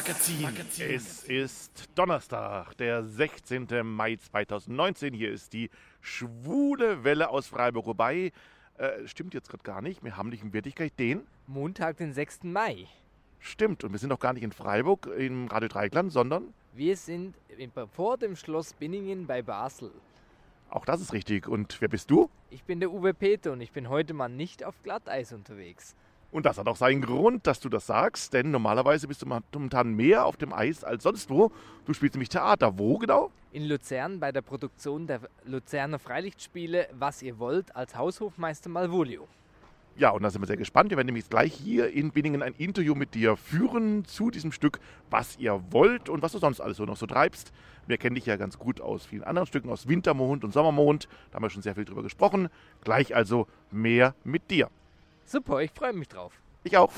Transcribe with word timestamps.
Magazin. 0.00 0.48
Es 0.78 1.24
ist 1.24 1.90
Donnerstag, 1.94 2.74
der 2.78 3.04
16. 3.04 3.66
Mai 3.84 4.16
2019. 4.16 5.12
Hier 5.12 5.30
ist 5.30 5.52
die 5.52 5.68
schwule 6.00 7.04
Welle 7.04 7.28
aus 7.28 7.48
Freiburg. 7.48 7.84
Wobei, 7.84 8.32
äh, 8.78 9.06
stimmt 9.06 9.34
jetzt 9.34 9.50
gerade 9.50 9.62
gar 9.62 9.82
nicht. 9.82 10.02
Wir 10.02 10.16
haben 10.16 10.30
nicht 10.30 10.42
in 10.42 10.54
Wirklichkeit 10.54 10.98
den. 10.98 11.26
Montag, 11.46 11.98
den 11.98 12.14
6. 12.14 12.44
Mai. 12.44 12.86
Stimmt. 13.40 13.84
Und 13.84 13.92
wir 13.92 13.98
sind 13.98 14.10
auch 14.10 14.18
gar 14.18 14.32
nicht 14.32 14.42
in 14.42 14.52
Freiburg 14.52 15.06
im 15.06 15.48
Radio 15.48 15.68
Dreikland, 15.68 16.12
sondern. 16.12 16.54
Wir 16.72 16.96
sind 16.96 17.34
vor 17.92 18.16
dem 18.16 18.36
Schloss 18.36 18.72
Binningen 18.72 19.26
bei 19.26 19.42
Basel. 19.42 19.90
Auch 20.70 20.86
das 20.86 21.02
ist 21.02 21.12
richtig. 21.12 21.46
Und 21.46 21.78
wer 21.82 21.88
bist 21.88 22.10
du? 22.10 22.30
Ich 22.48 22.64
bin 22.64 22.80
der 22.80 22.90
Uwe 22.90 23.12
Peter 23.12 23.52
und 23.52 23.60
ich 23.60 23.72
bin 23.72 23.90
heute 23.90 24.14
mal 24.14 24.30
nicht 24.30 24.64
auf 24.64 24.82
Glatteis 24.82 25.34
unterwegs. 25.34 25.94
Und 26.32 26.46
das 26.46 26.58
hat 26.58 26.68
auch 26.68 26.76
seinen 26.76 27.02
Grund, 27.02 27.46
dass 27.46 27.58
du 27.58 27.68
das 27.68 27.86
sagst, 27.86 28.32
denn 28.32 28.50
normalerweise 28.50 29.08
bist 29.08 29.22
du 29.22 29.26
momentan 29.26 29.94
mehr 29.94 30.26
auf 30.26 30.36
dem 30.36 30.52
Eis 30.52 30.84
als 30.84 31.02
sonst 31.02 31.28
wo. 31.28 31.50
Du 31.86 31.92
spielst 31.92 32.14
nämlich 32.14 32.28
Theater. 32.28 32.78
Wo 32.78 32.98
genau? 32.98 33.30
In 33.52 33.64
Luzern 33.64 34.20
bei 34.20 34.30
der 34.30 34.42
Produktion 34.42 35.08
der 35.08 35.20
Luzerner 35.44 35.98
Freilichtspiele 35.98 36.88
Was 36.92 37.20
ihr 37.22 37.38
wollt 37.40 37.74
als 37.74 37.96
Haushofmeister 37.96 38.70
Malvolio. 38.70 39.26
Ja, 39.96 40.10
und 40.10 40.22
da 40.22 40.30
sind 40.30 40.40
wir 40.40 40.46
sehr 40.46 40.56
gespannt. 40.56 40.90
Wir 40.90 40.96
werden 40.96 41.06
nämlich 41.06 41.28
gleich 41.28 41.52
hier 41.52 41.90
in 41.90 42.12
Binningen 42.12 42.42
ein 42.42 42.54
Interview 42.54 42.94
mit 42.94 43.14
dir 43.14 43.36
führen 43.36 44.04
zu 44.04 44.30
diesem 44.30 44.52
Stück, 44.52 44.78
was 45.10 45.36
ihr 45.38 45.60
wollt 45.70 46.08
und 46.08 46.22
was 46.22 46.32
du 46.32 46.38
sonst 46.38 46.60
alles 46.60 46.76
so 46.76 46.84
noch 46.84 46.96
so 46.96 47.06
treibst. 47.06 47.52
Wir 47.88 47.98
kennen 47.98 48.14
dich 48.14 48.24
ja 48.24 48.36
ganz 48.36 48.56
gut 48.56 48.80
aus 48.80 49.04
vielen 49.04 49.24
anderen 49.24 49.46
Stücken, 49.48 49.68
aus 49.68 49.88
Wintermond 49.88 50.44
und 50.44 50.52
Sommermond. 50.52 51.08
Da 51.30 51.36
haben 51.36 51.42
wir 51.42 51.50
schon 51.50 51.62
sehr 51.62 51.74
viel 51.74 51.84
drüber 51.84 52.04
gesprochen. 52.04 52.48
Gleich 52.84 53.16
also 53.16 53.48
mehr 53.72 54.14
mit 54.22 54.50
dir. 54.50 54.70
Super, 55.32 55.60
ich 55.60 55.70
freue 55.70 55.92
mich 55.92 56.08
drauf. 56.08 56.32
Ich 56.64 56.76
auch. 56.76 56.90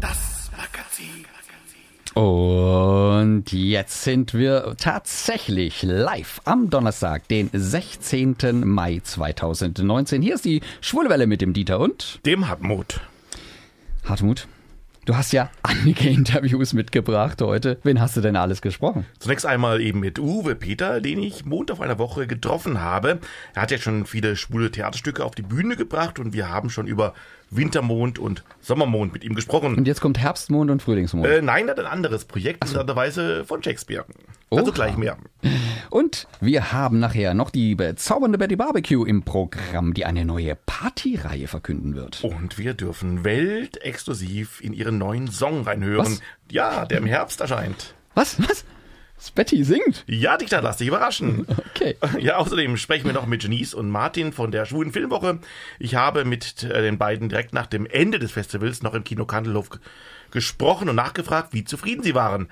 Das 0.00 0.50
Magazin. 0.56 1.26
Und 2.14 3.52
jetzt 3.52 4.04
sind 4.04 4.32
wir 4.32 4.74
tatsächlich 4.78 5.82
live 5.82 6.40
am 6.46 6.70
Donnerstag, 6.70 7.28
den 7.28 7.50
16. 7.52 8.66
Mai 8.66 9.02
2019. 9.04 10.22
Hier 10.22 10.34
ist 10.34 10.46
die 10.46 10.62
Schwulwelle 10.80 11.26
mit 11.26 11.42
dem 11.42 11.52
Dieter 11.52 11.78
und 11.78 12.24
dem 12.24 12.48
Hartmut. 12.48 13.02
Hartmut, 14.04 14.48
Du 15.08 15.16
hast 15.16 15.32
ja 15.32 15.50
einige 15.62 16.06
Interviews 16.10 16.74
mitgebracht 16.74 17.40
heute. 17.40 17.78
Wen 17.82 17.98
hast 17.98 18.18
du 18.18 18.20
denn 18.20 18.36
alles 18.36 18.60
gesprochen? 18.60 19.06
Zunächst 19.18 19.46
einmal 19.46 19.80
eben 19.80 20.00
mit 20.00 20.18
Uwe 20.18 20.54
Peter, 20.54 21.00
den 21.00 21.22
ich 21.22 21.46
Montag 21.46 21.80
einer 21.80 21.98
Woche 21.98 22.26
getroffen 22.26 22.82
habe. 22.82 23.18
Er 23.54 23.62
hat 23.62 23.70
ja 23.70 23.78
schon 23.78 24.04
viele 24.04 24.36
schwule 24.36 24.70
Theaterstücke 24.70 25.24
auf 25.24 25.34
die 25.34 25.40
Bühne 25.40 25.76
gebracht 25.76 26.18
und 26.18 26.34
wir 26.34 26.50
haben 26.50 26.68
schon 26.68 26.86
über 26.86 27.14
Wintermond 27.50 28.18
und 28.18 28.44
Sommermond 28.60 29.12
mit 29.12 29.24
ihm 29.24 29.34
gesprochen. 29.34 29.74
Und 29.74 29.86
jetzt 29.86 30.00
kommt 30.00 30.18
Herbstmond 30.18 30.70
und 30.70 30.82
Frühlingsmond. 30.82 31.26
Äh, 31.26 31.42
nein, 31.42 31.66
er 31.68 31.72
hat 31.72 31.80
ein 31.80 31.86
anderes 31.86 32.24
Projekt, 32.24 32.64
so. 32.64 32.68
interessanterweise 32.68 33.44
von 33.44 33.62
Shakespeare. 33.62 34.04
Also 34.50 34.66
Oha. 34.66 34.72
gleich 34.72 34.96
mehr. 34.96 35.16
Und 35.90 36.26
wir 36.40 36.72
haben 36.72 36.98
nachher 36.98 37.34
noch 37.34 37.50
die 37.50 37.74
bezaubernde 37.74 38.38
Betty 38.38 38.56
Barbecue 38.56 39.04
im 39.04 39.22
Programm, 39.22 39.94
die 39.94 40.04
eine 40.04 40.24
neue 40.24 40.54
Partyreihe 40.54 41.48
verkünden 41.48 41.94
wird. 41.94 42.24
Und 42.24 42.58
wir 42.58 42.74
dürfen 42.74 43.24
weltexklusiv 43.24 44.60
in 44.62 44.72
ihren 44.72 44.98
neuen 44.98 45.28
Song 45.28 45.62
reinhören. 45.62 46.06
Was? 46.06 46.20
Ja, 46.50 46.86
der 46.86 46.98
im 46.98 47.06
Herbst 47.06 47.40
erscheint. 47.40 47.94
Was? 48.14 48.36
Was? 48.48 48.64
Spetty 49.20 49.64
singt? 49.64 50.04
Ja, 50.06 50.36
Dichter, 50.36 50.62
lass 50.62 50.76
dich 50.78 50.88
überraschen. 50.88 51.46
Okay. 51.78 51.96
Ja, 52.18 52.38
außerdem 52.38 52.76
sprechen 52.76 53.06
wir 53.06 53.12
noch 53.12 53.26
mit 53.26 53.44
Janice 53.44 53.74
und 53.74 53.88
Martin 53.88 54.32
von 54.32 54.50
der 54.50 54.64
Schwulen 54.64 54.90
Filmwoche. 54.90 55.38
Ich 55.78 55.94
habe 55.94 56.24
mit 56.24 56.64
äh, 56.64 56.82
den 56.82 56.98
beiden 56.98 57.28
direkt 57.28 57.52
nach 57.52 57.66
dem 57.66 57.86
Ende 57.86 58.18
des 58.18 58.32
Festivals 58.32 58.82
noch 58.82 58.94
im 58.94 59.04
Kino 59.04 59.24
Kandelhof 59.24 59.70
gesprochen 60.32 60.88
und 60.88 60.96
nachgefragt, 60.96 61.52
wie 61.52 61.64
zufrieden 61.64 62.02
sie 62.02 62.16
waren. 62.16 62.48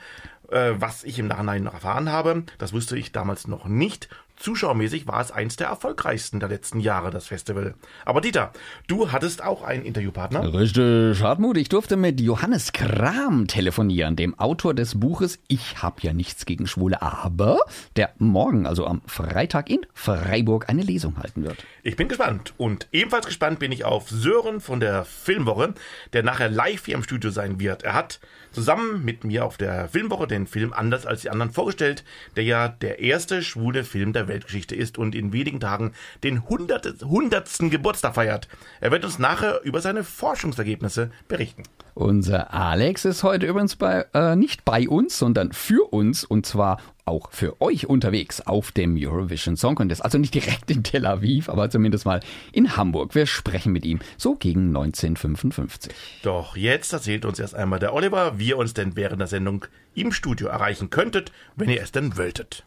Äh, 0.48 0.74
was 0.76 1.02
ich 1.02 1.18
im 1.18 1.26
Nachhinein 1.26 1.64
noch 1.64 1.74
erfahren 1.74 2.10
habe, 2.12 2.44
das 2.58 2.72
wusste 2.72 2.96
ich 2.96 3.10
damals 3.10 3.48
noch 3.48 3.66
nicht. 3.66 4.08
Zuschauermäßig 4.36 5.06
war 5.06 5.20
es 5.20 5.30
eins 5.30 5.56
der 5.56 5.68
erfolgreichsten 5.68 6.40
der 6.40 6.48
letzten 6.48 6.80
Jahre, 6.80 7.10
das 7.10 7.26
Festival. 7.26 7.74
Aber 8.04 8.20
Dieter, 8.20 8.52
du 8.86 9.10
hattest 9.10 9.42
auch 9.42 9.62
einen 9.62 9.84
Interviewpartner? 9.84 10.52
Richtig, 10.54 11.22
Hartmut. 11.22 11.56
Ich 11.56 11.68
durfte 11.68 11.96
mit 11.96 12.20
Johannes 12.20 12.72
Kram 12.72 13.46
telefonieren, 13.46 14.14
dem 14.14 14.38
Autor 14.38 14.74
des 14.74 15.00
Buches 15.00 15.38
Ich 15.48 15.82
hab 15.82 16.02
ja 16.02 16.12
nichts 16.12 16.44
gegen 16.44 16.66
Schwule, 16.66 17.00
aber 17.00 17.60
der 17.96 18.12
morgen, 18.18 18.66
also 18.66 18.86
am 18.86 19.00
Freitag 19.06 19.70
in 19.70 19.86
Freiburg, 19.94 20.68
eine 20.68 20.82
Lesung 20.82 21.18
halten 21.18 21.42
wird. 21.42 21.64
Ich 21.82 21.96
bin 21.96 22.08
gespannt. 22.08 22.52
Und 22.58 22.88
ebenfalls 22.92 23.26
gespannt 23.26 23.58
bin 23.58 23.72
ich 23.72 23.84
auf 23.84 24.10
Sören 24.10 24.60
von 24.60 24.80
der 24.80 25.04
Filmwoche, 25.04 25.74
der 26.12 26.22
nachher 26.22 26.50
live 26.50 26.84
hier 26.84 26.94
im 26.94 27.02
Studio 27.02 27.30
sein 27.30 27.58
wird. 27.58 27.84
Er 27.84 27.94
hat 27.94 28.20
zusammen 28.56 29.04
mit 29.04 29.22
mir 29.22 29.44
auf 29.44 29.58
der 29.58 29.86
Filmwoche 29.90 30.26
den 30.26 30.46
Film 30.46 30.72
Anders 30.72 31.04
als 31.04 31.20
die 31.20 31.28
anderen 31.28 31.52
vorgestellt, 31.52 32.04
der 32.36 32.44
ja 32.44 32.68
der 32.68 33.00
erste 33.00 33.42
schwule 33.42 33.84
Film 33.84 34.14
der 34.14 34.28
Weltgeschichte 34.28 34.74
ist 34.74 34.96
und 34.96 35.14
in 35.14 35.34
wenigen 35.34 35.60
Tagen 35.60 35.92
den 36.24 36.48
hundertsten 36.48 37.68
Geburtstag 37.68 38.14
feiert. 38.14 38.48
Er 38.80 38.92
wird 38.92 39.04
uns 39.04 39.18
nachher 39.18 39.60
über 39.62 39.82
seine 39.82 40.04
Forschungsergebnisse 40.04 41.10
berichten. 41.28 41.64
Unser 41.96 42.52
Alex 42.52 43.06
ist 43.06 43.22
heute 43.22 43.46
übrigens 43.46 43.74
bei, 43.76 44.04
äh, 44.12 44.36
nicht 44.36 44.66
bei 44.66 44.86
uns, 44.86 45.18
sondern 45.18 45.54
für 45.54 45.94
uns 45.94 46.24
und 46.24 46.44
zwar 46.44 46.78
auch 47.06 47.32
für 47.32 47.58
euch 47.62 47.86
unterwegs 47.86 48.42
auf 48.42 48.70
dem 48.70 48.98
Eurovision 48.98 49.56
Song 49.56 49.76
Contest. 49.76 50.04
Also 50.04 50.18
nicht 50.18 50.34
direkt 50.34 50.70
in 50.70 50.82
Tel 50.82 51.06
Aviv, 51.06 51.48
aber 51.48 51.70
zumindest 51.70 52.04
mal 52.04 52.20
in 52.52 52.76
Hamburg. 52.76 53.14
Wir 53.14 53.24
sprechen 53.24 53.72
mit 53.72 53.86
ihm 53.86 54.00
so 54.18 54.34
gegen 54.34 54.66
1955. 54.76 55.90
Doch 56.22 56.54
jetzt 56.54 56.92
erzählt 56.92 57.24
uns 57.24 57.38
erst 57.38 57.54
einmal 57.54 57.78
der 57.78 57.94
Oliver, 57.94 58.38
wie 58.38 58.48
ihr 58.48 58.58
uns 58.58 58.74
denn 58.74 58.94
während 58.94 59.20
der 59.20 59.28
Sendung 59.28 59.64
im 59.94 60.12
Studio 60.12 60.48
erreichen 60.48 60.90
könntet, 60.90 61.32
wenn 61.54 61.70
ihr 61.70 61.80
es 61.80 61.92
denn 61.92 62.18
wolltet. 62.18 62.66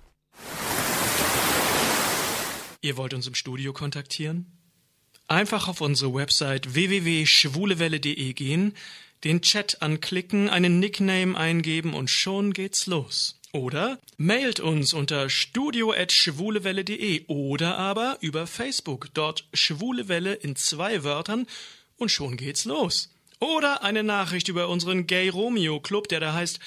Ihr 2.81 2.97
wollt 2.97 3.13
uns 3.13 3.27
im 3.27 3.35
Studio 3.35 3.73
kontaktieren? 3.73 4.47
Einfach 5.27 5.67
auf 5.67 5.81
unsere 5.81 6.15
Website 6.15 6.73
www.schwulewelle.de 6.73 8.33
gehen, 8.33 8.73
den 9.23 9.41
Chat 9.41 9.81
anklicken, 9.81 10.49
einen 10.49 10.79
Nickname 10.79 11.37
eingeben 11.37 11.93
und 11.93 12.09
schon 12.09 12.53
geht's 12.53 12.85
los. 12.85 13.39
Oder 13.51 13.99
mailt 14.17 14.59
uns 14.59 14.93
unter 14.93 15.29
studio.schwulewelle.de 15.29 17.25
oder 17.27 17.77
aber 17.77 18.17
über 18.21 18.45
Facebook, 18.45 19.07
dort 19.13 19.47
Schwulewelle 19.53 20.35
in 20.35 20.55
zwei 20.55 21.03
Wörtern 21.03 21.47
und 21.97 22.11
schon 22.11 22.37
geht's 22.37 22.65
los. 22.65 23.09
Oder 23.39 23.83
eine 23.83 24.03
Nachricht 24.03 24.49
über 24.49 24.69
unseren 24.69 25.07
Gay 25.07 25.29
Romeo 25.29 25.79
Club, 25.79 26.09
der 26.09 26.19
da 26.19 26.33
heißt 26.33 26.59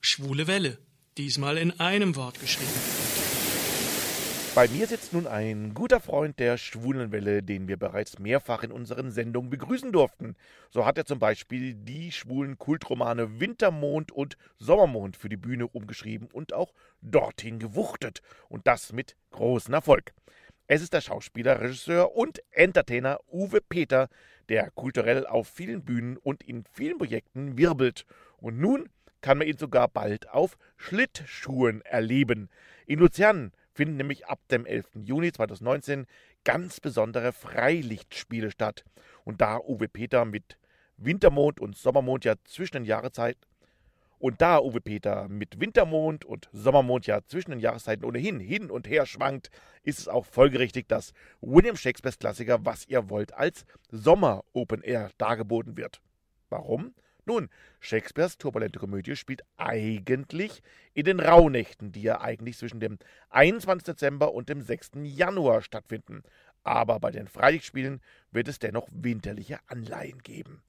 Schwule 0.00 0.46
Welle, 0.46 0.78
diesmal 1.18 1.58
in 1.58 1.78
einem 1.80 2.16
Wort 2.16 2.40
geschrieben. 2.40 3.21
Bei 4.54 4.68
mir 4.68 4.86
sitzt 4.86 5.14
nun 5.14 5.26
ein 5.26 5.72
guter 5.72 5.98
Freund 5.98 6.38
der 6.38 6.58
Schwulenwelle, 6.58 7.42
den 7.42 7.68
wir 7.68 7.78
bereits 7.78 8.18
mehrfach 8.18 8.62
in 8.62 8.70
unseren 8.70 9.10
Sendungen 9.10 9.48
begrüßen 9.48 9.92
durften. 9.92 10.36
So 10.68 10.84
hat 10.84 10.98
er 10.98 11.06
zum 11.06 11.18
Beispiel 11.18 11.72
die 11.72 12.12
schwulen 12.12 12.58
Kultromane 12.58 13.40
Wintermond 13.40 14.12
und 14.12 14.36
Sommermond 14.58 15.16
für 15.16 15.30
die 15.30 15.38
Bühne 15.38 15.68
umgeschrieben 15.68 16.28
und 16.30 16.52
auch 16.52 16.74
dorthin 17.00 17.60
gewuchtet. 17.60 18.20
Und 18.50 18.66
das 18.66 18.92
mit 18.92 19.16
großem 19.30 19.72
Erfolg. 19.72 20.12
Es 20.66 20.82
ist 20.82 20.92
der 20.92 21.00
Schauspieler, 21.00 21.62
Regisseur 21.62 22.14
und 22.14 22.42
Entertainer 22.50 23.20
Uwe 23.32 23.62
Peter, 23.66 24.10
der 24.50 24.70
kulturell 24.72 25.26
auf 25.26 25.48
vielen 25.48 25.82
Bühnen 25.82 26.18
und 26.18 26.42
in 26.42 26.64
vielen 26.70 26.98
Projekten 26.98 27.56
wirbelt. 27.56 28.04
Und 28.36 28.58
nun 28.58 28.90
kann 29.22 29.38
man 29.38 29.46
ihn 29.46 29.56
sogar 29.56 29.88
bald 29.88 30.28
auf 30.28 30.58
Schlittschuhen 30.76 31.80
erleben. 31.86 32.50
In 32.84 32.98
Luzern 32.98 33.52
finden 33.74 33.96
nämlich 33.96 34.26
ab 34.26 34.40
dem 34.50 34.66
11. 34.66 34.86
Juni 35.04 35.32
2019 35.32 36.06
ganz 36.44 36.80
besondere 36.80 37.32
Freilichtspiele 37.32 38.50
statt. 38.50 38.84
Und 39.24 39.40
da 39.40 39.58
Uwe 39.58 39.88
Peter 39.88 40.24
mit 40.24 40.58
Wintermond 40.96 41.60
und 41.60 41.76
Sommermond 41.76 42.24
ja 42.24 42.34
zwischen 42.44 42.74
den 42.74 42.84
Jahreszeiten 42.84 43.40
und 44.22 44.40
da 44.40 44.60
Uwe 44.60 44.80
Peter 44.80 45.26
mit 45.28 45.58
Wintermond 45.58 46.24
und 46.24 46.48
Sommermond 46.52 47.08
ja 47.08 47.22
zwischen 47.26 47.50
den 47.50 47.58
Jahreszeiten 47.58 48.04
ohnehin 48.04 48.38
hin 48.38 48.70
und 48.70 48.88
her 48.88 49.04
schwankt, 49.04 49.50
ist 49.82 49.98
es 49.98 50.06
auch 50.06 50.26
folgerichtig, 50.26 50.86
dass 50.86 51.12
William 51.40 51.74
Shakespeares 51.74 52.20
Klassiker 52.20 52.64
Was 52.64 52.86
ihr 52.86 53.10
wollt 53.10 53.34
als 53.34 53.66
Sommer 53.90 54.44
Open 54.52 54.80
Air 54.82 55.10
dargeboten 55.18 55.76
wird. 55.76 56.00
Warum? 56.50 56.94
Nun, 57.24 57.48
Shakespeares 57.78 58.36
turbulente 58.36 58.80
Komödie 58.80 59.14
spielt 59.14 59.42
eigentlich 59.56 60.62
in 60.92 61.04
den 61.04 61.20
Rauhnächten, 61.20 61.92
die 61.92 62.02
ja 62.02 62.20
eigentlich 62.20 62.58
zwischen 62.58 62.80
dem 62.80 62.98
21. 63.30 63.84
Dezember 63.84 64.34
und 64.34 64.48
dem 64.48 64.60
6. 64.60 64.92
Januar 65.04 65.62
stattfinden. 65.62 66.24
Aber 66.64 66.98
bei 66.98 67.12
den 67.12 67.28
Freilichtspielen 67.28 68.00
wird 68.32 68.48
es 68.48 68.58
dennoch 68.58 68.88
winterliche 68.90 69.60
Anleihen 69.66 70.18
geben. 70.22 70.62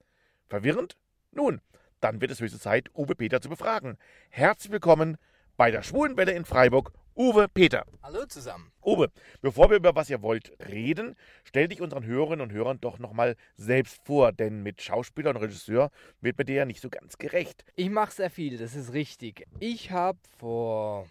Verwirrend? 0.48 0.96
Nun, 1.32 1.60
dann 2.02 2.22
wird 2.22 2.30
es 2.30 2.40
höchste 2.40 2.60
Zeit, 2.60 2.92
Uwe 2.96 3.16
Peter 3.16 3.42
zu 3.42 3.50
befragen. 3.50 3.98
Herzlich 4.30 4.72
willkommen 4.72 5.18
bei 5.58 5.72
der 5.72 5.82
Schwulenwelle 5.82 6.34
in 6.34 6.46
Freiburg, 6.46 6.92
Uwe 7.16 7.48
Peter. 7.48 7.86
Hallo 8.02 8.26
zusammen. 8.26 8.72
Uwe, 8.84 9.12
bevor 9.40 9.70
wir 9.70 9.78
über 9.78 9.94
was 9.94 10.10
ihr 10.10 10.24
wollt 10.24 10.52
reden, 10.68 11.16
stell 11.44 11.68
dich 11.68 11.80
unseren 11.80 12.04
Hörerinnen 12.04 12.42
und 12.42 12.52
Hörern 12.52 12.82
doch 12.82 12.98
nochmal 12.98 13.36
selbst 13.56 14.04
vor, 14.04 14.32
denn 14.32 14.64
mit 14.64 14.82
Schauspieler 14.82 15.30
und 15.30 15.38
Regisseur 15.38 15.92
wird 16.22 16.40
mir 16.40 16.46
dir 16.46 16.56
ja 16.56 16.66
nicht 16.66 16.82
so 16.82 16.90
ganz 16.90 17.20
gerecht. 17.20 17.66
Ich 17.76 17.92
mache 17.92 18.14
sehr 18.14 18.32
viel, 18.32 18.58
das 18.58 18.74
ist 18.74 18.94
richtig. 18.94 19.46
Ich 19.60 19.92
habe 19.92 20.18
vor 20.40 21.08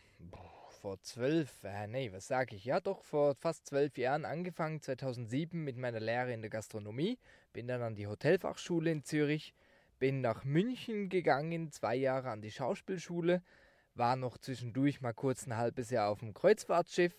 vor 0.80 1.00
zwölf, 1.02 1.62
äh, 1.62 1.86
nee, 1.86 2.10
was 2.12 2.26
sage 2.26 2.56
ich? 2.56 2.64
Ja, 2.64 2.80
doch, 2.80 3.04
vor 3.04 3.36
fast 3.36 3.68
zwölf 3.68 3.96
Jahren 3.96 4.24
angefangen, 4.24 4.82
2007 4.82 5.62
mit 5.62 5.76
meiner 5.76 6.00
Lehre 6.00 6.32
in 6.32 6.40
der 6.40 6.50
Gastronomie. 6.50 7.20
Bin 7.52 7.68
dann 7.68 7.82
an 7.82 7.94
die 7.94 8.08
Hotelfachschule 8.08 8.90
in 8.90 9.04
Zürich, 9.04 9.54
bin 10.00 10.20
nach 10.20 10.42
München 10.42 11.08
gegangen, 11.08 11.70
zwei 11.70 11.94
Jahre 11.94 12.30
an 12.30 12.42
die 12.42 12.50
Schauspielschule, 12.50 13.40
war 13.94 14.16
noch 14.16 14.38
zwischendurch 14.38 15.00
mal 15.00 15.12
kurz 15.12 15.46
ein 15.46 15.56
halbes 15.56 15.90
Jahr 15.90 16.10
auf 16.10 16.20
dem 16.20 16.34
Kreuzfahrtschiff, 16.34 17.14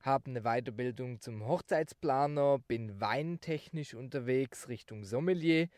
habe 0.00 0.30
eine 0.30 0.42
Weiterbildung 0.42 1.20
zum 1.20 1.46
Hochzeitsplaner, 1.46 2.58
bin 2.58 3.00
weintechnisch 3.00 3.94
unterwegs 3.94 4.68
Richtung 4.68 5.04
Sommelier 5.04 5.68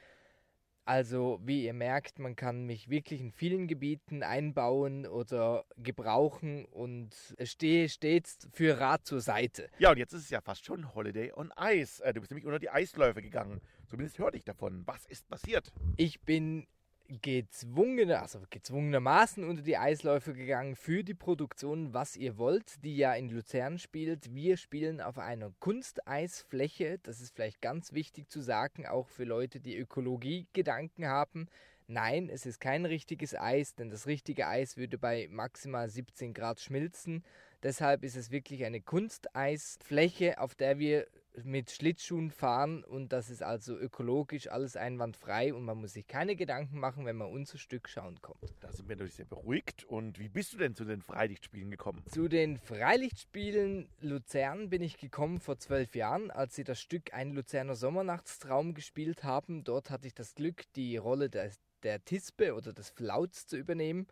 also, 0.89 1.39
wie 1.43 1.67
ihr 1.67 1.75
merkt, 1.75 2.19
man 2.19 2.35
kann 2.35 2.65
mich 2.65 2.89
wirklich 2.89 3.21
in 3.21 3.31
vielen 3.31 3.69
Gebieten 3.69 4.23
einbauen 4.23 5.07
oder 5.07 5.67
gebrauchen 5.77 6.65
und 6.65 7.15
stehe 7.43 7.91
stets 7.91 8.49
für 8.55 8.81
Rat 8.81 9.05
zur 9.05 9.21
Seite. 9.21 9.69
Ja, 9.79 9.91
und 9.91 9.99
jetzt 9.99 10.15
ist 10.15 10.23
es 10.23 10.31
ja 10.31 10.41
fast 10.41 10.65
schon 10.65 10.95
Holiday 10.95 11.31
on 11.35 11.53
Ice. 11.61 12.03
Äh, 12.03 12.15
du 12.15 12.21
bist 12.21 12.31
nämlich 12.31 12.47
unter 12.47 12.59
die 12.59 12.71
Eisläufe 12.71 13.21
gegangen. 13.21 13.61
Zumindest 13.85 14.19
hörte 14.19 14.39
ich 14.39 14.45
davon. 14.45 14.83
Was 14.87 15.05
ist 15.05 15.29
passiert? 15.29 15.75
Ich 15.99 16.23
bin 16.23 16.67
gezwungen, 17.09 18.11
also 18.11 18.41
gezwungenermaßen 18.51 19.43
unter 19.43 19.63
die 19.63 19.79
Eisläufe 19.79 20.35
gegangen 20.35 20.77
für 20.77 21.03
die 21.03 21.15
Produktion 21.15 21.95
Was 21.95 22.17
ihr 22.17 22.37
wollt, 22.37 22.85
die 22.85 22.97
ja 22.97 23.15
in 23.15 23.31
Luzern 23.31 23.79
spielt. 23.79 24.35
Wir 24.35 24.57
spielen 24.57 25.01
auf 25.01 25.19
einer 25.19 25.53
Kunsteisfläche. 25.59 26.99
Das 27.03 27.21
ist 27.21 27.35
vielleicht 27.35 27.63
ganz 27.63 27.93
wichtig 27.93 28.29
zu 28.29 28.41
sagen, 28.41 28.87
auch 28.87 29.09
für 29.09 29.25
Leute, 29.25 29.61
die 29.61 29.77
Ökologie-Gedanken 29.77 31.07
haben. 31.07 31.49
Nein, 31.87 32.29
es 32.29 32.45
ist 32.45 32.61
kein 32.61 32.85
richtiges 32.85 33.35
Eis, 33.35 33.75
denn 33.75 33.89
das 33.89 34.07
richtige 34.07 34.47
Eis 34.47 34.77
würde 34.77 34.99
bei 34.99 35.27
maximal 35.31 35.89
17 35.89 36.35
Grad 36.35 36.61
schmilzen. 36.61 37.25
Deshalb 37.63 38.05
ist 38.05 38.17
es 38.17 38.31
wirklich 38.31 38.67
eine 38.67 38.83
Kunsteisfläche, 38.83 40.39
auf 40.39 40.55
der 40.55 40.79
wir 40.79 41.07
mit 41.45 41.71
Schlittschuhen 41.71 42.31
fahren 42.31 42.85
und 42.85 43.13
das 43.13 43.31
ist 43.31 43.43
also 43.43 43.77
ökologisch 43.77 44.49
alles 44.49 44.77
einwandfrei 44.77 45.55
und 45.55 45.65
man 45.65 45.79
muss 45.79 45.93
sich 45.93 46.07
keine 46.07 46.37
Gedanken 46.37 46.79
machen, 46.79 47.05
wenn 47.05 47.17
man 47.17 47.31
unser 47.31 47.59
Stück 47.59 47.89
schauen 47.89 48.21
kommt. 48.21 48.39
Da 48.61 48.73
sind 48.73 48.89
wir 48.89 48.97
natürlich 48.97 49.15
sehr 49.15 49.27
beruhigt. 49.27 49.85
Und 49.85 50.19
wie 50.19 50.29
bist 50.29 50.53
du 50.53 50.59
denn 50.59 50.75
zu 50.75 50.85
den 50.85 51.03
Freilichtspielen 51.03 51.71
gekommen? 51.71 52.03
Zu 52.11 52.29
den 52.29 52.59
Freilichtspielen 52.59 53.89
Luzern 54.01 54.71
bin 54.71 54.83
ich 54.83 54.99
gekommen 54.99 55.41
vor 55.41 55.59
zwölf 55.59 55.95
Jahren, 55.95 56.31
als 56.31 56.55
sie 56.55 56.65
das 56.65 56.81
Stück 56.81 57.15
Ein 57.15 57.33
Luzerner 57.33 57.75
Sommernachtstraum 57.75 58.75
gespielt 58.75 59.25
haben. 59.25 59.65
Dort 59.65 59.91
hatte 59.91 60.07
ich 60.07 60.15
das 60.15 60.35
Glück, 60.35 60.65
die 60.75 60.97
Rolle 60.97 61.31
der, 61.31 61.51
der 61.83 62.05
Tispe 62.05 62.55
oder 62.55 62.73
des 62.73 62.91
Flauts 62.91 63.47
zu 63.47 63.57
übernehmen. 63.57 64.07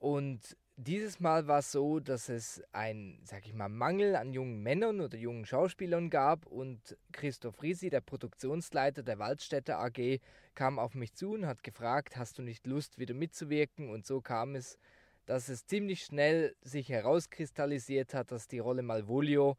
Und 0.00 0.56
dieses 0.76 1.20
Mal 1.20 1.46
war 1.46 1.58
es 1.58 1.70
so, 1.70 2.00
dass 2.00 2.28
es 2.28 2.62
ein, 2.72 3.20
sag 3.24 3.46
ich 3.46 3.54
mal, 3.54 3.68
Mangel 3.68 4.16
an 4.16 4.32
jungen 4.32 4.62
Männern 4.62 5.00
oder 5.00 5.18
jungen 5.18 5.44
Schauspielern 5.44 6.10
gab 6.10 6.46
und 6.46 6.96
Christoph 7.12 7.62
Risi, 7.62 7.90
der 7.90 8.00
Produktionsleiter 8.00 9.02
der 9.02 9.18
Waldstätte 9.18 9.76
AG, 9.76 10.20
kam 10.54 10.78
auf 10.78 10.94
mich 10.94 11.14
zu 11.14 11.32
und 11.32 11.46
hat 11.46 11.62
gefragt, 11.62 12.16
hast 12.16 12.38
du 12.38 12.42
nicht 12.42 12.66
Lust, 12.66 12.98
wieder 12.98 13.14
mitzuwirken? 13.14 13.90
Und 13.90 14.06
so 14.06 14.20
kam 14.20 14.54
es, 14.54 14.78
dass 15.26 15.48
es 15.48 15.66
ziemlich 15.66 16.02
schnell 16.04 16.56
sich 16.62 16.88
herauskristallisiert 16.88 18.14
hat, 18.14 18.32
dass 18.32 18.48
die 18.48 18.58
Rolle 18.58 18.82
Malvolio 18.82 19.56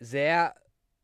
sehr 0.00 0.54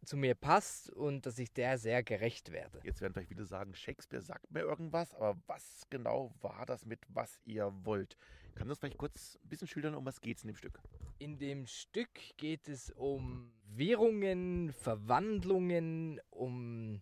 zu 0.04 0.16
mir 0.16 0.34
passt 0.34 0.90
und 0.90 1.26
dass 1.26 1.38
ich 1.38 1.52
der 1.52 1.78
sehr 1.78 2.02
gerecht 2.02 2.50
werde. 2.50 2.80
Jetzt 2.82 3.00
werden 3.00 3.12
vielleicht 3.12 3.28
viele 3.28 3.44
sagen, 3.44 3.74
Shakespeare 3.74 4.22
sagt 4.22 4.50
mir 4.50 4.60
irgendwas, 4.60 5.14
aber 5.14 5.40
was 5.46 5.82
genau 5.90 6.34
war 6.40 6.66
das 6.66 6.84
mit 6.84 7.00
was 7.08 7.38
ihr 7.44 7.72
wollt? 7.84 8.16
Kannst 8.54 8.66
du 8.66 8.70
uns 8.70 8.78
vielleicht 8.78 8.98
kurz 8.98 9.38
ein 9.42 9.48
bisschen 9.48 9.68
schildern, 9.68 9.94
um 9.94 10.04
was 10.04 10.20
geht 10.20 10.36
es 10.36 10.44
in 10.44 10.48
dem 10.48 10.56
Stück? 10.56 10.80
In 11.18 11.38
dem 11.38 11.66
Stück 11.66 12.10
geht 12.36 12.68
es 12.68 12.90
um 12.90 13.52
Währungen, 13.64 14.72
Verwandlungen, 14.72 16.20
um 16.30 17.00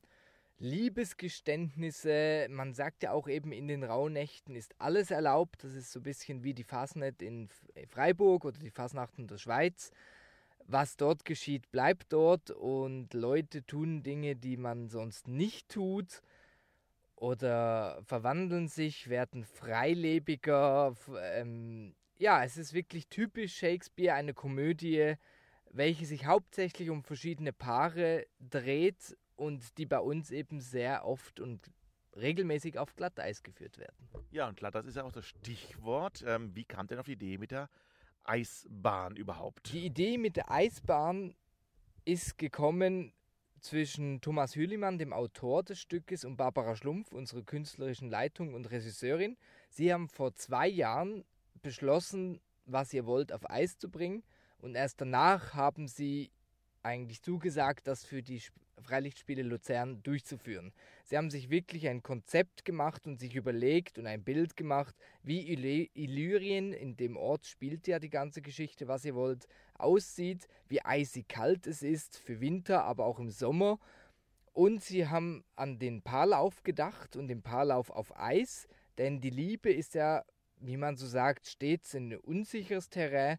Liebesgeständnisse. 0.58 2.47
Man 2.50 2.75
sagt 2.75 3.02
ja 3.02 3.12
auch 3.12 3.29
eben 3.29 3.50
in 3.50 3.67
den 3.67 3.82
Rauhnächten 3.82 4.55
ist 4.55 4.75
alles 4.79 5.11
erlaubt. 5.11 5.64
Das 5.64 5.75
ist 5.75 5.91
so 5.91 6.00
ein 6.00 6.05
bisschen 6.05 6.44
wie 6.44 6.55
die 6.55 6.64
Fasnet 6.64 7.23
in 7.23 7.49
Freiburg 7.88 8.44
oder 8.44 8.58
die 8.58 8.70
Fasnachten 8.70 9.26
der 9.26 9.38
Schweiz. 9.38 9.91
Was 10.67 10.96
dort 10.96 11.25
geschieht, 11.25 11.73
bleibt 11.73 12.12
dort 12.12 12.50
und 12.50 13.12
Leute 13.14 13.67
tun 13.67 14.03
Dinge, 14.03 14.37
die 14.37 14.56
man 14.56 14.88
sonst 14.88 15.26
nicht 15.26 15.69
tut 15.70 16.23
oder 17.20 18.00
verwandeln 18.02 18.67
sich, 18.67 19.11
werden 19.11 19.44
freilebiger. 19.44 20.94
Ähm, 21.34 21.94
ja, 22.17 22.43
es 22.43 22.56
ist 22.56 22.72
wirklich 22.72 23.08
typisch 23.08 23.55
Shakespeare, 23.56 24.14
eine 24.14 24.32
Komödie, 24.32 25.14
welche 25.70 26.06
sich 26.06 26.25
hauptsächlich 26.25 26.88
um 26.88 27.05
verschiedene 27.05 27.52
Paare 27.52 28.26
dreht 28.40 29.19
und 29.37 29.76
die 29.76 29.84
bei 29.84 30.00
uns 30.00 30.31
eben 30.31 30.61
sehr 30.61 31.05
oft 31.05 31.40
und 31.40 31.70
regelmäßig 32.17 32.78
auf 32.78 32.96
Glatteis 32.96 33.43
geführt 33.43 33.76
werden. 33.76 34.08
Ja, 34.31 34.49
und 34.49 34.56
Glatteis 34.56 34.87
ist 34.87 34.96
ja 34.96 35.05
auch 35.05 35.12
das 35.12 35.26
Stichwort. 35.26 36.25
Ähm, 36.26 36.56
wie 36.56 36.64
kam 36.64 36.87
denn 36.87 36.99
auf 36.99 37.06
die 37.06 37.12
Idee 37.12 37.37
mit 37.37 37.50
der 37.50 37.69
Eisbahn 38.25 39.17
überhaupt? 39.17 39.70
Die 39.72 39.84
Idee 39.84 40.17
mit 40.17 40.37
der 40.37 40.50
Eisbahn 40.50 41.34
ist 42.06 42.38
gekommen 42.38 43.12
zwischen 43.61 44.21
Thomas 44.21 44.57
Hülimann, 44.57 44.99
dem 44.99 45.12
Autor 45.12 45.62
des 45.62 45.79
Stückes, 45.79 46.25
und 46.25 46.37
Barbara 46.37 46.77
Schlumpf, 46.77 47.12
unsere 47.12 47.45
künstlerischen 47.45 48.09
Leitung 48.09 48.55
und 48.55 48.71
Regisseurin. 48.71 49.37
Sie 49.69 49.93
haben 49.93 50.09
vor 50.09 50.35
zwei 50.35 50.69
Jahren 50.69 51.25
beschlossen, 51.62 52.41
was 52.65 52.93
ihr 52.93 53.07
wollt, 53.07 53.33
auf 53.33 53.49
Eis 53.49 53.79
zu 53.79 53.91
bringen. 53.91 54.23
Und 54.59 54.75
erst 54.75 55.01
danach 55.01 55.55
haben 55.55 55.89
sie 55.89 56.31
eigentlich 56.83 57.23
zugesagt, 57.23 57.87
das 57.87 58.05
für 58.05 58.23
die 58.23 58.43
Freilichtspiele 58.81 59.43
Luzern 59.43 60.03
durchzuführen. 60.03 60.73
Sie 61.05 61.17
haben 61.17 61.31
sich 61.31 61.50
wirklich 61.50 61.88
ein 61.88 62.03
Konzept 62.03 62.65
gemacht 62.65 63.06
und 63.06 63.19
sich 63.19 63.37
überlegt 63.37 63.99
und 63.99 64.06
ein 64.06 64.23
Bild 64.23 64.56
gemacht, 64.56 64.94
wie 65.23 65.49
Illyrien, 65.94 66.73
in 66.73 66.97
dem 66.97 67.17
Ort 67.17 67.47
spielt 67.47 67.87
ja 67.87 67.99
die 67.99 68.11
ganze 68.11 68.43
Geschichte, 68.43 68.88
was 68.88 69.05
ihr 69.05 69.15
wollt, 69.15 69.47
aussieht, 69.75 70.47
wie 70.69 70.85
eisig 70.85 71.29
kalt 71.29 71.67
es 71.67 71.82
ist 71.82 72.19
für 72.19 72.41
Winter, 72.41 72.85
aber 72.85 73.06
auch 73.06 73.19
im 73.19 73.31
Sommer. 73.31 73.79
Und 74.53 74.82
sie 74.82 75.06
haben 75.06 75.44
an 75.56 75.79
den 75.79 76.03
Paarlauf 76.03 76.62
gedacht 76.62 77.17
und 77.17 77.29
den 77.29 77.43
Paarlauf 77.43 77.91
auf 77.91 78.19
Eis, 78.19 78.67
denn 78.99 79.20
die 79.20 79.31
Liebe 79.31 79.72
ist 79.72 79.94
ja, 79.94 80.25
wie 80.56 80.77
man 80.77 80.96
so 80.96 81.06
sagt, 81.06 81.46
stets 81.46 81.94
ein 81.94 82.17
unsicheres 82.17 82.91
Terrain 82.91 83.39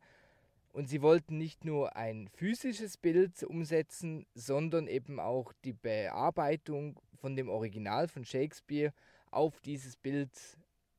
und 0.71 0.87
sie 0.87 1.01
wollten 1.01 1.37
nicht 1.37 1.65
nur 1.65 1.95
ein 1.95 2.27
physisches 2.29 2.97
Bild 2.97 3.43
umsetzen, 3.43 4.25
sondern 4.33 4.87
eben 4.87 5.19
auch 5.19 5.53
die 5.63 5.73
Bearbeitung 5.73 6.99
von 7.15 7.35
dem 7.35 7.49
Original 7.49 8.07
von 8.07 8.25
Shakespeare 8.25 8.93
auf 9.29 9.59
dieses 9.61 9.95
Bild 9.95 10.31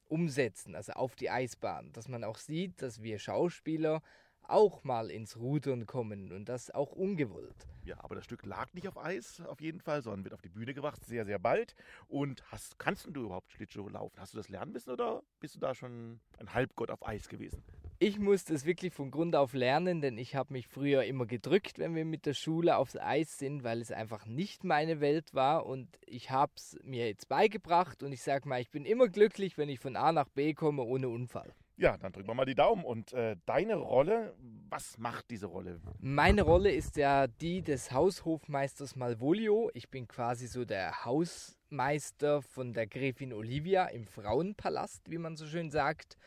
umsetzen, 0.08 0.74
also 0.74 0.92
auf 0.92 1.16
die 1.16 1.30
Eisbahn, 1.30 1.92
dass 1.92 2.08
man 2.08 2.22
auch 2.22 2.36
sieht, 2.36 2.82
dass 2.82 3.02
wir 3.02 3.18
Schauspieler 3.18 4.02
auch 4.42 4.84
mal 4.84 5.10
ins 5.10 5.36
Rudern 5.36 5.86
kommen 5.86 6.32
und 6.32 6.48
das 6.48 6.70
auch 6.70 6.92
ungewollt. 6.92 7.66
Ja, 7.84 7.96
aber 7.98 8.14
das 8.14 8.24
Stück 8.24 8.44
lag 8.44 8.72
nicht 8.74 8.86
auf 8.88 8.98
Eis 8.98 9.40
auf 9.40 9.60
jeden 9.60 9.80
Fall, 9.80 10.02
sondern 10.02 10.24
wird 10.24 10.34
auf 10.34 10.42
die 10.42 10.48
Bühne 10.48 10.74
gebracht, 10.74 11.04
sehr, 11.04 11.24
sehr 11.24 11.38
bald. 11.38 11.74
Und 12.08 12.44
hast, 12.52 12.78
kannst 12.78 13.06
du 13.06 13.24
überhaupt 13.24 13.52
Schlittschuh 13.52 13.88
laufen? 13.88 14.20
Hast 14.20 14.34
du 14.34 14.36
das 14.36 14.48
lernen 14.48 14.72
müssen 14.72 14.90
oder 14.90 15.22
bist 15.40 15.54
du 15.54 15.58
da 15.58 15.74
schon 15.74 16.20
ein 16.38 16.52
Halbgott 16.52 16.90
auf 16.90 17.06
Eis 17.06 17.28
gewesen? 17.28 17.62
Ich 18.04 18.18
musste 18.18 18.52
es 18.52 18.66
wirklich 18.66 18.92
von 18.92 19.12
Grund 19.12 19.36
auf 19.36 19.52
lernen, 19.52 20.00
denn 20.00 20.18
ich 20.18 20.34
habe 20.34 20.54
mich 20.54 20.66
früher 20.66 21.04
immer 21.04 21.24
gedrückt, 21.24 21.78
wenn 21.78 21.94
wir 21.94 22.04
mit 22.04 22.26
der 22.26 22.34
Schule 22.34 22.76
aufs 22.76 22.96
Eis 22.96 23.38
sind, 23.38 23.62
weil 23.62 23.80
es 23.80 23.92
einfach 23.92 24.26
nicht 24.26 24.64
meine 24.64 25.00
Welt 25.00 25.32
war 25.34 25.66
und 25.66 25.86
ich 26.04 26.32
habe 26.32 26.50
es 26.56 26.76
mir 26.82 27.06
jetzt 27.06 27.28
beigebracht 27.28 28.02
und 28.02 28.10
ich 28.10 28.20
sage 28.20 28.48
mal, 28.48 28.60
ich 28.60 28.72
bin 28.72 28.84
immer 28.86 29.06
glücklich, 29.06 29.56
wenn 29.56 29.68
ich 29.68 29.78
von 29.78 29.94
A 29.94 30.10
nach 30.10 30.28
B 30.28 30.52
komme 30.52 30.82
ohne 30.82 31.08
Unfall. 31.08 31.54
Ja, 31.76 31.96
dann 31.96 32.10
drücken 32.10 32.26
wir 32.26 32.34
mal 32.34 32.44
die 32.44 32.56
Daumen. 32.56 32.84
Und 32.84 33.12
äh, 33.12 33.36
deine 33.46 33.76
Rolle, 33.76 34.34
was 34.68 34.98
macht 34.98 35.30
diese 35.30 35.46
Rolle? 35.46 35.80
Meine 36.00 36.42
Rolle 36.42 36.72
ist 36.72 36.96
ja 36.96 37.28
die 37.28 37.62
des 37.62 37.92
Haushofmeisters 37.92 38.96
Malvolio. 38.96 39.70
Ich 39.74 39.90
bin 39.90 40.08
quasi 40.08 40.48
so 40.48 40.64
der 40.64 41.04
Hausmeister 41.04 42.42
von 42.42 42.72
der 42.72 42.88
Gräfin 42.88 43.32
Olivia 43.32 43.86
im 43.86 44.08
Frauenpalast, 44.08 45.08
wie 45.08 45.18
man 45.18 45.36
so 45.36 45.46
schön 45.46 45.70
sagt. 45.70 46.18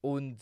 Und 0.00 0.38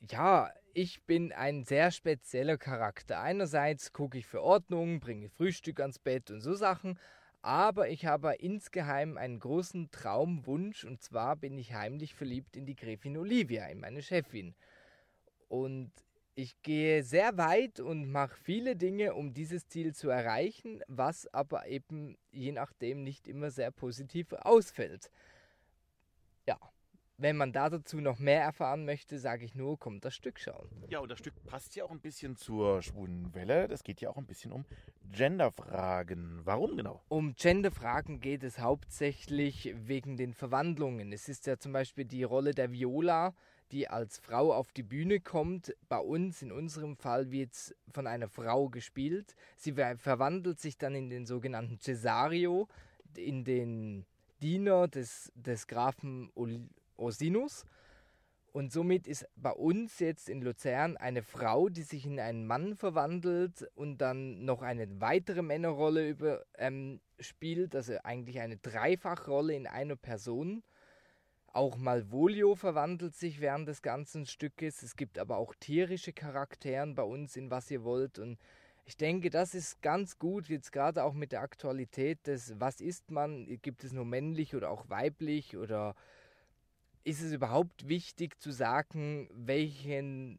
ja, 0.00 0.50
ich 0.74 1.02
bin 1.04 1.32
ein 1.32 1.64
sehr 1.64 1.90
spezieller 1.90 2.56
Charakter. 2.56 3.20
Einerseits 3.20 3.92
gucke 3.92 4.18
ich 4.18 4.26
für 4.26 4.42
Ordnung, 4.42 5.00
bringe 5.00 5.28
Frühstück 5.28 5.80
ans 5.80 5.98
Bett 5.98 6.30
und 6.30 6.40
so 6.40 6.54
Sachen, 6.54 6.98
aber 7.42 7.88
ich 7.88 8.06
habe 8.06 8.34
insgeheim 8.34 9.16
einen 9.16 9.38
großen 9.38 9.90
Traumwunsch 9.90 10.84
und 10.84 11.02
zwar 11.02 11.36
bin 11.36 11.56
ich 11.58 11.74
heimlich 11.74 12.14
verliebt 12.14 12.56
in 12.56 12.66
die 12.66 12.76
Gräfin 12.76 13.16
Olivia, 13.16 13.66
in 13.66 13.80
meine 13.80 14.02
Chefin. 14.02 14.54
Und 15.48 15.90
ich 16.34 16.60
gehe 16.62 17.02
sehr 17.02 17.36
weit 17.36 17.80
und 17.80 18.10
mache 18.10 18.36
viele 18.36 18.76
Dinge, 18.76 19.14
um 19.14 19.34
dieses 19.34 19.66
Ziel 19.66 19.94
zu 19.94 20.08
erreichen, 20.08 20.80
was 20.86 21.26
aber 21.32 21.66
eben 21.66 22.16
je 22.30 22.52
nachdem 22.52 23.02
nicht 23.02 23.26
immer 23.26 23.50
sehr 23.50 23.72
positiv 23.72 24.32
ausfällt. 24.32 25.10
Wenn 27.20 27.36
man 27.36 27.50
da 27.52 27.68
dazu 27.68 28.00
noch 28.00 28.20
mehr 28.20 28.42
erfahren 28.42 28.84
möchte, 28.84 29.18
sage 29.18 29.44
ich 29.44 29.56
nur, 29.56 29.76
kommt 29.76 30.04
das 30.04 30.14
Stück 30.14 30.38
schauen. 30.38 30.68
Ja, 30.88 31.00
und 31.00 31.10
das 31.10 31.18
Stück 31.18 31.34
passt 31.46 31.74
ja 31.74 31.82
auch 31.82 31.90
ein 31.90 31.98
bisschen 31.98 32.36
zur 32.36 32.80
schwulen 32.80 33.34
Welle. 33.34 33.66
Das 33.66 33.82
geht 33.82 34.00
ja 34.00 34.08
auch 34.08 34.16
ein 34.16 34.26
bisschen 34.26 34.52
um 34.52 34.64
Genderfragen. 35.10 36.42
Warum 36.44 36.76
genau? 36.76 37.02
Um 37.08 37.34
Genderfragen 37.34 38.20
geht 38.20 38.44
es 38.44 38.60
hauptsächlich 38.60 39.74
wegen 39.74 40.16
den 40.16 40.32
Verwandlungen. 40.32 41.12
Es 41.12 41.28
ist 41.28 41.48
ja 41.48 41.58
zum 41.58 41.72
Beispiel 41.72 42.04
die 42.04 42.22
Rolle 42.22 42.52
der 42.52 42.70
Viola, 42.70 43.34
die 43.72 43.88
als 43.88 44.18
Frau 44.18 44.52
auf 44.54 44.70
die 44.70 44.84
Bühne 44.84 45.18
kommt. 45.18 45.74
Bei 45.88 45.98
uns, 45.98 46.40
in 46.40 46.52
unserem 46.52 46.96
Fall, 46.96 47.32
wird 47.32 47.52
es 47.52 47.74
von 47.92 48.06
einer 48.06 48.28
Frau 48.28 48.68
gespielt. 48.68 49.34
Sie 49.56 49.72
verwandelt 49.72 50.60
sich 50.60 50.78
dann 50.78 50.94
in 50.94 51.10
den 51.10 51.26
sogenannten 51.26 51.80
Cesario, 51.80 52.68
in 53.16 53.42
den 53.42 54.06
Diener 54.40 54.86
des, 54.86 55.32
des 55.34 55.66
Grafen 55.66 56.30
Osinus. 56.98 57.64
Und 58.52 58.72
somit 58.72 59.06
ist 59.06 59.28
bei 59.36 59.52
uns 59.52 59.98
jetzt 59.98 60.28
in 60.28 60.42
Luzern 60.42 60.96
eine 60.96 61.22
Frau, 61.22 61.68
die 61.68 61.82
sich 61.82 62.06
in 62.06 62.18
einen 62.18 62.46
Mann 62.46 62.74
verwandelt 62.74 63.68
und 63.74 63.98
dann 63.98 64.44
noch 64.44 64.62
eine 64.62 65.00
weitere 65.00 65.42
Männerrolle 65.42 66.08
über, 66.08 66.44
ähm, 66.56 67.00
spielt, 67.20 67.76
also 67.76 67.94
eigentlich 68.04 68.40
eine 68.40 68.56
Dreifachrolle 68.56 69.54
in 69.54 69.66
einer 69.66 69.96
Person. 69.96 70.62
Auch 71.52 71.76
Malvolio 71.76 72.54
verwandelt 72.54 73.14
sich 73.14 73.40
während 73.40 73.68
des 73.68 73.82
ganzen 73.82 74.26
Stückes. 74.26 74.82
Es 74.82 74.96
gibt 74.96 75.18
aber 75.18 75.36
auch 75.36 75.54
tierische 75.54 76.12
Charakteren 76.12 76.94
bei 76.94 77.02
uns 77.02 77.36
in 77.36 77.50
Was 77.50 77.70
ihr 77.70 77.84
wollt. 77.84 78.18
Und 78.18 78.38
ich 78.84 78.96
denke, 78.96 79.28
das 79.28 79.54
ist 79.54 79.82
ganz 79.82 80.18
gut, 80.18 80.48
jetzt 80.48 80.72
gerade 80.72 81.04
auch 81.04 81.12
mit 81.12 81.32
der 81.32 81.42
Aktualität 81.42 82.26
des 82.26 82.58
Was 82.58 82.80
ist 82.80 83.10
man? 83.10 83.46
Gibt 83.60 83.84
es 83.84 83.92
nur 83.92 84.04
männlich 84.04 84.54
oder 84.54 84.70
auch 84.70 84.88
weiblich 84.88 85.56
oder 85.56 85.94
ist 87.08 87.22
es 87.22 87.32
überhaupt 87.32 87.88
wichtig 87.88 88.38
zu 88.38 88.50
sagen, 88.50 89.30
welchen, 89.32 90.38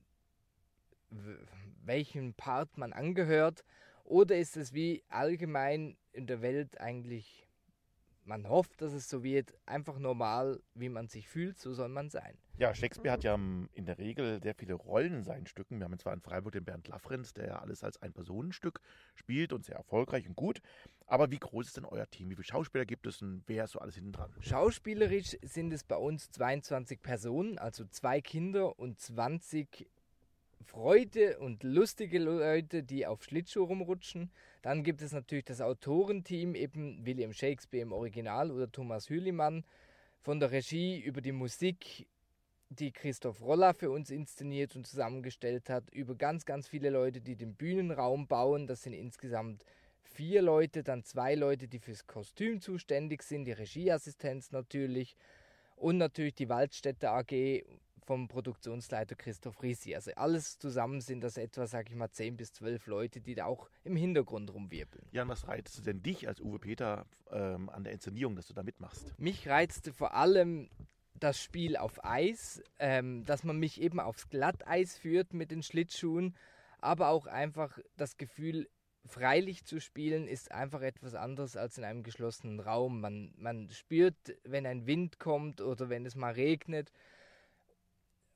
welchen 1.83 2.35
Part 2.35 2.77
man 2.77 2.93
angehört? 2.93 3.65
Oder 4.03 4.37
ist 4.37 4.55
es 4.55 4.71
wie 4.71 5.03
allgemein 5.09 5.97
in 6.13 6.27
der 6.27 6.43
Welt 6.43 6.79
eigentlich, 6.79 7.48
man 8.29 8.47
hofft, 8.47 8.81
dass 8.81 8.93
es 8.93 9.09
so 9.09 9.23
wird, 9.23 9.53
einfach 9.65 9.97
normal, 9.97 10.61
wie 10.75 10.87
man 10.87 11.07
sich 11.07 11.27
fühlt, 11.27 11.57
so 11.57 11.73
soll 11.73 11.89
man 11.89 12.09
sein. 12.09 12.37
Ja, 12.57 12.75
Shakespeare 12.75 13.11
hat 13.11 13.23
ja 13.23 13.35
in 13.35 13.85
der 13.85 13.97
Regel 13.97 14.41
sehr 14.41 14.53
viele 14.53 14.75
Rollen 14.75 15.13
in 15.13 15.23
seinen 15.23 15.47
Stücken. 15.47 15.79
Wir 15.79 15.85
haben 15.85 15.97
zwar 15.97 16.13
in 16.13 16.21
Freiburg 16.21 16.51
den 16.51 16.63
Bernd 16.63 16.87
Laffrenz, 16.87 17.33
der 17.33 17.47
ja 17.47 17.59
alles 17.59 17.83
als 17.83 18.01
Ein-Personenstück 18.01 18.81
spielt 19.15 19.51
und 19.51 19.65
sehr 19.65 19.77
erfolgreich 19.77 20.27
und 20.27 20.35
gut. 20.35 20.61
Aber 21.07 21.31
wie 21.31 21.39
groß 21.39 21.67
ist 21.67 21.77
denn 21.77 21.85
euer 21.85 22.05
Team? 22.07 22.29
Wie 22.29 22.35
viele 22.35 22.45
Schauspieler 22.45 22.85
gibt 22.85 23.07
es 23.07 23.21
und 23.21 23.43
wer 23.47 23.63
ist 23.63 23.71
so 23.71 23.79
alles 23.79 23.95
hinten 23.95 24.11
dran? 24.11 24.31
Schauspielerisch 24.41 25.37
sind 25.41 25.73
es 25.73 25.83
bei 25.83 25.97
uns 25.97 26.29
22 26.31 27.01
Personen, 27.01 27.57
also 27.57 27.85
zwei 27.85 28.21
Kinder 28.21 28.77
und 28.77 28.99
20 28.99 29.87
Freude 30.65 31.39
und 31.39 31.63
lustige 31.63 32.19
Leute, 32.19 32.83
die 32.83 33.05
auf 33.05 33.23
Schlittschuh 33.23 33.63
rumrutschen. 33.63 34.31
Dann 34.61 34.83
gibt 34.83 35.01
es 35.01 35.13
natürlich 35.13 35.45
das 35.45 35.61
Autorenteam, 35.61 36.55
eben 36.55 37.05
William 37.05 37.33
Shakespeare 37.33 37.83
im 37.83 37.93
Original 37.93 38.51
oder 38.51 38.71
Thomas 38.71 39.09
Hülimann. 39.09 39.63
Von 40.21 40.39
der 40.39 40.51
Regie 40.51 40.99
über 40.99 41.21
die 41.21 41.31
Musik 41.31 42.07
die 42.69 42.91
Christoph 42.91 43.41
Roller 43.41 43.73
für 43.73 43.89
uns 43.89 44.11
inszeniert 44.11 44.75
und 44.75 44.85
zusammengestellt 44.85 45.69
hat, 45.69 45.89
über 45.91 46.15
ganz, 46.15 46.45
ganz 46.45 46.67
viele 46.67 46.91
Leute, 46.91 47.19
die 47.19 47.35
den 47.35 47.55
Bühnenraum 47.55 48.27
bauen. 48.27 48.67
Das 48.67 48.83
sind 48.83 48.93
insgesamt 48.93 49.65
vier 50.03 50.41
Leute, 50.41 50.83
dann 50.83 51.03
zwei 51.03 51.35
Leute, 51.35 51.67
die 51.67 51.79
fürs 51.79 52.05
Kostüm 52.05 52.61
zuständig 52.61 53.23
sind, 53.23 53.45
die 53.45 53.53
Regieassistenz 53.53 54.51
natürlich 54.51 55.15
und 55.75 55.97
natürlich 55.97 56.35
die 56.35 56.49
Waldstätte 56.49 57.09
AG 57.09 57.63
vom 58.09 58.27
Produktionsleiter 58.27 59.15
Christoph 59.15 59.61
Risi. 59.61 59.93
Also 59.93 60.09
alles 60.15 60.57
zusammen 60.57 60.99
sind 60.99 61.23
das 61.23 61.37
etwa, 61.37 61.67
sag 61.67 61.91
ich 61.91 61.95
mal, 61.95 62.09
zehn 62.09 62.37
bis 62.37 62.51
zwölf 62.51 62.87
Leute, 62.87 63.21
die 63.21 63.35
da 63.35 63.45
auch 63.45 63.69
im 63.83 63.95
Hintergrund 63.95 64.51
rumwirbeln. 64.51 65.05
Jan, 65.11 65.27
was 65.27 65.47
reizt 65.47 65.85
denn 65.85 66.01
dich 66.01 66.27
als 66.27 66.41
Uwe 66.41 66.57
Peter 66.57 67.05
ähm, 67.29 67.69
an 67.69 67.83
der 67.83 67.93
Inszenierung, 67.93 68.35
dass 68.35 68.47
du 68.47 68.55
da 68.55 68.63
mitmachst? 68.63 69.13
Mich 69.19 69.47
reizte 69.47 69.93
vor 69.93 70.15
allem 70.15 70.71
das 71.13 71.39
Spiel 71.39 71.77
auf 71.77 72.03
Eis, 72.03 72.63
ähm, 72.79 73.25
dass 73.25 73.43
man 73.43 73.59
mich 73.59 73.79
eben 73.79 73.99
aufs 73.99 74.27
Glatteis 74.27 74.97
führt 74.97 75.35
mit 75.35 75.51
den 75.51 75.61
Schlittschuhen, 75.61 76.35
aber 76.79 77.09
auch 77.09 77.27
einfach 77.27 77.77
das 77.95 78.17
Gefühl, 78.17 78.67
freilich 79.05 79.65
zu 79.65 79.79
spielen, 79.79 80.27
ist 80.27 80.51
einfach 80.51 80.81
etwas 80.81 81.13
anderes 81.13 81.55
als 81.55 81.77
in 81.77 81.83
einem 81.83 82.01
geschlossenen 82.01 82.59
Raum. 82.59 83.01
Man, 83.01 83.35
man 83.37 83.69
spürt, 83.69 84.15
wenn 84.45 84.65
ein 84.65 84.87
Wind 84.87 85.19
kommt 85.19 85.61
oder 85.61 85.89
wenn 85.89 86.07
es 86.07 86.15
mal 86.15 86.33
regnet. 86.33 86.91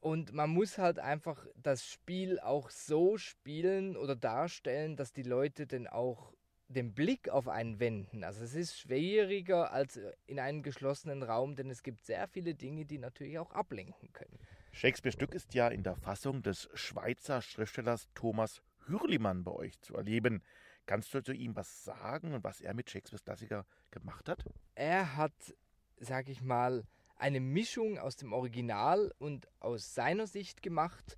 Und 0.04 0.34
man 0.34 0.50
muss 0.50 0.80
halt 0.80 1.00
einfach 1.00 1.48
das 1.56 1.88
Spiel 1.88 2.38
auch 2.42 2.70
so 2.70 3.18
spielen 3.18 3.96
oder 3.96 4.18
darstellen, 4.18 4.98
dass 4.98 5.14
die 5.14 5.24
Leute 5.24 5.66
denn 5.66 5.88
auch 5.88 6.34
den 6.68 6.94
Blick 6.94 7.30
auf 7.30 7.48
einen 7.48 7.80
wenden. 7.80 8.26
Also 8.26 8.44
es 8.44 8.54
ist 8.54 8.78
schwieriger 8.78 9.72
als 9.72 10.02
in 10.26 10.42
einem 10.42 10.62
geschlossenen 10.62 11.24
Raum, 11.24 11.56
denn 11.56 11.70
es 11.70 11.84
gibt 11.84 12.04
sehr 12.04 12.28
viele 12.28 12.54
Dinge, 12.54 12.84
die 12.84 12.98
natürlich 12.98 13.40
auch 13.40 13.52
ablenken 13.52 14.12
können. 14.12 14.38
Shakespeare 14.74 15.14
Stück 15.14 15.34
ist 15.34 15.54
ja 15.54 15.70
in 15.70 15.84
der 15.84 15.96
Fassung 15.96 16.42
des 16.42 16.68
Schweizer 16.74 17.42
Schriftstellers 17.42 18.10
Thomas 18.14 18.62
Hürlimann 18.88 19.46
bei 19.46 19.52
euch 19.52 19.80
zu 19.80 19.96
erleben. 19.96 20.44
Kannst 20.86 21.14
du 21.14 21.24
zu 21.24 21.32
ihm 21.32 21.56
was 21.56 21.86
sagen 21.86 22.34
und 22.34 22.44
was 22.44 22.60
er 22.60 22.74
mit 22.74 22.90
Shakespeares 22.90 23.24
Klassiker 23.24 23.66
gemacht 23.90 24.28
hat? 24.28 24.44
Er 24.76 25.16
hat, 25.16 25.56
sag 26.02 26.28
ich 26.28 26.42
mal, 26.42 26.84
eine 27.16 27.40
Mischung 27.40 27.98
aus 27.98 28.16
dem 28.16 28.34
Original 28.34 29.14
und 29.20 29.48
aus 29.60 29.94
seiner 29.94 30.28
Sicht 30.28 30.62
gemacht. 30.62 31.18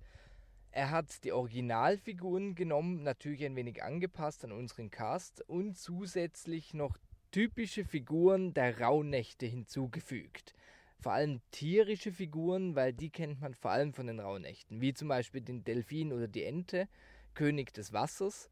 Er 0.70 0.90
hat 0.90 1.24
die 1.24 1.32
Originalfiguren 1.32 2.54
genommen, 2.54 3.02
natürlich 3.02 3.44
ein 3.44 3.56
wenig 3.56 3.82
angepasst 3.82 4.44
an 4.44 4.52
unseren 4.52 4.90
Cast 4.90 5.40
und 5.48 5.76
zusätzlich 5.78 6.74
noch 6.74 6.98
typische 7.30 7.84
Figuren 7.84 8.54
der 8.54 8.80
Rauhnächte 8.80 9.46
hinzugefügt. 9.46 10.54
Vor 11.00 11.12
allem 11.12 11.40
tierische 11.50 12.12
Figuren, 12.12 12.74
weil 12.74 12.92
die 12.92 13.10
kennt 13.10 13.40
man 13.40 13.54
vor 13.54 13.70
allem 13.70 13.92
von 13.92 14.06
den 14.06 14.20
Rauhnächten, 14.20 14.80
wie 14.80 14.94
zum 14.94 15.08
Beispiel 15.08 15.40
den 15.40 15.64
Delfin 15.64 16.12
oder 16.12 16.28
die 16.28 16.44
Ente, 16.44 16.88
König 17.34 17.72
des 17.72 17.92
Wassers, 17.92 18.50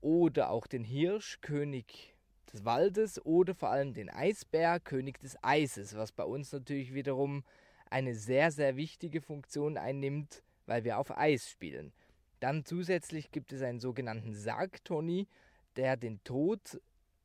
oder 0.00 0.50
auch 0.50 0.66
den 0.66 0.84
Hirsch, 0.84 1.40
König 1.40 2.14
des 2.52 2.64
Waldes, 2.64 3.24
oder 3.24 3.54
vor 3.54 3.70
allem 3.70 3.94
den 3.94 4.10
Eisbär, 4.10 4.80
König 4.80 5.18
des 5.20 5.36
Eises, 5.42 5.96
was 5.96 6.12
bei 6.12 6.24
uns 6.24 6.52
natürlich 6.52 6.94
wiederum 6.94 7.44
eine 7.90 8.14
sehr, 8.14 8.50
sehr 8.50 8.76
wichtige 8.76 9.20
Funktion 9.20 9.76
einnimmt, 9.76 10.42
weil 10.66 10.84
wir 10.84 10.98
auf 10.98 11.16
Eis 11.16 11.50
spielen. 11.50 11.92
Dann 12.38 12.64
zusätzlich 12.64 13.30
gibt 13.32 13.52
es 13.52 13.62
einen 13.62 13.80
sogenannten 13.80 14.34
Sargtoni, 14.34 15.28
der 15.76 15.96
den 15.96 16.22
Tod 16.24 16.80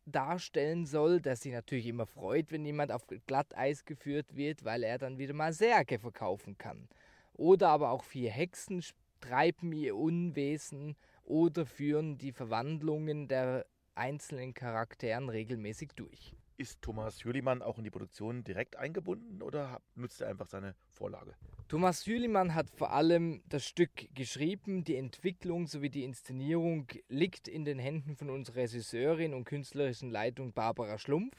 darstellen 0.05 0.86
soll, 0.86 1.20
der 1.22 1.36
sich 1.36 1.51
natürlich 1.51 1.88
immer 1.88 2.05
freut, 2.05 2.51
wenn 2.51 2.65
jemand 2.65 2.91
auf 2.91 3.08
Glatteis 3.25 3.86
geführt 3.86 4.36
wird, 4.36 4.63
weil 4.63 4.84
er 4.84 4.98
dann 4.98 5.17
wieder 5.17 5.34
mal 5.34 5.53
Särge 5.53 6.00
verkaufen 6.00 6.58
kann. 6.58 6.88
Oder 7.34 7.70
aber 7.70 7.91
auch 7.91 8.03
vier 8.03 8.32
Hexen 8.32 8.84
treiben 9.20 9.72
ihr 9.74 9.96
Unwesen 9.96 10.96
oder 11.24 11.65
führen 11.65 12.17
die 12.17 12.32
Verwandlungen 12.32 13.27
der 13.27 13.65
einzelnen 13.96 14.54
Charakteren 14.54 15.30
regelmäßig 15.30 15.92
durch. 15.96 16.36
Ist 16.58 16.82
Thomas 16.82 17.25
Hürlimann 17.25 17.62
auch 17.62 17.78
in 17.78 17.84
die 17.84 17.90
Produktion 17.90 18.44
direkt 18.44 18.78
eingebunden 18.78 19.42
oder 19.42 19.82
nutzt 19.96 20.22
er 20.22 20.30
einfach 20.30 20.48
seine 20.48 20.74
Vorlage? 20.94 21.34
Thomas 21.68 22.06
Hürlimann 22.06 22.54
hat 22.54 22.70
vor 22.70 22.94
allem 22.94 23.42
das 23.50 23.66
Stück 23.66 24.14
geschrieben. 24.14 24.84
Die 24.86 24.96
Entwicklung 24.96 25.68
sowie 25.68 25.90
die 25.90 26.04
Inszenierung 26.04 26.88
liegt 27.10 27.48
in 27.48 27.66
den 27.66 27.80
Händen 27.80 28.16
von 28.16 28.30
unserer 28.30 28.58
Regisseurin 28.58 29.34
und 29.34 29.44
künstlerischen 29.44 30.12
Leitung 30.12 30.54
Barbara 30.54 30.98
Schlumpf. 30.98 31.36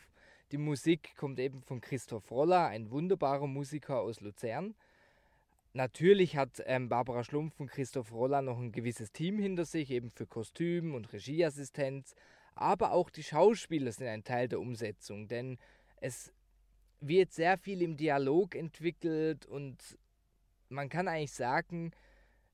Die 0.52 0.58
Musik 0.58 1.16
kommt 1.16 1.38
eben 1.40 1.62
von 1.62 1.80
Christoph 1.80 2.30
Roller, 2.30 2.66
ein 2.66 2.90
wunderbarer 2.90 3.46
Musiker 3.46 4.00
aus 4.00 4.20
Luzern. 4.20 4.74
Natürlich 5.72 6.36
hat 6.36 6.62
ähm, 6.66 6.88
Barbara 6.88 7.22
Schlumpf 7.24 7.58
und 7.60 7.70
Christoph 7.70 8.12
Roller 8.12 8.42
noch 8.42 8.58
ein 8.58 8.72
gewisses 8.72 9.12
Team 9.12 9.38
hinter 9.38 9.64
sich, 9.64 9.90
eben 9.90 10.10
für 10.10 10.26
Kostüm 10.26 10.94
und 10.94 11.12
Regieassistenz 11.12 12.14
aber 12.56 12.92
auch 12.92 13.10
die 13.10 13.22
Schauspieler 13.22 13.92
sind 13.92 14.08
ein 14.08 14.24
Teil 14.24 14.48
der 14.48 14.60
Umsetzung, 14.60 15.28
denn 15.28 15.58
es 16.00 16.32
wird 17.00 17.32
sehr 17.32 17.58
viel 17.58 17.82
im 17.82 17.96
Dialog 17.96 18.54
entwickelt 18.54 19.46
und 19.46 19.98
man 20.68 20.88
kann 20.88 21.06
eigentlich 21.06 21.32
sagen, 21.32 21.92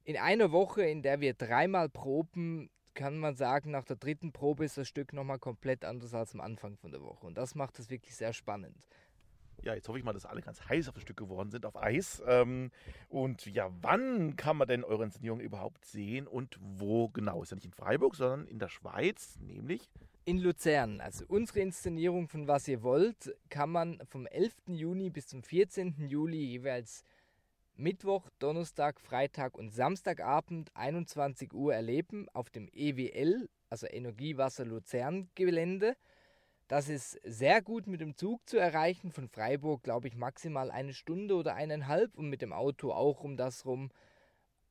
in 0.04 0.16
einer 0.16 0.52
Woche, 0.52 0.82
in 0.82 1.02
der 1.02 1.21
wir 1.21 1.35
dreimal 1.35 1.88
proben, 1.88 2.68
kann 2.94 3.18
man 3.18 3.37
sagen, 3.37 3.71
nach 3.71 3.85
der 3.85 3.97
dritten 3.97 4.32
Probe 4.32 4.64
ist 4.64 4.76
das 4.76 4.88
Stück 4.88 5.12
nochmal 5.12 5.38
komplett 5.38 5.85
anders 5.85 6.12
als 6.12 6.35
am 6.35 6.40
Anfang 6.40 6.76
von 6.76 6.90
der 6.90 7.00
Woche. 7.00 7.26
Und 7.26 7.38
das 7.38 7.54
macht 7.54 7.78
es 7.78 7.88
wirklich 7.88 8.14
sehr 8.14 8.32
spannend. 8.32 8.87
Ja, 9.62 9.75
jetzt 9.75 9.88
hoffe 9.88 9.99
ich 9.99 10.04
mal, 10.04 10.12
dass 10.12 10.26
alle 10.26 10.42
ganz 10.42 10.69
heiß 10.69 10.88
auf 10.88 10.95
das 10.95 11.02
Stück 11.02 11.16
geworden 11.16 11.50
sind, 11.50 11.64
auf 11.66 11.76
Eis. 11.76 12.23
Ähm, 12.26 12.71
und 13.09 13.47
ja, 13.47 13.71
wann 13.81 14.37
kann 14.37 14.57
man 14.57 14.66
denn 14.66 14.83
eure 14.85 15.04
Inszenierung 15.04 15.40
überhaupt 15.40 15.85
sehen 15.85 16.26
und 16.26 16.59
wo 16.61 17.09
genau? 17.09 17.42
Ist 17.42 17.50
ja 17.50 17.54
nicht 17.54 17.66
in 17.66 17.73
Freiburg, 17.73 18.16
sondern 18.16 18.47
in 18.47 18.59
der 18.59 18.69
Schweiz, 18.69 19.38
nämlich 19.40 19.88
in 20.25 20.38
Luzern. 20.38 21.00
Also 21.00 21.25
unsere 21.26 21.61
Inszenierung 21.61 22.28
von 22.28 22.47
Was 22.49 22.69
ihr 22.69 22.83
wollt 22.83 23.35
kann 23.49 23.71
man 23.71 24.00
vom 24.07 24.26
11. 24.26 24.54
Juni 24.66 25.11
bis 25.11 25.26
zum 25.26 25.42
14. 25.42 26.07
Juli 26.07 26.38
jeweils 26.38 27.04
Mittwoch, 27.75 28.28
Donnerstag, 28.38 29.00
Freitag 29.00 29.57
und 29.57 29.71
Samstagabend 29.71 30.71
21 30.75 31.52
Uhr 31.52 31.75
erleben 31.75 32.28
auf 32.33 32.50
dem 32.50 32.69
EWL, 32.73 33.49
also 33.71 33.87
Energiewasser 33.87 34.64
Luzern 34.64 35.28
Gelände. 35.35 35.97
Das 36.72 36.88
ist 36.88 37.20
sehr 37.22 37.60
gut 37.60 37.86
mit 37.86 38.00
dem 38.00 38.16
Zug 38.16 38.48
zu 38.48 38.56
erreichen. 38.56 39.12
Von 39.12 39.28
Freiburg, 39.28 39.82
glaube 39.82 40.08
ich, 40.08 40.16
maximal 40.16 40.70
eine 40.70 40.94
Stunde 40.94 41.34
oder 41.34 41.54
eineinhalb 41.54 42.16
und 42.16 42.30
mit 42.30 42.40
dem 42.40 42.54
Auto 42.54 42.92
auch 42.92 43.22
um 43.22 43.36
das 43.36 43.66
rum. 43.66 43.90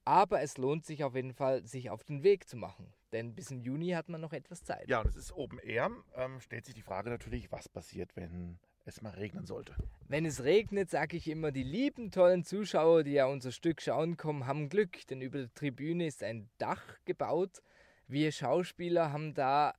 Aber 0.03 0.41
es 0.41 0.57
lohnt 0.57 0.83
sich 0.83 1.03
auf 1.03 1.13
jeden 1.13 1.35
Fall, 1.35 1.63
sich 1.63 1.91
auf 1.91 2.03
den 2.03 2.23
Weg 2.23 2.49
zu 2.49 2.57
machen. 2.57 2.91
Denn 3.11 3.35
bis 3.35 3.51
im 3.51 3.61
Juni 3.61 3.89
hat 3.89 4.09
man 4.09 4.19
noch 4.19 4.33
etwas 4.33 4.63
Zeit. 4.63 4.89
Ja, 4.89 5.01
und 5.01 5.09
es 5.09 5.15
ist 5.15 5.31
Open 5.33 5.59
Air. 5.59 5.91
Ähm, 6.15 6.39
stellt 6.39 6.65
sich 6.65 6.73
die 6.73 6.81
Frage 6.81 7.11
natürlich, 7.11 7.51
was 7.51 7.69
passiert, 7.69 8.15
wenn 8.15 8.57
es 8.85 9.03
mal 9.03 9.13
regnen 9.13 9.45
sollte. 9.45 9.75
Wenn 10.07 10.25
es 10.25 10.43
regnet, 10.43 10.89
sage 10.89 11.17
ich 11.17 11.27
immer, 11.27 11.51
die 11.51 11.61
lieben, 11.61 12.09
tollen 12.09 12.43
Zuschauer, 12.43 13.03
die 13.03 13.11
ja 13.11 13.27
unser 13.27 13.51
Stück 13.51 13.79
schauen 13.79 14.17
kommen, 14.17 14.47
haben 14.47 14.69
Glück. 14.69 15.05
Denn 15.05 15.21
über 15.21 15.37
der 15.37 15.53
Tribüne 15.53 16.07
ist 16.07 16.23
ein 16.23 16.49
Dach 16.57 16.97
gebaut. 17.05 17.61
Wir 18.07 18.31
Schauspieler 18.31 19.11
haben 19.11 19.35
da 19.35 19.75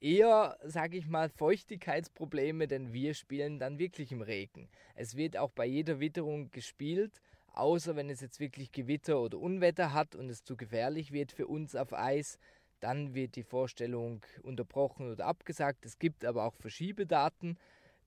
eher, 0.00 0.58
sage 0.64 0.96
ich 0.96 1.06
mal, 1.06 1.28
Feuchtigkeitsprobleme, 1.28 2.68
denn 2.68 2.92
wir 2.92 3.14
spielen 3.14 3.58
dann 3.58 3.78
wirklich 3.78 4.12
im 4.12 4.22
Regen. 4.22 4.68
Es 4.94 5.16
wird 5.16 5.36
auch 5.36 5.50
bei 5.50 5.66
jeder 5.66 6.00
Witterung 6.00 6.50
gespielt 6.50 7.20
außer 7.58 7.96
wenn 7.96 8.08
es 8.08 8.20
jetzt 8.20 8.38
wirklich 8.40 8.72
Gewitter 8.72 9.20
oder 9.20 9.38
Unwetter 9.38 9.92
hat 9.92 10.14
und 10.14 10.30
es 10.30 10.44
zu 10.44 10.56
gefährlich 10.56 11.12
wird 11.12 11.32
für 11.32 11.48
uns 11.48 11.74
auf 11.74 11.92
Eis, 11.92 12.38
dann 12.80 13.14
wird 13.14 13.36
die 13.36 13.42
Vorstellung 13.42 14.24
unterbrochen 14.42 15.10
oder 15.10 15.26
abgesagt. 15.26 15.84
Es 15.84 15.98
gibt 15.98 16.24
aber 16.24 16.44
auch 16.44 16.54
Verschiebedaten. 16.54 17.58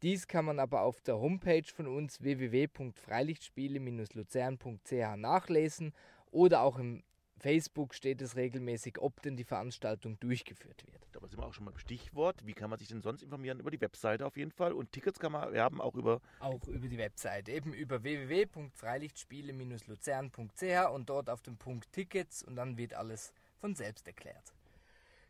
Dies 0.01 0.27
kann 0.27 0.45
man 0.45 0.57
aber 0.59 0.81
auf 0.83 1.01
der 1.01 1.19
Homepage 1.19 1.67
von 1.67 1.87
uns 1.87 2.21
www.freilichtspiele-luzern.ch 2.21 5.17
nachlesen 5.17 5.93
oder 6.31 6.61
auch 6.61 6.79
im 6.79 7.03
Facebook 7.41 7.93
steht 7.95 8.21
es 8.21 8.35
regelmäßig, 8.35 8.99
ob 8.99 9.23
denn 9.23 9.35
die 9.35 9.43
Veranstaltung 9.43 10.19
durchgeführt 10.19 10.85
wird. 10.85 11.01
Da 11.11 11.19
sind 11.27 11.39
wir 11.39 11.45
auch 11.47 11.55
schon 11.55 11.65
mal 11.65 11.71
im 11.71 11.79
Stichwort. 11.79 12.45
Wie 12.45 12.53
kann 12.53 12.69
man 12.69 12.77
sich 12.77 12.89
denn 12.89 13.01
sonst 13.01 13.23
informieren? 13.23 13.59
Über 13.59 13.71
die 13.71 13.81
Webseite 13.81 14.27
auf 14.27 14.37
jeden 14.37 14.51
Fall. 14.51 14.73
Und 14.73 14.91
Tickets 14.91 15.17
kann 15.17 15.31
man 15.31 15.51
erben 15.51 15.81
auch 15.81 15.95
über. 15.95 16.21
Auch 16.39 16.67
über 16.67 16.87
die 16.87 16.99
Webseite. 16.99 17.51
Eben 17.51 17.73
über 17.73 18.03
www.freilichtspiele-luzern.ch 18.03 20.93
und 20.93 21.09
dort 21.09 21.31
auf 21.31 21.41
dem 21.41 21.57
Punkt 21.57 21.91
Tickets 21.91 22.43
und 22.43 22.55
dann 22.55 22.77
wird 22.77 22.93
alles 22.93 23.33
von 23.59 23.73
selbst 23.73 24.05
erklärt. 24.05 24.53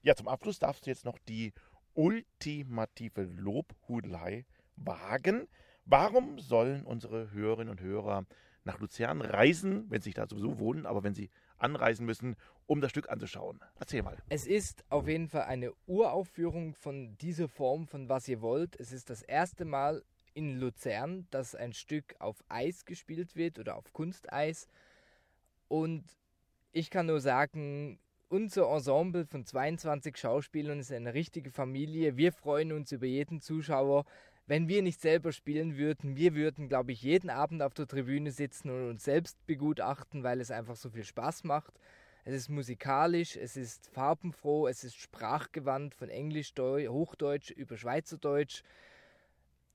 Ja, 0.04 0.14
zum 0.14 0.28
Abschluss 0.28 0.60
darfst 0.60 0.86
du 0.86 0.90
jetzt 0.90 1.06
noch 1.06 1.18
die 1.30 1.54
ultimative 1.94 3.24
Lobhudelei 3.24 4.44
wagen. 4.76 5.48
Warum 5.86 6.40
sollen 6.40 6.84
unsere 6.84 7.32
Hörerinnen 7.32 7.72
und 7.72 7.80
Hörer 7.80 8.26
nach 8.66 8.80
Luzern 8.80 9.22
reisen, 9.22 9.90
wenn 9.90 10.02
sie 10.02 10.10
sich 10.10 10.16
da 10.16 10.28
sowieso 10.28 10.60
wohnen, 10.60 10.86
aber 10.86 11.04
wenn 11.04 11.16
sie 11.16 11.30
anreisen 11.62 12.06
müssen, 12.06 12.36
um 12.68 12.82
das 12.82 12.92
Stück 12.92 13.10
anzuschauen. 13.10 13.60
Erzähl 13.80 14.02
mal. 14.04 14.18
Es 14.30 14.48
ist 14.48 14.84
auf 14.90 15.08
jeden 15.08 15.28
Fall 15.28 15.44
eine 15.44 15.74
Uraufführung 15.88 16.74
von 16.74 17.18
dieser 17.18 17.48
Form, 17.48 17.88
von 17.88 18.10
was 18.10 18.28
ihr 18.28 18.42
wollt. 18.42 18.80
Es 18.80 18.92
ist 18.92 19.10
das 19.10 19.22
erste 19.22 19.66
Mal 19.66 20.04
in 20.34 20.60
Luzern, 20.60 21.28
dass 21.32 21.56
ein 21.56 21.74
Stück 21.74 22.16
auf 22.20 22.44
Eis 22.48 22.86
gespielt 22.86 23.36
wird 23.36 23.60
oder 23.60 23.76
auf 23.76 23.92
Kunsteis. 23.94 24.68
Und 25.68 26.06
ich 26.72 26.90
kann 26.90 27.08
nur 27.08 27.20
sagen, 27.20 28.00
unser 28.30 28.72
Ensemble 28.72 29.26
von 29.26 29.46
22 29.46 30.16
Schauspielern 30.16 30.80
ist 30.80 30.92
eine 30.92 31.14
richtige 31.14 31.52
Familie. 31.52 32.16
Wir 32.16 32.32
freuen 32.32 32.72
uns 32.72 32.92
über 32.94 33.06
jeden 33.06 33.42
Zuschauer 33.42 34.06
wenn 34.52 34.68
wir 34.68 34.82
nicht 34.82 35.00
selber 35.00 35.32
spielen 35.32 35.78
würden, 35.78 36.18
wir 36.18 36.36
würden, 36.36 36.68
glaube 36.68 36.92
ich, 36.92 37.02
jeden 37.02 37.30
Abend 37.30 37.62
auf 37.62 37.74
der 37.74 37.88
Tribüne 37.88 38.32
sitzen 38.32 38.70
und 38.70 38.90
uns 38.90 39.06
selbst 39.06 39.38
begutachten, 39.48 40.24
weil 40.24 40.42
es 40.42 40.52
einfach 40.52 40.76
so 40.76 40.90
viel 40.90 41.06
Spaß 41.06 41.46
macht. 41.46 41.74
Es 42.26 42.34
ist 42.34 42.50
musikalisch, 42.50 43.38
es 43.38 43.56
ist 43.56 43.88
farbenfroh, 43.94 44.68
es 44.68 44.84
ist 44.84 44.98
sprachgewandt 44.98 45.96
von 45.96 46.10
Englisch, 46.10 46.52
Hochdeutsch 46.58 47.52
über 47.52 47.78
Schweizerdeutsch. 47.78 48.64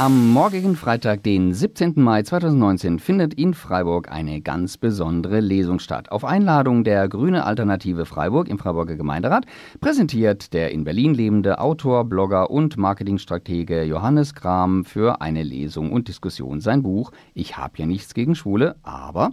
Am 0.00 0.28
morgigen 0.28 0.76
Freitag, 0.76 1.24
den 1.24 1.52
17. 1.52 1.94
Mai 1.96 2.22
2019, 2.22 3.00
findet 3.00 3.34
in 3.34 3.52
Freiburg 3.52 4.12
eine 4.12 4.40
ganz 4.40 4.76
besondere 4.78 5.40
Lesung 5.40 5.80
statt. 5.80 6.12
Auf 6.12 6.24
Einladung 6.24 6.84
der 6.84 7.08
Grüne 7.08 7.44
Alternative 7.44 8.06
Freiburg 8.06 8.48
im 8.48 8.60
Freiburger 8.60 8.94
Gemeinderat 8.94 9.44
präsentiert 9.80 10.52
der 10.52 10.70
in 10.70 10.84
Berlin 10.84 11.14
lebende 11.14 11.58
Autor, 11.58 12.04
Blogger 12.04 12.48
und 12.48 12.76
Marketingstratege 12.76 13.82
Johannes 13.82 14.36
Kram 14.36 14.84
für 14.84 15.20
eine 15.20 15.42
Lesung 15.42 15.90
und 15.90 16.06
Diskussion 16.06 16.60
sein 16.60 16.84
Buch 16.84 17.10
Ich 17.34 17.56
hab 17.56 17.76
ja 17.76 17.84
nichts 17.84 18.14
gegen 18.14 18.36
Schwule, 18.36 18.76
aber 18.84 19.32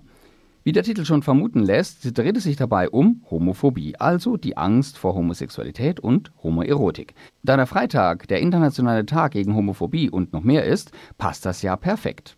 wie 0.66 0.72
der 0.72 0.82
Titel 0.82 1.06
schon 1.06 1.22
vermuten 1.22 1.60
lässt, 1.60 2.18
dreht 2.18 2.38
es 2.38 2.44
sich 2.44 2.56
dabei 2.56 2.90
um 2.90 3.22
Homophobie, 3.30 3.98
also 4.00 4.36
die 4.36 4.58
Angst 4.58 4.98
vor 4.98 5.14
Homosexualität 5.14 6.00
und 6.00 6.32
Homoerotik. 6.42 7.14
Da 7.44 7.56
der 7.56 7.68
Freitag 7.68 8.28
der 8.30 8.40
internationale 8.40 9.06
Tag 9.06 9.34
gegen 9.34 9.56
Homophobie 9.56 10.10
und 10.10 10.34
noch 10.34 10.42
mehr 10.42 10.66
ist, 10.66 10.92
passt 11.20 11.46
das 11.46 11.62
ja 11.62 11.76
perfekt. 11.76 12.36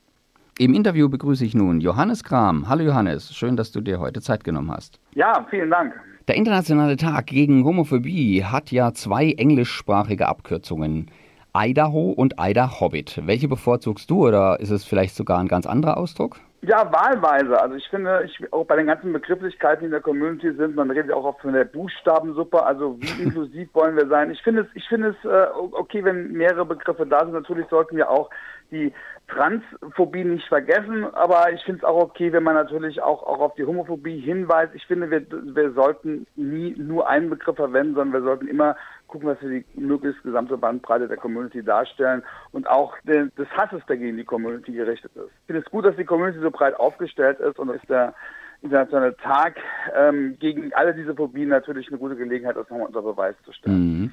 Im 0.59 0.73
Interview 0.73 1.07
begrüße 1.07 1.45
ich 1.45 1.55
nun 1.55 1.79
Johannes 1.79 2.25
Kram. 2.25 2.67
Hallo 2.67 2.83
Johannes, 2.83 3.33
schön, 3.33 3.55
dass 3.55 3.71
du 3.71 3.79
dir 3.79 4.01
heute 4.01 4.19
Zeit 4.19 4.43
genommen 4.43 4.71
hast. 4.71 4.99
Ja, 5.15 5.47
vielen 5.49 5.69
Dank. 5.69 5.93
Der 6.27 6.35
Internationale 6.35 6.97
Tag 6.97 7.27
gegen 7.27 7.63
Homophobie 7.63 8.43
hat 8.43 8.73
ja 8.73 8.93
zwei 8.93 9.31
englischsprachige 9.31 10.27
Abkürzungen. 10.27 11.09
Idaho 11.55 12.11
und 12.11 12.35
Ida 12.37 12.81
Hobbit. 12.81 13.21
Welche 13.25 13.47
bevorzugst 13.47 14.11
du 14.11 14.27
oder 14.27 14.59
ist 14.59 14.71
es 14.71 14.83
vielleicht 14.83 15.15
sogar 15.15 15.39
ein 15.39 15.47
ganz 15.47 15.65
anderer 15.65 15.95
Ausdruck? 15.95 16.41
Ja, 16.61 16.91
wahlweise. 16.91 17.59
Also 17.61 17.75
ich 17.75 17.87
finde, 17.87 18.23
ich, 18.25 18.51
auch 18.51 18.65
bei 18.65 18.75
den 18.75 18.87
ganzen 18.87 19.13
Begrifflichkeiten, 19.13 19.81
die 19.81 19.85
in 19.85 19.91
der 19.91 20.01
Community 20.01 20.51
sind, 20.53 20.75
man 20.75 20.89
redet 20.89 21.09
ja 21.09 21.15
auch 21.15 21.25
oft 21.25 21.41
von 21.41 21.53
der 21.53 21.65
Buchstabensuppe, 21.65 22.63
also 22.63 22.99
wie 22.99 23.21
inklusiv 23.23 23.69
wollen 23.73 23.95
wir 23.95 24.07
sein. 24.07 24.31
Ich 24.31 24.41
finde 24.41 24.61
es, 24.61 24.67
ich 24.73 24.87
finde 24.87 25.09
es 25.09 25.29
äh, 25.29 25.47
okay, 25.53 26.03
wenn 26.03 26.31
mehrere 26.31 26.65
Begriffe 26.65 27.05
da 27.05 27.19
sind. 27.19 27.33
Natürlich 27.33 27.67
sollten 27.69 27.95
wir 27.95 28.09
auch 28.09 28.29
die 28.71 28.91
Transphobie 29.27 30.23
nicht 30.23 30.47
vergessen, 30.47 31.05
aber 31.13 31.51
ich 31.51 31.61
finde 31.63 31.79
es 31.79 31.83
auch 31.83 32.01
okay, 32.01 32.33
wenn 32.33 32.43
man 32.43 32.55
natürlich 32.55 33.01
auch, 33.01 33.23
auch 33.23 33.39
auf 33.39 33.55
die 33.55 33.65
Homophobie 33.65 34.19
hinweist. 34.19 34.73
Ich 34.73 34.85
finde, 34.87 35.11
wir, 35.11 35.25
wir 35.29 35.73
sollten 35.73 36.25
nie 36.35 36.75
nur 36.77 37.07
einen 37.07 37.29
Begriff 37.29 37.55
verwenden, 37.55 37.95
sondern 37.95 38.21
wir 38.21 38.27
sollten 38.27 38.47
immer 38.47 38.75
gucken, 39.07 39.27
dass 39.27 39.41
wir 39.41 39.49
die 39.49 39.79
möglichst 39.79 40.21
gesamte 40.23 40.57
Bandbreite 40.57 41.07
der 41.07 41.17
Community 41.17 41.63
darstellen 41.63 42.23
und 42.51 42.67
auch 42.69 42.93
den, 43.03 43.31
des 43.37 43.47
Hasses, 43.55 43.81
der 43.87 43.97
gegen 43.97 44.17
die 44.17 44.25
Community 44.25 44.73
gerichtet 44.73 45.11
ist. 45.15 45.31
Ich 45.41 45.45
finde 45.47 45.61
es 45.65 45.71
gut, 45.71 45.85
dass 45.85 45.95
die 45.95 46.05
Community 46.05 46.39
so 46.39 46.51
breit 46.51 46.79
aufgestellt 46.79 47.39
ist 47.39 47.57
und 47.57 47.69
ist 47.69 47.89
der 47.89 48.13
internationale 48.61 49.15
Tag 49.17 49.55
ähm, 49.95 50.35
gegen 50.39 50.73
alle 50.73 50.93
diese 50.93 51.13
Phobien 51.15 51.49
natürlich 51.49 51.87
eine 51.89 51.99
gute 51.99 52.15
Gelegenheit, 52.15 52.55
das 52.55 52.69
nochmal 52.69 52.87
unter 52.87 53.01
Beweis 53.01 53.35
zu 53.45 53.53
stellen. 53.53 53.77
Mhm. 53.77 54.11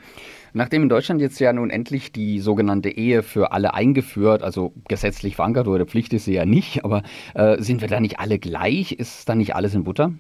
Nachdem 0.53 0.83
in 0.83 0.89
Deutschland 0.89 1.21
jetzt 1.21 1.39
ja 1.39 1.53
nun 1.53 1.71
endlich 1.71 2.13
die 2.13 2.41
sogenannte 2.41 2.91
Ehe 2.91 3.23
für 3.23 3.53
alle 3.53 3.75
eingeführt, 3.75 4.43
also 4.43 4.73
gesetzlich 4.87 5.37
verankert 5.37 5.67
oder 5.67 5.87
Pflicht 5.87 6.13
ist 6.13 6.27
sie 6.27 6.35
ja 6.35 6.45
nicht, 6.45 6.85
aber 6.85 7.03
äh, 7.35 7.57
sind 7.61 7.81
wir 7.81 7.89
da 7.89 8.01
nicht 8.01 8.21
alle 8.21 8.39
gleich? 8.39 8.93
Ist 8.93 9.29
da 9.29 9.35
nicht 9.35 9.57
alles 9.57 9.75
in 9.75 9.85
Butter? 9.85 10.13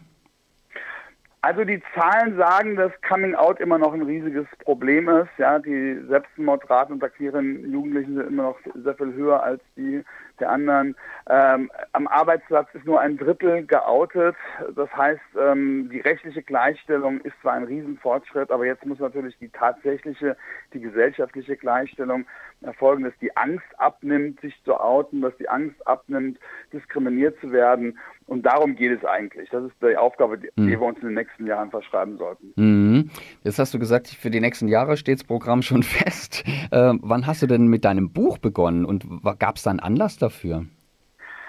Also 1.44 1.62
die 1.62 1.82
Zahlen 1.94 2.38
sagen, 2.38 2.74
dass 2.74 2.90
Coming 3.06 3.34
Out 3.34 3.60
immer 3.60 3.76
noch 3.76 3.92
ein 3.92 4.00
riesiges 4.00 4.46
Problem 4.60 5.10
ist. 5.10 5.28
Ja, 5.36 5.58
die 5.58 6.00
Selbstmordraten 6.08 6.94
unter 6.94 7.10
queeren 7.10 7.70
Jugendlichen 7.70 8.14
sind 8.14 8.28
immer 8.28 8.44
noch 8.44 8.58
sehr 8.74 8.94
viel 8.94 9.12
höher 9.12 9.42
als 9.42 9.60
die 9.76 10.02
der 10.40 10.50
anderen. 10.50 10.96
Ähm, 11.28 11.70
am 11.92 12.08
Arbeitsplatz 12.08 12.68
ist 12.72 12.86
nur 12.86 13.00
ein 13.00 13.18
Drittel 13.18 13.66
geoutet. 13.66 14.36
Das 14.74 14.90
heißt, 14.96 15.20
ähm, 15.38 15.90
die 15.92 16.00
rechtliche 16.00 16.42
Gleichstellung 16.42 17.20
ist 17.20 17.34
zwar 17.42 17.52
ein 17.52 17.64
Riesenfortschritt, 17.64 18.50
aber 18.50 18.66
jetzt 18.66 18.84
muss 18.84 18.98
natürlich 18.98 19.36
die 19.38 19.50
tatsächliche, 19.50 20.36
die 20.72 20.80
gesellschaftliche 20.80 21.56
Gleichstellung 21.56 22.24
erfolgen, 22.62 23.04
dass 23.04 23.16
die 23.20 23.36
Angst 23.36 23.66
abnimmt, 23.76 24.40
sich 24.40 24.54
zu 24.64 24.80
outen, 24.80 25.20
dass 25.20 25.36
die 25.36 25.48
Angst 25.48 25.86
abnimmt, 25.86 26.38
diskriminiert 26.72 27.38
zu 27.40 27.52
werden. 27.52 27.98
Und 28.26 28.46
darum 28.46 28.74
geht 28.74 28.98
es 28.98 29.04
eigentlich. 29.04 29.50
Das 29.50 29.64
ist 29.64 29.74
die 29.82 29.96
Aufgabe, 29.96 30.38
die, 30.38 30.48
mhm. 30.56 30.68
wir 30.68 30.82
uns 30.82 30.98
in 31.00 31.08
den 31.08 31.14
nächsten 31.14 31.46
Jahren 31.46 31.70
verschreiben 31.70 32.16
sollten. 32.16 32.52
Mhm. 32.56 33.10
Jetzt 33.42 33.58
hast 33.58 33.74
du 33.74 33.78
gesagt, 33.78 34.08
für 34.08 34.30
die 34.30 34.40
nächsten 34.40 34.68
Jahre 34.68 34.96
steht 34.96 35.18
das 35.18 35.24
Programm 35.24 35.62
schon 35.62 35.82
fest. 35.82 36.44
Äh, 36.70 36.94
wann 37.00 37.26
hast 37.26 37.42
du 37.42 37.46
denn 37.46 37.66
mit 37.66 37.84
deinem 37.84 38.12
Buch 38.12 38.38
begonnen 38.38 38.84
und 38.84 39.06
gab 39.38 39.56
es 39.56 39.64
da 39.64 39.70
einen 39.70 39.80
Anlass 39.80 40.16
dafür? 40.16 40.64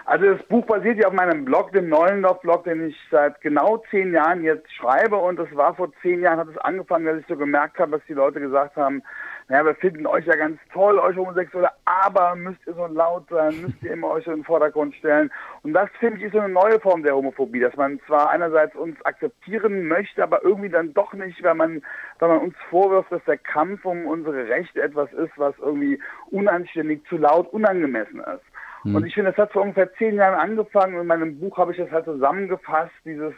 Also 0.07 0.25
das 0.25 0.43
Buch 0.43 0.63
basiert 0.67 0.99
ja 0.99 1.07
auf 1.07 1.13
meinem 1.13 1.45
Blog, 1.45 1.71
dem 1.71 1.89
Neulendorf-Blog, 1.89 2.65
den 2.65 2.89
ich 2.89 2.95
seit 3.09 3.41
genau 3.41 3.83
zehn 3.89 4.13
Jahren 4.13 4.43
jetzt 4.43 4.71
schreibe. 4.71 5.15
Und 5.15 5.39
es 5.39 5.53
war 5.55 5.73
vor 5.73 5.91
zehn 6.03 6.21
Jahren, 6.21 6.37
hat 6.37 6.47
es 6.47 6.57
angefangen, 6.59 7.05
dass 7.05 7.19
ich 7.19 7.25
so 7.27 7.35
gemerkt 7.35 7.79
habe, 7.79 7.91
dass 7.91 8.05
die 8.07 8.13
Leute 8.13 8.39
gesagt 8.39 8.75
haben, 8.75 9.01
naja, 9.47 9.65
wir 9.65 9.75
finden 9.75 10.07
euch 10.07 10.25
ja 10.25 10.35
ganz 10.35 10.59
toll, 10.73 10.97
euch 10.97 11.15
Homosexuelle, 11.15 11.69
aber 11.85 12.35
müsst 12.35 12.65
ihr 12.65 12.73
so 12.73 12.87
laut 12.87 13.25
sein, 13.29 13.61
müsst 13.61 13.83
ihr 13.83 13.93
immer 13.93 14.09
euch 14.09 14.25
so 14.25 14.31
in 14.31 14.39
den 14.39 14.45
Vordergrund 14.45 14.95
stellen. 14.95 15.31
Und 15.61 15.73
das, 15.73 15.89
finde 15.99 16.17
ich, 16.17 16.23
ist 16.23 16.33
so 16.33 16.39
eine 16.39 16.51
neue 16.51 16.79
Form 16.79 17.03
der 17.03 17.15
Homophobie, 17.15 17.59
dass 17.59 17.75
man 17.75 17.99
zwar 18.07 18.31
einerseits 18.31 18.75
uns 18.75 18.99
akzeptieren 19.05 19.87
möchte, 19.87 20.23
aber 20.23 20.43
irgendwie 20.43 20.69
dann 20.69 20.93
doch 20.93 21.13
nicht, 21.13 21.43
weil 21.43 21.55
man, 21.55 21.83
weil 22.19 22.29
man 22.29 22.39
uns 22.39 22.55
vorwirft, 22.69 23.11
dass 23.11 23.23
der 23.25 23.37
Kampf 23.37 23.85
um 23.85 24.05
unsere 24.05 24.47
Rechte 24.47 24.81
etwas 24.81 25.11
ist, 25.13 25.33
was 25.37 25.53
irgendwie 25.59 26.01
unanständig, 26.31 27.05
zu 27.07 27.17
laut, 27.17 27.51
unangemessen 27.53 28.21
ist. 28.21 28.45
Und 28.85 28.97
hm. 28.97 29.05
ich 29.05 29.15
finde, 29.15 29.31
das 29.31 29.39
hat 29.39 29.51
vor 29.51 29.63
ungefähr 29.63 29.91
zehn 29.95 30.15
Jahren 30.15 30.39
angefangen. 30.39 30.99
In 30.99 31.07
meinem 31.07 31.39
Buch 31.39 31.57
habe 31.57 31.71
ich 31.71 31.77
das 31.79 31.89
halt 31.89 32.05
zusammengefasst, 32.05 32.93
dieses, 33.03 33.33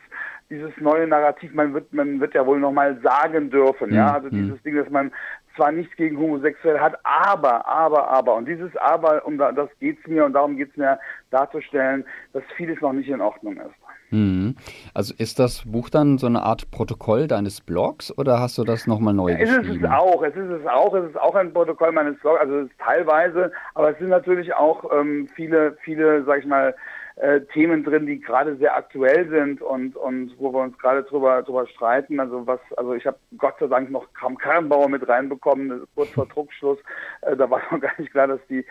dieses 0.49 0.71
neue 0.77 1.07
Narrativ. 1.07 1.53
Man 1.53 1.73
wird, 1.73 1.93
man 1.93 2.19
wird 2.19 2.33
ja 2.33 2.45
wohl 2.45 2.59
nochmal 2.59 2.99
sagen 3.01 3.49
dürfen, 3.49 3.93
ja. 3.93 4.09
Hm. 4.09 4.15
Also 4.15 4.29
hm. 4.29 4.43
dieses 4.43 4.63
Ding, 4.63 4.75
dass 4.75 4.89
man 4.89 5.11
zwar 5.57 5.73
nichts 5.73 5.93
gegen 5.97 6.17
Homosexuelle 6.17 6.79
hat, 6.79 6.97
aber, 7.03 7.67
aber, 7.67 8.07
aber. 8.07 8.35
Und 8.35 8.47
dieses 8.47 8.73
Aber, 8.77 9.25
um 9.25 9.37
das 9.37 9.69
geht's 9.79 10.05
mir 10.07 10.23
und 10.23 10.33
darum 10.33 10.55
geht's 10.55 10.77
mir 10.77 10.97
darzustellen, 11.31 12.05
dass 12.31 12.43
vieles 12.55 12.79
noch 12.79 12.93
nicht 12.93 13.09
in 13.09 13.19
Ordnung 13.19 13.57
ist. 13.57 13.75
Mhm. 14.11 14.55
Also 14.93 15.13
ist 15.17 15.37
das 15.39 15.63
Buch 15.65 15.89
dann 15.89 16.17
so 16.17 16.27
eine 16.27 16.43
Art 16.43 16.71
Protokoll 16.71 17.27
deines 17.27 17.59
Blogs 17.59 18.17
oder 18.17 18.39
hast 18.39 18.57
du 18.57 18.63
das 18.63 18.87
nochmal 18.87 19.13
neu 19.13 19.31
ja, 19.31 19.37
geschrieben? 19.37 19.63
Es 19.63 19.75
ist 19.75 19.83
es 19.83 19.89
auch, 19.89 20.23
es 20.23 20.35
ist 20.35 20.49
es 20.49 20.67
auch, 20.67 20.93
es 20.93 21.09
ist 21.09 21.19
auch 21.19 21.35
ein 21.35 21.51
Protokoll 21.51 21.91
meines 21.91 22.17
Blogs, 22.19 22.39
also 22.39 22.59
es 22.59 22.69
ist 22.69 22.79
teilweise, 22.79 23.51
aber 23.73 23.91
es 23.91 23.97
sind 23.97 24.09
natürlich 24.09 24.53
auch 24.53 24.85
ähm, 24.93 25.27
viele, 25.35 25.77
viele, 25.83 26.23
sag 26.23 26.39
ich 26.39 26.45
mal, 26.45 26.73
äh, 27.19 27.41
Themen 27.53 27.83
drin, 27.83 28.05
die 28.05 28.19
gerade 28.19 28.55
sehr 28.57 28.75
aktuell 28.75 29.27
sind 29.29 29.61
und 29.61 29.95
und 29.95 30.33
wo 30.37 30.53
wir 30.53 30.61
uns 30.61 30.77
gerade 30.77 31.03
drüber 31.03 31.41
drüber 31.41 31.67
streiten. 31.67 32.19
Also 32.19 32.45
was, 32.45 32.59
also 32.75 32.93
ich 32.93 33.05
habe 33.05 33.17
Gott 33.37 33.55
sei 33.59 33.67
Dank 33.67 33.89
noch 33.89 34.13
kaum 34.13 34.37
Karrenbauer 34.37 34.89
mit 34.89 35.07
reinbekommen, 35.07 35.83
kurz 35.95 36.09
vor 36.11 36.27
Druckschluss. 36.27 36.77
Äh, 37.21 37.35
da 37.35 37.49
war 37.49 37.61
noch 37.71 37.79
gar 37.79 37.93
nicht 37.97 38.11
klar, 38.11 38.27
dass 38.27 38.39
die 38.49 38.63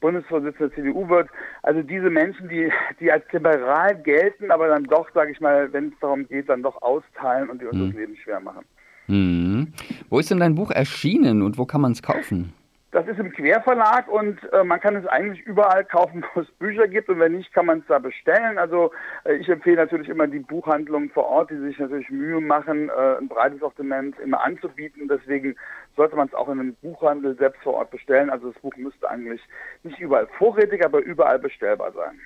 Bundesvorsitzender 0.00 0.74
der 0.74 0.84
CDU 0.84 1.08
wird. 1.08 1.30
Also 1.62 1.82
diese 1.82 2.10
Menschen, 2.10 2.48
die, 2.48 2.70
die 3.00 3.10
als 3.10 3.24
liberal 3.32 3.94
gelten, 4.02 4.50
aber 4.50 4.68
dann 4.68 4.84
doch, 4.84 5.08
sage 5.14 5.30
ich 5.30 5.40
mal, 5.40 5.72
wenn 5.72 5.88
es 5.88 5.94
darum 6.00 6.26
geht, 6.26 6.48
dann 6.48 6.62
doch 6.62 6.82
austeilen 6.82 7.48
und 7.48 7.62
die 7.62 7.66
uns 7.66 7.76
hm. 7.76 7.86
das 7.86 7.96
Leben 7.96 8.16
schwer 8.16 8.40
machen. 8.40 8.64
Hm. 9.06 9.72
Wo 10.10 10.18
ist 10.18 10.30
denn 10.30 10.40
dein 10.40 10.54
Buch 10.56 10.70
erschienen 10.70 11.42
und 11.42 11.56
wo 11.56 11.64
kann 11.64 11.80
man 11.80 11.92
es 11.92 12.02
kaufen? 12.02 12.52
Das 12.92 13.08
ist 13.08 13.18
im 13.18 13.32
Querverlag 13.32 14.06
und 14.06 14.38
äh, 14.52 14.64
man 14.64 14.78
kann 14.78 14.96
es 14.96 15.06
eigentlich 15.06 15.40
überall 15.46 15.82
kaufen, 15.82 16.24
wo 16.34 16.40
es 16.40 16.50
Bücher 16.52 16.86
gibt 16.86 17.08
und 17.08 17.18
wenn 17.18 17.32
nicht, 17.32 17.52
kann 17.54 17.64
man 17.64 17.78
es 17.78 17.86
da 17.88 17.98
bestellen. 17.98 18.58
Also 18.58 18.92
äh, 19.24 19.34
ich 19.36 19.48
empfehle 19.48 19.76
natürlich 19.76 20.10
immer 20.10 20.26
die 20.26 20.40
Buchhandlungen 20.40 21.08
vor 21.08 21.24
Ort, 21.24 21.50
die 21.50 21.56
sich 21.56 21.78
natürlich 21.78 22.10
Mühe 22.10 22.42
machen, 22.42 22.90
äh, 22.90 23.16
ein 23.18 23.28
breites 23.28 23.60
Sortiment 23.60 24.18
immer 24.20 24.44
anzubieten. 24.44 25.08
Deswegen 25.08 25.56
sollte 25.96 26.16
man 26.16 26.28
es 26.28 26.34
auch 26.34 26.48
in 26.48 26.60
einem 26.60 26.74
Buchhandel 26.82 27.34
selbst 27.36 27.62
vor 27.62 27.74
Ort 27.74 27.90
bestellen. 27.90 28.28
Also 28.28 28.52
das 28.52 28.60
Buch 28.60 28.76
müsste 28.76 29.08
eigentlich 29.08 29.40
nicht 29.84 29.98
überall 29.98 30.26
vorrätig, 30.38 30.84
aber 30.84 31.00
überall 31.00 31.38
bestellbar 31.38 31.92
sein. 31.92 32.20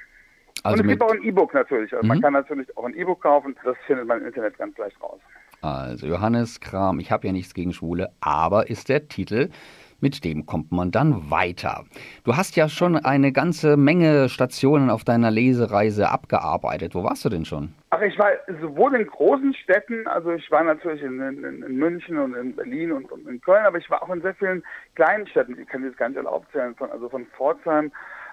Also 0.65 0.83
und 0.83 0.87
es 0.87 0.91
gibt 0.91 1.03
auch 1.03 1.13
ein 1.13 1.23
E-Book 1.23 1.55
natürlich. 1.55 1.93
Also 1.93 2.03
mhm. 2.03 2.09
man 2.09 2.21
kann 2.21 2.33
natürlich 2.33 2.77
auch 2.77 2.85
ein 2.85 2.95
E-Book 2.95 3.23
kaufen. 3.23 3.55
Das 3.63 3.77
findet 3.87 4.09
man 4.09 4.21
im 4.21 4.27
Internet 4.27 4.59
ganz 4.59 4.77
leicht 4.79 5.01
raus. 5.01 5.21
Also 5.63 6.09
Johannes 6.09 6.59
Kram, 6.59 6.99
ich 6.99 7.13
habe 7.13 7.29
ja 7.29 7.33
nichts 7.33 7.55
gegen 7.55 7.73
Schwule, 7.73 8.11
aber 8.21 8.69
ist 8.69 8.89
der 8.89 9.07
Titel 9.07 9.51
mit 10.01 10.25
dem 10.25 10.47
kommt 10.47 10.73
man 10.73 10.91
dann 10.91 11.31
weiter. 11.31 11.85
Du 12.25 12.37
hast 12.37 12.57
ja 12.57 12.69
schon 12.69 12.97
eine 12.97 13.33
ganze 13.33 13.77
Menge 13.77 14.29
Stationen 14.29 14.91
auf 14.91 15.05
deiner 15.05 15.31
Lesereise 15.31 16.11
abgearbeitet. 16.11 16.95
Wo 16.95 17.05
warst 17.05 17.25
du 17.25 17.29
denn 17.29 17.45
schon? 17.45 17.75
Ach, 17.91 18.01
ich 18.03 18.19
war 18.19 18.31
sowohl 18.61 18.95
in 18.95 19.07
großen 19.07 19.55
Städten, 19.55 20.07
also 20.07 20.33
ich 20.33 20.51
war 20.51 20.65
natürlich 20.65 21.03
in, 21.03 21.21
in, 21.21 21.63
in 21.63 21.77
München 21.77 22.19
und 22.19 22.35
in 22.35 22.55
Berlin 22.55 22.93
und, 22.93 23.11
und, 23.11 23.27
in 23.27 23.41
Köln, 23.41 23.65
aber 23.65 23.79
ich 23.79 23.89
war 23.91 24.03
auch 24.03 24.11
in 24.11 24.23
sehr 24.23 24.35
vielen 24.35 24.63
kleinen 24.95 25.27
Städten. 25.27 25.59
Ich 25.59 25.69
kann 25.69 25.85
jetzt 25.85 25.97
gar 25.97 26.09
nicht 26.09 26.19
alle 26.19 26.31
aufzählen, 26.31 26.75
von, 26.75 26.91
also 26.91 27.09
von 27.09 27.27
Pforzheim 27.37 27.91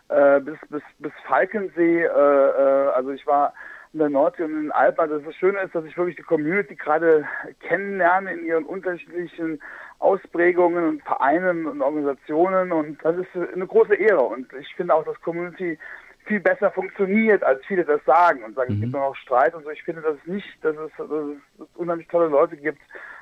äh, 0.09 0.39
bis, 0.41 0.57
bis, 0.69 0.81
bis 0.99 1.11
Falkensee. 1.27 2.03
Äh, 2.03 2.07
äh, 2.07 2.89
also 2.93 3.11
ich 3.11 3.25
war 3.25 3.53
in 3.93 3.99
der 3.99 4.09
Nordsee 4.09 4.43
und 4.43 4.53
in 4.53 4.61
den 4.63 4.71
Alpen. 4.71 4.99
Also 4.99 5.19
das 5.19 5.35
Schöne 5.35 5.61
ist, 5.61 5.75
dass 5.75 5.85
ich 5.85 5.97
wirklich 5.97 6.15
die 6.15 6.23
Community 6.23 6.75
gerade 6.75 7.25
kennenlerne 7.61 8.33
in 8.33 8.45
ihren 8.45 8.65
unterschiedlichen 8.65 9.61
Ausprägungen 9.99 10.83
und 10.85 11.03
Vereinen 11.03 11.65
und 11.65 11.81
Organisationen 11.81 12.71
und 12.71 12.97
das 13.03 13.17
ist 13.17 13.53
eine 13.53 13.67
große 13.67 13.95
Ehre 13.95 14.21
und 14.21 14.51
ich 14.53 14.73
finde 14.75 14.93
auch, 14.93 15.05
dass 15.05 15.19
Community 15.21 15.77
viel 16.25 16.39
besser 16.39 16.71
funktioniert, 16.71 17.43
als 17.43 17.65
viele 17.65 17.83
das 17.83 18.03
sagen 18.05 18.43
und 18.43 18.55
sagen, 18.55 18.73
mhm. 18.73 18.75
es 18.75 18.81
gibt 18.81 18.93
nur 18.93 19.01
noch 19.01 19.15
Streit 19.15 19.53
und 19.55 19.63
so. 19.63 19.69
Ich 19.69 19.83
finde 19.83 20.01
das 20.01 20.15
nicht, 20.25 20.47
dass 20.61 20.75
es, 20.77 20.91
dass 20.97 21.09
es 21.09 21.67
unheimlich 21.75 22.07
tolle 22.07 22.27
Leute 22.27 22.55
gibt, 22.57 22.79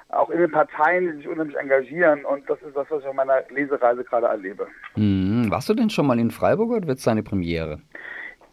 auch 0.10 0.30
in 0.30 0.40
den 0.40 0.52
Parteien, 0.52 1.06
die 1.08 1.18
sich 1.18 1.28
unheimlich 1.28 1.58
engagieren 1.58 2.26
und 2.26 2.50
das 2.50 2.62
ist 2.62 2.76
das, 2.76 2.86
was 2.90 3.02
ich 3.02 3.08
auf 3.08 3.16
meiner 3.16 3.44
Lesereise 3.50 4.04
gerade 4.04 4.28
erlebe. 4.28 4.68
Mhm. 4.96 5.50
Warst 5.50 5.70
du 5.70 5.74
denn 5.74 5.90
schon 5.90 6.06
mal 6.08 6.20
in 6.20 6.32
Freiburg 6.32 6.72
oder 6.72 6.88
wird 6.88 6.98
es 6.98 7.04
deine 7.04 7.24
Premiere? 7.24 7.80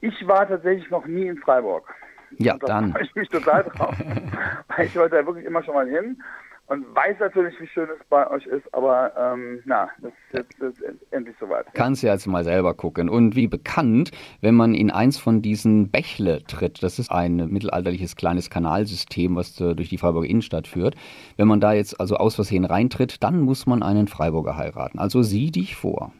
Ich 0.00 0.26
war 0.26 0.46
tatsächlich 0.46 0.88
noch 0.90 1.06
nie 1.06 1.26
in 1.26 1.36
Freiburg. 1.38 1.92
Ja, 2.38 2.56
dann. 2.58 2.92
Da 2.92 3.00
ich 3.00 3.14
mich 3.14 3.28
total 3.28 3.64
drauf, 3.64 3.94
weil 4.76 4.86
ich 4.86 4.96
wollte 4.96 5.16
da 5.16 5.26
wirklich 5.26 5.46
immer 5.46 5.62
schon 5.64 5.74
mal 5.74 5.88
hin 5.88 6.22
und 6.68 6.94
weiß 6.94 7.16
natürlich, 7.18 7.58
wie 7.60 7.66
schön 7.66 7.88
es 7.90 8.06
bei 8.08 8.30
euch 8.30 8.46
ist, 8.46 8.72
aber 8.74 9.12
ähm, 9.16 9.62
na, 9.64 9.88
das 10.00 10.12
ist 10.12 10.38
jetzt 10.60 10.80
ist 10.80 11.02
endlich 11.10 11.34
soweit. 11.40 11.66
Kannst 11.72 12.02
ja 12.02 12.12
jetzt 12.12 12.26
mal 12.26 12.44
selber 12.44 12.74
gucken. 12.74 13.08
Und 13.08 13.36
wie 13.36 13.46
bekannt, 13.46 14.10
wenn 14.42 14.54
man 14.54 14.74
in 14.74 14.90
eins 14.90 15.18
von 15.18 15.40
diesen 15.40 15.90
Bächle 15.90 16.44
tritt, 16.44 16.82
das 16.82 16.98
ist 16.98 17.10
ein 17.10 17.36
mittelalterliches 17.36 18.16
kleines 18.16 18.50
Kanalsystem, 18.50 19.34
was 19.34 19.54
durch 19.54 19.88
die 19.88 19.98
Freiburger 19.98 20.28
Innenstadt 20.28 20.68
führt. 20.68 20.94
Wenn 21.36 21.48
man 21.48 21.60
da 21.60 21.72
jetzt 21.72 21.98
also 22.00 22.16
aus 22.16 22.34
Versehen 22.34 22.66
reintritt, 22.66 23.22
dann 23.22 23.40
muss 23.40 23.66
man 23.66 23.82
einen 23.82 24.06
Freiburger 24.06 24.56
heiraten. 24.56 24.98
Also 24.98 25.22
sieh 25.22 25.50
dich 25.50 25.74
vor. 25.74 26.12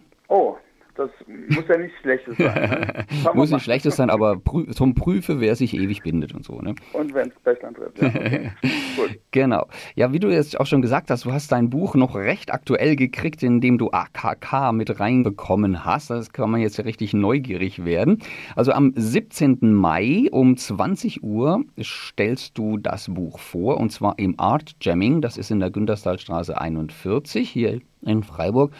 Das 0.98 1.10
muss 1.26 1.64
ja 1.68 1.78
nichts 1.78 1.96
Schlechtes 2.00 2.36
sein. 2.36 2.70
Ne? 2.70 3.06
Muss 3.34 3.52
nicht 3.52 3.62
schlechtes 3.62 3.94
sein, 3.94 4.10
aber 4.10 4.36
prü 4.36 4.66
zum 4.70 4.96
Prüfe, 4.96 5.40
wer 5.40 5.54
sich 5.54 5.74
ewig 5.74 6.02
bindet 6.02 6.34
und 6.34 6.44
so, 6.44 6.60
ne? 6.60 6.74
Und 6.92 7.14
wenn 7.14 7.28
es 7.28 7.34
Bechland 7.44 7.76
trifft. 7.76 8.02
Ja, 8.02 8.08
okay. 8.08 8.50
Gut. 8.96 9.20
Genau. 9.30 9.68
Ja, 9.94 10.12
wie 10.12 10.18
du 10.18 10.28
jetzt 10.28 10.58
auch 10.58 10.66
schon 10.66 10.82
gesagt 10.82 11.10
hast, 11.10 11.24
du 11.24 11.32
hast 11.32 11.52
dein 11.52 11.70
Buch 11.70 11.94
noch 11.94 12.16
recht 12.16 12.52
aktuell 12.52 12.96
gekriegt, 12.96 13.44
indem 13.44 13.78
du 13.78 13.92
AKK 13.92 14.72
mit 14.72 14.98
reinbekommen 14.98 15.84
hast. 15.84 16.10
Das 16.10 16.32
kann 16.32 16.50
man 16.50 16.60
jetzt 16.60 16.78
ja 16.78 16.84
richtig 16.84 17.14
neugierig 17.14 17.84
werden. 17.84 18.18
Also 18.56 18.72
am 18.72 18.92
17. 18.96 19.58
Mai 19.60 20.26
um 20.32 20.56
20 20.56 21.22
Uhr 21.22 21.62
stellst 21.80 22.58
du 22.58 22.76
das 22.76 23.06
Buch 23.14 23.38
vor 23.38 23.78
und 23.78 23.92
zwar 23.92 24.18
im 24.18 24.34
Art 24.40 24.74
Jamming. 24.80 25.20
Das 25.20 25.36
ist 25.36 25.52
in 25.52 25.60
der 25.60 25.70
Günterstalstraße 25.70 26.60
41 26.60 27.48
hier 27.48 27.78
in 28.02 28.24
Freiburg. 28.24 28.72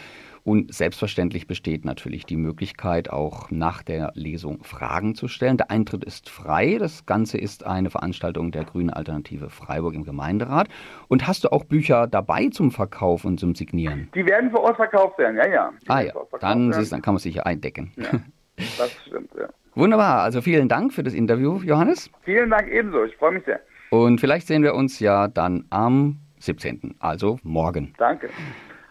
Und 0.49 0.73
selbstverständlich 0.73 1.45
besteht 1.45 1.85
natürlich 1.85 2.25
die 2.25 2.35
Möglichkeit, 2.35 3.11
auch 3.11 3.51
nach 3.51 3.83
der 3.83 4.11
Lesung 4.15 4.63
Fragen 4.63 5.13
zu 5.13 5.27
stellen. 5.27 5.57
Der 5.57 5.69
Eintritt 5.69 6.03
ist 6.03 6.27
frei. 6.27 6.77
Das 6.79 7.05
Ganze 7.05 7.37
ist 7.37 7.67
eine 7.67 7.91
Veranstaltung 7.91 8.49
der 8.49 8.63
Grünen 8.63 8.89
Alternative 8.89 9.51
Freiburg 9.51 9.93
im 9.93 10.05
Gemeinderat. 10.05 10.67
Und 11.07 11.27
hast 11.27 11.43
du 11.43 11.51
auch 11.51 11.65
Bücher 11.65 12.07
dabei 12.07 12.47
zum 12.47 12.71
Verkauf 12.71 13.25
und 13.25 13.39
zum 13.39 13.53
Signieren? 13.53 14.09
Die 14.15 14.25
werden 14.25 14.49
vor 14.49 14.61
Ort 14.61 14.77
verkauft 14.77 15.19
werden, 15.19 15.37
ja, 15.37 15.47
ja. 15.47 15.71
Die 15.83 15.87
Ah 15.87 16.01
ja, 16.01 16.13
dann, 16.39 16.73
siehst, 16.73 16.93
dann 16.93 17.03
kann 17.03 17.13
man 17.13 17.19
sich 17.19 17.35
ja 17.35 17.43
eindecken. 17.43 17.91
Das 18.77 18.91
stimmt, 19.05 19.29
ja. 19.39 19.47
Wunderbar. 19.75 20.23
Also 20.23 20.41
vielen 20.41 20.67
Dank 20.67 20.93
für 20.93 21.03
das 21.03 21.13
Interview, 21.13 21.61
Johannes. 21.63 22.09
Vielen 22.23 22.49
Dank 22.49 22.67
ebenso. 22.69 23.05
Ich 23.05 23.15
freue 23.15 23.33
mich 23.33 23.45
sehr. 23.45 23.61
Und 23.91 24.19
vielleicht 24.19 24.47
sehen 24.47 24.63
wir 24.63 24.73
uns 24.73 24.99
ja 24.99 25.27
dann 25.29 25.65
am 25.69 26.17
17., 26.39 26.95
also 26.99 27.39
morgen. 27.43 27.93
Danke. 27.99 28.29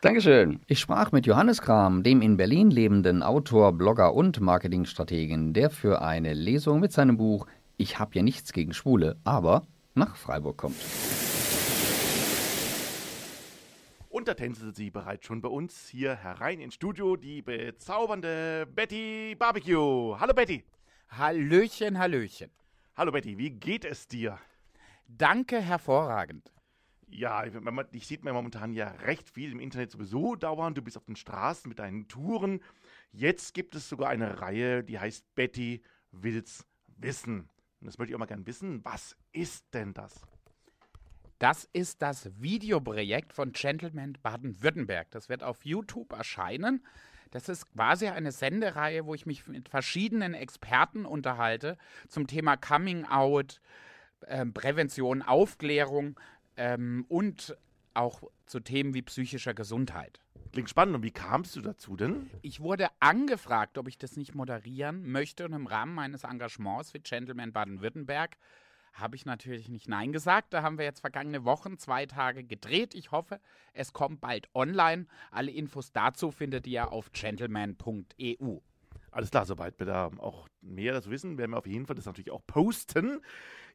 Dankeschön. 0.00 0.60
Ich 0.68 0.78
sprach 0.78 1.10
mit 1.10 1.26
Johannes 1.26 1.60
Kram, 1.60 2.04
dem 2.04 2.22
in 2.22 2.36
Berlin 2.36 2.70
lebenden 2.70 3.24
Autor, 3.24 3.72
Blogger 3.72 4.14
und 4.14 4.40
Marketingstrategen, 4.40 5.54
der 5.54 5.70
für 5.70 6.02
eine 6.02 6.34
Lesung 6.34 6.78
mit 6.78 6.92
seinem 6.92 7.16
Buch 7.16 7.48
Ich 7.78 7.98
hab 7.98 8.14
ja 8.14 8.22
nichts 8.22 8.52
gegen 8.52 8.72
Schwule, 8.72 9.16
aber 9.24 9.66
nach 9.94 10.14
Freiburg 10.14 10.56
kommt. 10.56 10.76
Und 14.08 14.28
da 14.28 14.34
tänzelte 14.34 14.72
sie 14.72 14.90
bereits 14.90 15.26
schon 15.26 15.40
bei 15.40 15.48
uns 15.48 15.88
hier 15.88 16.14
herein 16.14 16.60
ins 16.60 16.74
Studio, 16.74 17.16
die 17.16 17.42
bezaubernde 17.42 18.68
Betty 18.72 19.34
Barbecue. 19.36 20.16
Hallo 20.20 20.32
Betty. 20.32 20.64
Hallöchen, 21.08 21.98
Hallöchen. 21.98 22.52
Hallo 22.96 23.10
Betty, 23.10 23.36
wie 23.36 23.50
geht 23.50 23.84
es 23.84 24.06
dir? 24.06 24.38
Danke, 25.08 25.60
hervorragend. 25.60 26.52
Ja, 27.10 27.44
man- 27.60 27.90
dich 27.90 28.06
sieht 28.06 28.24
man 28.24 28.34
momentan 28.34 28.72
ja 28.72 28.88
recht 28.88 29.30
viel 29.30 29.52
im 29.52 29.60
Internet 29.60 29.90
sowieso 29.90 30.36
dauernd. 30.36 30.76
Du 30.76 30.82
bist 30.82 30.96
auf 30.96 31.04
den 31.04 31.16
Straßen 31.16 31.68
mit 31.68 31.78
deinen 31.78 32.06
Touren. 32.08 32.60
Jetzt 33.12 33.54
gibt 33.54 33.74
es 33.74 33.88
sogar 33.88 34.10
eine 34.10 34.40
Reihe, 34.40 34.84
die 34.84 34.98
heißt 34.98 35.34
Betty 35.34 35.82
will's 36.12 36.66
wissen. 36.98 37.48
Und 37.80 37.86
das 37.86 37.98
möchte 37.98 38.10
ich 38.10 38.14
auch 38.14 38.20
mal 38.20 38.26
gerne 38.26 38.46
wissen. 38.46 38.84
Was 38.84 39.16
ist 39.32 39.64
denn 39.72 39.94
das? 39.94 40.20
Das 41.38 41.68
ist 41.72 42.02
das 42.02 42.30
Videoprojekt 42.40 43.32
von 43.32 43.52
Gentleman 43.52 44.18
Baden-Württemberg. 44.22 45.10
Das 45.12 45.28
wird 45.28 45.44
auf 45.44 45.64
YouTube 45.64 46.12
erscheinen. 46.12 46.84
Das 47.30 47.48
ist 47.48 47.70
quasi 47.72 48.08
eine 48.08 48.32
Sendereihe, 48.32 49.06
wo 49.06 49.14
ich 49.14 49.24
mich 49.24 49.46
mit 49.46 49.68
verschiedenen 49.68 50.34
Experten 50.34 51.06
unterhalte 51.06 51.76
zum 52.08 52.26
Thema 52.26 52.56
Coming 52.56 53.04
Out, 53.04 53.60
ähm, 54.26 54.52
Prävention, 54.52 55.22
Aufklärung 55.22 56.18
ähm, 56.58 57.06
und 57.08 57.56
auch 57.94 58.22
zu 58.46 58.60
Themen 58.60 58.94
wie 58.94 59.02
psychischer 59.02 59.54
Gesundheit. 59.54 60.20
Klingt 60.52 60.70
spannend. 60.70 60.96
Und 60.96 61.02
wie 61.02 61.10
kamst 61.10 61.56
du 61.56 61.60
dazu 61.60 61.96
denn? 61.96 62.30
Ich 62.42 62.60
wurde 62.60 62.88
angefragt, 63.00 63.78
ob 63.78 63.88
ich 63.88 63.98
das 63.98 64.16
nicht 64.16 64.34
moderieren 64.34 65.10
möchte 65.10 65.44
und 65.44 65.52
im 65.52 65.66
Rahmen 65.66 65.94
meines 65.94 66.24
Engagements 66.24 66.90
für 66.90 67.00
Gentleman 67.00 67.52
Baden-Württemberg 67.52 68.36
habe 68.98 69.16
ich 69.16 69.24
natürlich 69.24 69.68
nicht 69.68 69.88
Nein 69.88 70.12
gesagt. 70.12 70.52
Da 70.52 70.62
haben 70.62 70.78
wir 70.78 70.84
jetzt 70.84 71.00
vergangene 71.00 71.44
Wochen 71.44 71.78
zwei 71.78 72.06
Tage 72.06 72.44
gedreht. 72.44 72.94
Ich 72.94 73.12
hoffe, 73.12 73.40
es 73.72 73.92
kommt 73.92 74.20
bald 74.20 74.48
online. 74.54 75.06
Alle 75.30 75.50
Infos 75.50 75.92
dazu 75.92 76.30
findet 76.30 76.66
ihr 76.66 76.92
auf 76.92 77.12
gentleman.eu. 77.12 78.58
Alles 79.10 79.30
klar, 79.30 79.46
sobald 79.46 79.78
wir 79.78 79.86
da 79.86 80.10
auch 80.18 80.48
mehr 80.60 80.92
dazu 80.92 81.10
wissen, 81.10 81.38
werden 81.38 81.52
wir 81.52 81.58
auf 81.58 81.66
jeden 81.66 81.86
Fall 81.86 81.96
das 81.96 82.06
natürlich 82.06 82.30
auch 82.30 82.42
posten. 82.46 83.20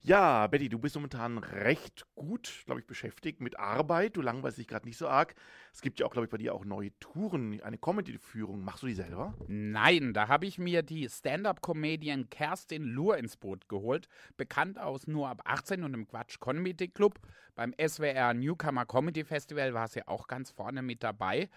Ja, 0.06 0.48
Betty, 0.48 0.68
du 0.68 0.80
bist 0.80 0.96
momentan 0.96 1.38
recht 1.38 2.06
gut, 2.16 2.64
glaube 2.66 2.82
ich, 2.82 2.86
beschäftigt 2.86 3.40
mit 3.40 3.58
Arbeit. 3.58 4.18
Du 4.18 4.22
langweilst 4.22 4.58
dich 4.58 4.68
gerade 4.68 4.86
nicht 4.86 4.98
so 4.98 5.08
arg. 5.08 5.34
Es 5.72 5.82
gibt 5.82 5.98
ja 5.98 6.06
auch, 6.06 6.12
glaube 6.12 6.26
ich, 6.26 6.30
bei 6.30 6.38
dir 6.38 6.54
auch 6.54 6.66
neue 6.66 6.92
Touren, 7.00 7.62
eine 7.62 7.78
Comedy-Führung. 7.78 8.66
Machst 8.66 8.84
du 8.84 8.88
die 8.88 8.96
selber? 8.96 9.34
Nein, 9.48 10.14
da 10.14 10.28
habe 10.28 10.46
ich 10.46 10.58
mir 10.58 10.84
die 10.84 11.08
Stand-Up-Comedian 11.08 12.30
Kerstin 12.30 12.84
Luhr 12.84 13.18
ins 13.18 13.38
Boot 13.38 13.70
geholt, 13.70 14.10
bekannt 14.36 14.78
aus 14.78 15.08
Nur 15.08 15.30
ab 15.30 15.42
18 15.46 15.84
und 15.86 15.94
im 15.94 16.06
Quatsch 16.06 16.38
Comedy 16.42 16.90
Club. 16.90 17.20
Beim 17.56 17.74
SWR 17.80 18.34
Newcomer 18.34 18.86
Comedy 18.86 19.24
Festival 19.24 19.74
war 19.74 19.88
sie 19.88 20.06
auch 20.06 20.28
ganz 20.28 20.52
vorne 20.52 20.82
mit 20.82 21.02
dabei. 21.02 21.50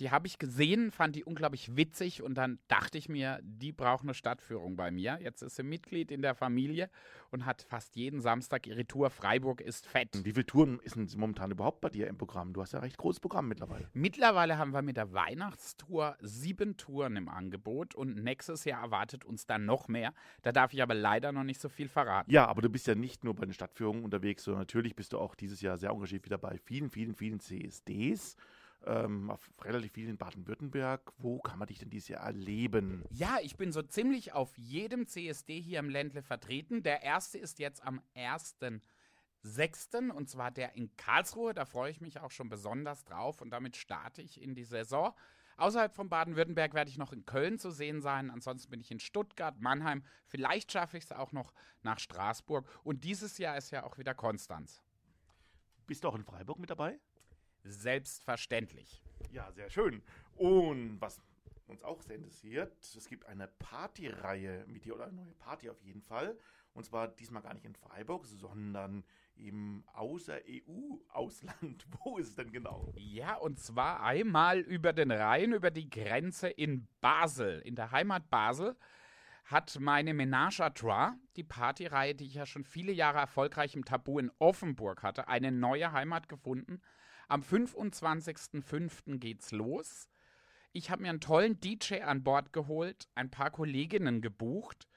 Die 0.00 0.10
habe 0.12 0.28
ich 0.28 0.38
gesehen, 0.38 0.92
fand 0.92 1.16
die 1.16 1.24
unglaublich 1.24 1.76
witzig 1.76 2.22
und 2.22 2.34
dann 2.34 2.60
dachte 2.68 2.98
ich 2.98 3.08
mir, 3.08 3.40
die 3.42 3.72
braucht 3.72 4.04
eine 4.04 4.14
Stadtführung 4.14 4.76
bei 4.76 4.90
mir. 4.90 5.18
Jetzt 5.20 5.42
ist 5.42 5.56
sie 5.56 5.64
Mitglied 5.64 6.12
in 6.12 6.22
der 6.22 6.34
Familie 6.34 6.88
und 7.30 7.46
hat 7.46 7.62
fast 7.62 7.96
jeden 7.96 8.20
Samstag 8.20 8.66
ihre 8.66 8.86
Tour 8.86 9.10
Freiburg 9.10 9.60
ist 9.60 9.86
fett. 9.86 10.14
Und 10.14 10.24
wie 10.24 10.32
viele 10.32 10.46
Touren 10.46 10.78
ist 10.84 10.94
denn 10.94 11.08
momentan 11.16 11.50
überhaupt 11.50 11.80
bei 11.80 11.88
dir 11.88 12.06
im 12.06 12.16
Programm? 12.16 12.52
Du 12.52 12.62
hast 12.62 12.72
ja 12.72 12.78
recht 12.78 12.96
großes 12.96 13.18
Programm 13.18 13.48
mittlerweile. 13.48 13.88
Mittlerweile 13.92 14.56
haben 14.56 14.72
wir 14.72 14.82
mit 14.82 14.96
der 14.96 15.12
Weihnachtstour 15.12 16.16
sieben 16.20 16.76
Touren 16.76 17.16
im 17.16 17.28
Angebot 17.28 17.94
und 17.94 18.22
nächstes 18.22 18.64
Jahr 18.64 18.82
erwartet 18.82 19.24
uns 19.24 19.46
dann 19.46 19.64
noch 19.64 19.88
mehr. 19.88 20.14
Da 20.42 20.52
darf 20.52 20.72
ich 20.72 20.82
aber 20.82 20.94
leider 20.94 21.32
noch 21.32 21.44
nicht 21.44 21.60
so 21.60 21.68
viel 21.68 21.88
verraten. 21.88 22.30
Ja, 22.30 22.46
aber 22.46 22.62
du 22.62 22.68
bist 22.68 22.86
ja 22.86 22.94
nicht 22.94 23.24
nur 23.24 23.34
bei 23.34 23.46
den 23.46 23.52
Stadtführungen 23.52 24.04
unterwegs, 24.04 24.44
sondern 24.44 24.60
natürlich 24.60 24.94
bist 24.94 25.12
du 25.12 25.18
auch 25.18 25.34
dieses 25.34 25.60
Jahr 25.60 25.76
sehr 25.76 25.90
engagiert 25.90 26.24
wieder 26.24 26.38
bei 26.38 26.58
vielen, 26.58 26.90
vielen, 26.90 27.14
vielen 27.14 27.40
CSDs. 27.40 28.36
Ähm, 28.86 29.30
auf 29.30 29.50
relativ 29.62 29.92
viel 29.92 30.08
in 30.08 30.16
Baden-Württemberg. 30.16 31.12
Wo 31.18 31.40
kann 31.40 31.58
man 31.58 31.66
dich 31.66 31.78
denn 31.78 31.90
dieses 31.90 32.08
Jahr 32.08 32.24
erleben? 32.24 33.04
Ja, 33.10 33.38
ich 33.42 33.56
bin 33.56 33.72
so 33.72 33.82
ziemlich 33.82 34.32
auf 34.32 34.56
jedem 34.56 35.06
CSD 35.06 35.60
hier 35.60 35.80
im 35.80 35.90
Ländle 35.90 36.22
vertreten. 36.22 36.82
Der 36.82 37.02
erste 37.02 37.38
ist 37.38 37.58
jetzt 37.58 37.82
am 37.82 38.00
1.6. 38.14 40.10
und 40.10 40.30
zwar 40.30 40.50
der 40.52 40.76
in 40.76 40.96
Karlsruhe. 40.96 41.54
Da 41.54 41.64
freue 41.64 41.90
ich 41.90 42.00
mich 42.00 42.20
auch 42.20 42.30
schon 42.30 42.48
besonders 42.48 43.04
drauf 43.04 43.40
und 43.40 43.50
damit 43.50 43.76
starte 43.76 44.22
ich 44.22 44.40
in 44.40 44.54
die 44.54 44.64
Saison. 44.64 45.12
Außerhalb 45.58 45.92
von 45.92 46.08
Baden-Württemberg 46.08 46.72
werde 46.72 46.88
ich 46.88 46.98
noch 46.98 47.12
in 47.12 47.26
Köln 47.26 47.58
zu 47.58 47.72
sehen 47.72 48.00
sein. 48.00 48.30
Ansonsten 48.30 48.70
bin 48.70 48.80
ich 48.80 48.92
in 48.92 49.00
Stuttgart, 49.00 49.60
Mannheim. 49.60 50.04
Vielleicht 50.24 50.70
schaffe 50.70 50.96
ich 50.96 51.04
es 51.04 51.12
auch 51.12 51.32
noch 51.32 51.52
nach 51.82 51.98
Straßburg. 51.98 52.64
Und 52.84 53.02
dieses 53.02 53.38
Jahr 53.38 53.56
ist 53.58 53.72
ja 53.72 53.82
auch 53.82 53.98
wieder 53.98 54.14
Konstanz. 54.14 54.80
Bist 55.88 56.04
du 56.04 56.08
auch 56.08 56.14
in 56.14 56.22
Freiburg 56.22 56.60
mit 56.60 56.70
dabei? 56.70 57.00
Selbstverständlich. 57.64 59.02
Ja, 59.30 59.50
sehr 59.52 59.70
schön. 59.70 60.02
Und 60.36 61.00
was 61.00 61.20
uns 61.66 61.82
auch 61.82 62.02
sehr 62.02 62.16
interessiert, 62.16 62.72
es 62.80 63.08
gibt 63.08 63.26
eine 63.26 63.46
Partyreihe 63.46 64.64
mit 64.66 64.84
dir 64.84 64.94
oder 64.94 65.06
eine 65.06 65.16
neue 65.16 65.34
Party 65.34 65.68
auf 65.68 65.80
jeden 65.82 66.02
Fall. 66.02 66.38
Und 66.74 66.84
zwar 66.84 67.08
diesmal 67.08 67.42
gar 67.42 67.54
nicht 67.54 67.64
in 67.64 67.74
Freiburg, 67.74 68.24
sondern 68.24 69.04
im 69.34 69.84
außer 69.92 70.38
EU-Ausland. 70.48 71.86
Wo 72.04 72.18
ist 72.18 72.28
es 72.28 72.36
denn 72.36 72.52
genau? 72.52 72.92
Ja, 72.96 73.36
und 73.36 73.58
zwar 73.58 74.02
einmal 74.02 74.60
über 74.60 74.92
den 74.92 75.10
Rhein, 75.10 75.52
über 75.52 75.70
die 75.70 75.90
Grenze 75.90 76.48
in 76.48 76.86
Basel. 77.00 77.60
In 77.60 77.74
der 77.74 77.90
Heimat 77.90 78.30
Basel 78.30 78.76
hat 79.44 79.78
meine 79.80 80.12
Ménage 80.12 80.60
à 80.60 80.70
Trois, 80.70 81.14
die 81.36 81.44
Partyreihe, 81.44 82.14
die 82.14 82.26
ich 82.26 82.34
ja 82.34 82.46
schon 82.46 82.64
viele 82.64 82.92
Jahre 82.92 83.18
erfolgreich 83.18 83.74
im 83.74 83.84
Tabu 83.84 84.18
in 84.18 84.30
Offenburg 84.38 85.02
hatte, 85.02 85.28
eine 85.28 85.50
neue 85.50 85.92
Heimat 85.92 86.28
gefunden. 86.28 86.80
Am 87.28 87.42
25.05. 87.42 89.18
geht's 89.18 89.52
los. 89.52 90.08
Ich 90.72 90.90
habe 90.90 91.02
mir 91.02 91.10
einen 91.10 91.20
tollen 91.20 91.60
DJ 91.60 92.00
an 92.02 92.22
Bord 92.22 92.52
geholt, 92.52 93.08
ein 93.14 93.30
paar 93.30 93.50
Kolleginnen 93.50 94.20
gebucht. 94.22 94.88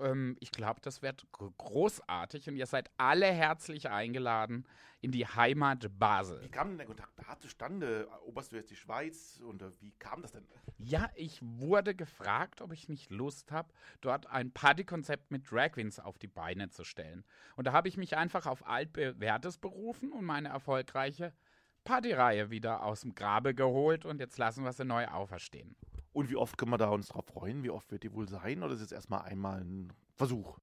Ähm, 0.00 0.36
ich 0.40 0.50
glaube, 0.50 0.80
das 0.80 1.02
wird 1.02 1.26
gr- 1.32 1.50
großartig 1.58 2.48
und 2.48 2.56
ihr 2.56 2.66
seid 2.66 2.90
alle 2.96 3.26
herzlich 3.26 3.88
eingeladen 3.88 4.66
in 5.00 5.12
die 5.12 5.26
Heimat 5.26 5.86
Basel. 5.98 6.42
Wie 6.42 6.48
kam 6.48 6.68
denn 6.70 6.78
der 6.78 6.86
Kontakt 6.86 7.12
da 7.18 7.38
zustande? 7.38 8.08
Oberst 8.24 8.50
du 8.52 8.56
jetzt 8.56 8.70
die 8.70 8.76
Schweiz? 8.76 9.40
Und 9.44 9.62
äh, 9.62 9.70
wie 9.80 9.92
kam 9.98 10.22
das 10.22 10.32
denn? 10.32 10.44
Ja, 10.78 11.10
ich 11.14 11.38
wurde 11.42 11.94
gefragt, 11.94 12.60
ob 12.60 12.72
ich 12.72 12.88
nicht 12.88 13.10
Lust 13.10 13.52
habe, 13.52 13.72
dort 14.00 14.26
ein 14.26 14.50
Partykonzept 14.52 15.30
mit 15.30 15.50
Drag 15.50 15.72
Queens 15.72 16.00
auf 16.00 16.18
die 16.18 16.28
Beine 16.28 16.68
zu 16.70 16.82
stellen. 16.84 17.24
Und 17.56 17.66
da 17.66 17.72
habe 17.72 17.88
ich 17.88 17.96
mich 17.96 18.16
einfach 18.16 18.46
auf 18.46 18.66
altbewährtes 18.66 19.58
berufen 19.58 20.12
und 20.12 20.24
meine 20.24 20.48
erfolgreiche 20.48 21.32
Partyreihe 21.86 22.50
wieder 22.50 22.84
aus 22.84 23.00
dem 23.00 23.14
Grabe 23.14 23.54
geholt 23.54 24.04
und 24.04 24.20
jetzt 24.20 24.36
lassen 24.36 24.64
wir 24.64 24.72
sie 24.74 24.84
neu 24.84 25.06
auferstehen. 25.06 25.74
Und 26.12 26.28
wie 26.28 26.36
oft 26.36 26.58
können 26.58 26.72
wir 26.72 26.78
da 26.78 26.88
uns 26.88 27.08
drauf 27.08 27.26
freuen? 27.26 27.62
Wie 27.62 27.70
oft 27.70 27.90
wird 27.90 28.02
die 28.02 28.12
wohl 28.12 28.28
sein? 28.28 28.62
Oder 28.62 28.74
ist 28.74 28.80
es 28.80 28.92
erstmal 28.92 29.22
einmal 29.22 29.60
ein 29.60 29.92
Versuch? 30.14 30.58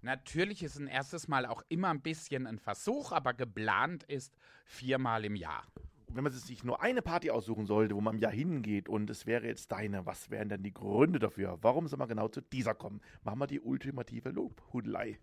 Natürlich 0.00 0.62
ist 0.62 0.78
ein 0.78 0.86
erstes 0.86 1.26
Mal 1.26 1.44
auch 1.44 1.62
immer 1.68 1.88
ein 1.88 2.00
bisschen 2.00 2.46
ein 2.46 2.58
Versuch, 2.58 3.10
aber 3.12 3.34
geplant 3.34 4.04
ist 4.04 4.36
viermal 4.64 5.24
im 5.24 5.34
Jahr. 5.34 5.64
wenn 6.10 6.24
man 6.24 6.32
sich 6.32 6.64
nur 6.64 6.80
eine 6.80 7.02
Party 7.02 7.30
aussuchen 7.30 7.66
sollte, 7.66 7.94
wo 7.94 8.00
man 8.00 8.14
im 8.14 8.20
Jahr 8.20 8.32
hingeht 8.32 8.88
und 8.88 9.10
es 9.10 9.26
wäre 9.26 9.46
jetzt 9.46 9.72
deine, 9.72 10.06
was 10.06 10.30
wären 10.30 10.48
denn 10.48 10.62
die 10.62 10.72
Gründe 10.72 11.18
dafür? 11.18 11.58
Warum 11.60 11.86
soll 11.86 11.98
man 11.98 12.08
genau 12.08 12.28
zu 12.28 12.40
dieser 12.40 12.74
kommen? 12.74 13.00
Machen 13.24 13.40
wir 13.40 13.46
die 13.46 13.60
ultimative 13.60 14.30
Lobhudelei. 14.30 15.18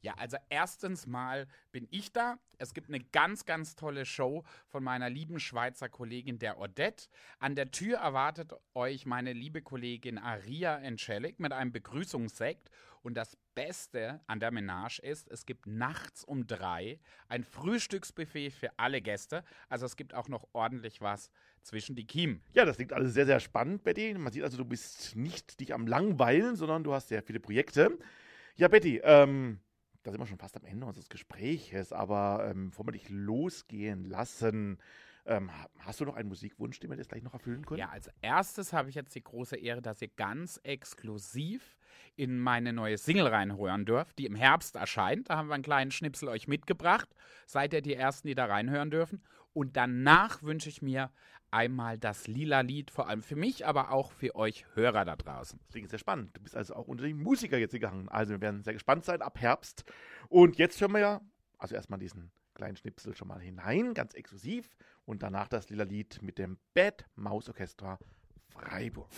Ja, 0.00 0.14
also 0.14 0.36
erstens 0.48 1.06
mal 1.06 1.46
bin 1.72 1.88
ich 1.90 2.12
da. 2.12 2.38
Es 2.58 2.74
gibt 2.74 2.88
eine 2.88 3.00
ganz, 3.00 3.44
ganz 3.44 3.74
tolle 3.74 4.04
Show 4.04 4.44
von 4.66 4.84
meiner 4.84 5.10
lieben 5.10 5.40
Schweizer 5.40 5.88
Kollegin 5.88 6.38
der 6.38 6.58
Odette. 6.58 7.08
An 7.38 7.54
der 7.56 7.70
Tür 7.70 7.98
erwartet 7.98 8.52
euch 8.74 9.06
meine 9.06 9.32
liebe 9.32 9.62
Kollegin 9.62 10.18
Aria 10.18 10.78
Encelik 10.78 11.40
mit 11.40 11.52
einem 11.52 11.72
Begrüßungssekt. 11.72 12.70
Und 13.02 13.14
das 13.14 13.36
Beste 13.54 14.20
an 14.26 14.40
der 14.40 14.50
Menage 14.50 15.00
ist, 15.00 15.28
es 15.28 15.46
gibt 15.46 15.66
nachts 15.66 16.24
um 16.24 16.46
drei 16.46 17.00
ein 17.28 17.42
Frühstücksbuffet 17.42 18.50
für 18.50 18.70
alle 18.76 19.00
Gäste. 19.00 19.44
Also 19.68 19.86
es 19.86 19.96
gibt 19.96 20.14
auch 20.14 20.28
noch 20.28 20.48
ordentlich 20.52 21.00
was 21.00 21.30
zwischen 21.62 21.96
die 21.96 22.06
Kiemen. 22.06 22.42
Ja, 22.52 22.64
das 22.64 22.76
klingt 22.76 22.92
alles 22.92 23.14
sehr, 23.14 23.26
sehr 23.26 23.40
spannend, 23.40 23.82
Betty. 23.82 24.14
Man 24.14 24.32
sieht 24.32 24.42
also, 24.42 24.56
du 24.56 24.64
bist 24.64 25.16
nicht 25.16 25.60
dich 25.60 25.74
am 25.74 25.86
Langweilen, 25.86 26.56
sondern 26.56 26.84
du 26.84 26.92
hast 26.92 27.08
sehr 27.08 27.22
viele 27.22 27.40
Projekte. 27.40 27.98
Ja, 28.56 28.68
Betty, 28.68 29.00
ähm, 29.04 29.60
da 30.08 30.12
sind 30.12 30.22
wir 30.22 30.26
schon 30.26 30.38
fast 30.38 30.56
am 30.56 30.64
Ende 30.64 30.86
unseres 30.86 31.10
Gespräches, 31.10 31.92
aber 31.92 32.48
ähm, 32.50 32.70
bevor 32.70 32.86
wir 32.86 32.92
dich 32.92 33.10
losgehen 33.10 34.04
lassen, 34.06 34.78
ähm, 35.26 35.50
hast 35.80 36.00
du 36.00 36.06
noch 36.06 36.16
einen 36.16 36.30
Musikwunsch, 36.30 36.80
den 36.80 36.88
wir 36.88 36.96
jetzt 36.96 37.10
gleich 37.10 37.22
noch 37.22 37.34
erfüllen 37.34 37.66
können? 37.66 37.80
Ja, 37.80 37.90
als 37.90 38.10
erstes 38.22 38.72
habe 38.72 38.88
ich 38.88 38.94
jetzt 38.94 39.14
die 39.14 39.22
große 39.22 39.56
Ehre, 39.56 39.82
dass 39.82 40.00
ihr 40.00 40.08
ganz 40.08 40.58
exklusiv 40.62 41.76
in 42.16 42.38
meine 42.38 42.72
neue 42.72 42.96
Single 42.96 43.26
reinhören 43.26 43.84
dürft, 43.84 44.18
die 44.18 44.24
im 44.24 44.34
Herbst 44.34 44.76
erscheint. 44.76 45.28
Da 45.28 45.36
haben 45.36 45.48
wir 45.48 45.54
einen 45.54 45.62
kleinen 45.62 45.90
Schnipsel 45.90 46.28
euch 46.28 46.48
mitgebracht. 46.48 47.14
Seid 47.46 47.74
ihr 47.74 47.82
die 47.82 47.94
Ersten, 47.94 48.28
die 48.28 48.34
da 48.34 48.46
reinhören 48.46 48.90
dürfen. 48.90 49.22
Und 49.52 49.76
danach 49.76 50.42
wünsche 50.42 50.70
ich 50.70 50.80
mir 50.80 51.10
einmal 51.50 51.98
das 51.98 52.26
lila 52.26 52.60
Lied, 52.60 52.90
vor 52.90 53.08
allem 53.08 53.22
für 53.22 53.36
mich, 53.36 53.66
aber 53.66 53.90
auch 53.90 54.12
für 54.12 54.34
euch 54.34 54.64
Hörer 54.74 55.04
da 55.04 55.16
draußen. 55.16 55.58
Das 55.58 55.72
klingt 55.72 55.90
sehr 55.90 55.98
spannend. 55.98 56.36
Du 56.36 56.42
bist 56.42 56.56
also 56.56 56.74
auch 56.74 56.88
unter 56.88 57.04
die 57.04 57.14
Musiker 57.14 57.58
jetzt 57.58 57.72
gegangen. 57.72 58.08
Also 58.08 58.32
wir 58.32 58.40
werden 58.40 58.62
sehr 58.62 58.74
gespannt 58.74 59.04
sein 59.04 59.22
ab 59.22 59.40
Herbst. 59.40 59.84
Und 60.28 60.56
jetzt 60.56 60.80
hören 60.80 60.92
wir 60.92 61.00
ja, 61.00 61.20
also 61.58 61.74
erstmal 61.74 61.98
diesen 61.98 62.30
kleinen 62.54 62.76
Schnipsel 62.76 63.14
schon 63.14 63.28
mal 63.28 63.40
hinein, 63.40 63.94
ganz 63.94 64.14
exklusiv. 64.14 64.76
Und 65.04 65.22
danach 65.22 65.48
das 65.48 65.70
lila 65.70 65.84
Lied 65.84 66.20
mit 66.22 66.38
dem 66.38 66.58
Bad 66.74 67.06
Maus 67.14 67.48
Orchestra 67.48 67.98
Freiburg. 68.48 69.08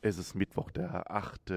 Es 0.00 0.18
ist 0.18 0.34
Mittwoch, 0.34 0.70
der 0.70 1.10
8. 1.10 1.52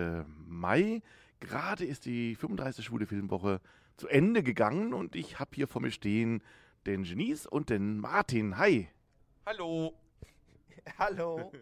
Mai. 0.48 1.02
Gerade 1.40 1.86
ist 1.86 2.06
die 2.06 2.36
35. 2.36 2.86
Schwule 2.86 3.06
Filmwoche 3.06 3.62
zu 3.98 4.08
Ende 4.08 4.44
gegangen 4.44 4.94
und 4.94 5.16
ich 5.16 5.40
habe 5.40 5.52
hier 5.54 5.68
vor 5.68 5.82
mir 5.82 5.92
stehen 5.92 6.42
den 6.86 7.04
Genies 7.04 7.46
und 7.46 7.70
den 7.70 8.00
Martin. 8.00 8.58
Hi. 8.58 8.90
Hallo. 9.46 9.94
Hallo. 10.98 11.52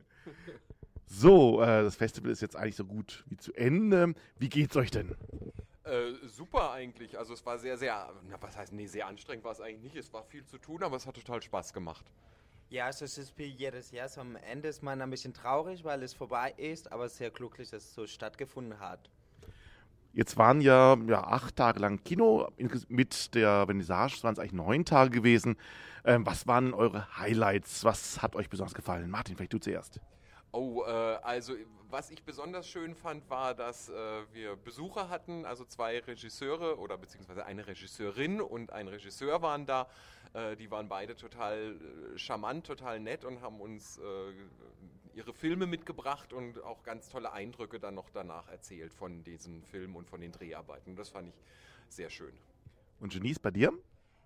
So, 1.06 1.62
äh, 1.62 1.84
das 1.84 1.96
Festival 1.96 2.32
ist 2.32 2.42
jetzt 2.42 2.56
eigentlich 2.56 2.76
so 2.76 2.86
gut 2.86 3.24
wie 3.28 3.38
zu 3.38 3.54
Ende. 3.54 4.16
Wie 4.40 4.50
geht's 4.50 4.76
euch 4.76 4.90
denn? 4.90 5.16
Äh, 5.84 6.14
super 6.26 6.72
eigentlich. 6.72 7.20
Also 7.20 7.34
es 7.34 7.46
war 7.46 7.60
sehr, 7.60 7.78
sehr, 7.78 8.12
na, 8.28 8.42
was 8.42 8.58
heißt, 8.58 8.74
nee, 8.74 8.88
sehr 8.88 9.06
anstrengend 9.06 9.46
war 9.46 9.52
es 9.52 9.62
eigentlich 9.62 9.84
nicht. 9.84 9.96
Es 9.96 10.12
war 10.12 10.24
viel 10.24 10.44
zu 10.46 10.58
tun, 10.58 10.82
aber 10.82 10.96
es 10.96 11.06
hat 11.06 11.14
total 11.14 11.40
Spaß 11.40 11.72
gemacht. 11.72 12.06
Ja, 12.70 12.86
also 12.86 13.06
es 13.06 13.20
ist 13.20 13.38
wie 13.38 13.44
jedes 13.44 13.92
Jahr. 13.92 14.10
So 14.10 14.22
am 14.22 14.36
Ende 14.38 14.70
ist 14.70 14.82
man 14.82 15.04
ein 15.04 15.10
bisschen 15.12 15.36
traurig, 15.36 15.84
weil 15.84 16.02
es 16.02 16.16
vorbei 16.16 16.52
ist, 16.58 16.92
aber 16.92 17.08
sehr 17.10 17.30
glücklich, 17.30 17.70
dass 17.70 17.84
es 17.84 17.94
so 17.94 18.08
stattgefunden 18.08 18.80
hat. 18.80 19.12
Jetzt 20.14 20.38
waren 20.38 20.62
ja, 20.62 20.96
ja 21.08 21.24
acht 21.24 21.56
Tage 21.56 21.80
lang 21.80 22.04
Kino 22.04 22.48
mit 22.88 23.34
der 23.34 23.66
Vernissage, 23.66 24.22
waren 24.22 24.34
es 24.34 24.40
eigentlich 24.40 24.54
neun 24.54 24.86
Tage 24.86 25.10
gewesen. 25.10 25.58
Ähm, 26.06 26.24
was 26.26 26.46
waren 26.46 26.76
eure 26.76 27.18
Highlights? 27.18 27.84
Was 27.84 28.22
hat 28.22 28.36
euch 28.36 28.48
besonders 28.48 28.76
gefallen? 28.76 29.10
Martin, 29.10 29.36
vielleicht 29.36 29.54
du 29.54 29.58
zuerst. 29.58 30.00
Oh, 30.52 30.84
äh, 30.86 30.92
also 31.24 31.56
was 31.90 32.12
ich 32.12 32.24
besonders 32.24 32.68
schön 32.68 32.94
fand, 32.94 33.28
war, 33.30 33.56
dass 33.56 33.90
äh, 33.90 33.94
wir 34.34 34.56
Besucher 34.56 35.10
hatten, 35.10 35.46
also 35.46 35.66
zwei 35.66 36.00
Regisseure 36.00 36.78
oder 36.78 36.98
beziehungsweise 36.98 37.46
eine 37.46 37.66
Regisseurin 37.66 38.40
und 38.40 38.72
ein 38.72 38.88
Regisseur 38.88 39.42
waren 39.42 39.66
da. 39.66 39.88
Äh, 40.34 40.56
die 40.56 40.70
waren 40.70 40.90
beide 40.90 41.16
total 41.16 41.76
äh, 41.76 42.18
charmant, 42.18 42.68
total 42.68 43.00
nett 43.00 43.26
und 43.26 43.42
haben 43.42 43.60
uns 43.62 43.98
äh, 43.98 44.02
ihre 45.16 45.34
Filme 45.34 45.68
mitgebracht 45.68 46.34
und 46.34 46.62
auch 46.64 46.84
ganz 46.84 47.10
tolle 47.10 47.32
Eindrücke 47.32 47.80
dann 47.80 47.96
noch 47.96 48.10
danach 48.10 48.48
erzählt 48.50 48.94
von 48.94 49.24
diesen 49.24 49.64
Filmen 49.64 49.96
und 49.96 50.10
von 50.10 50.22
den 50.22 50.32
Dreharbeiten. 50.32 50.96
Das 50.96 51.10
fand 51.10 51.30
ich 51.30 51.36
sehr 51.90 52.10
schön. 52.10 52.34
Und 53.00 53.14
Genies 53.14 53.40
bei 53.40 53.52
dir? 53.52 53.72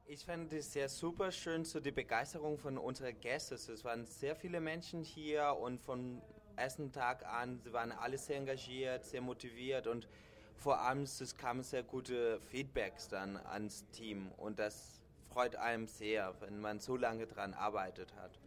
Ich 0.06 0.24
fand 0.24 0.54
es 0.54 0.72
sehr 0.72 0.88
super 0.88 1.32
schön, 1.32 1.66
so 1.66 1.82
die 1.82 1.92
Begeisterung 1.92 2.58
von 2.58 2.78
unseren 2.78 3.20
Gästen. 3.20 3.56
Es 3.56 3.84
waren 3.84 4.06
sehr 4.06 4.36
viele 4.36 4.62
Menschen 4.62 5.04
hier 5.04 5.58
und 5.60 5.82
von 5.82 6.22
ersten 6.56 6.92
Tag 6.92 7.26
an, 7.26 7.60
sie 7.60 7.74
waren 7.74 7.92
alle 7.92 8.18
sehr 8.18 8.38
engagiert, 8.38 9.06
sehr 9.06 9.22
motiviert 9.22 9.86
und 9.86 10.08
vor 10.56 10.80
allem 10.80 11.04
es 11.04 11.38
kamen 11.38 11.62
sehr 11.62 11.84
gute 11.84 12.40
Feedbacks 12.42 13.10
dann 13.10 13.38
ans 13.38 13.86
Team 13.92 14.32
und 14.38 14.58
das 14.60 15.02
freut 15.30 15.56
einem 15.56 15.88
sehr, 15.88 16.34
wenn 16.42 16.60
man 16.60 16.80
so 16.80 16.96
lange 16.96 17.28
dran 17.28 17.54
arbeitet 17.54 18.16
hat. 18.16 18.40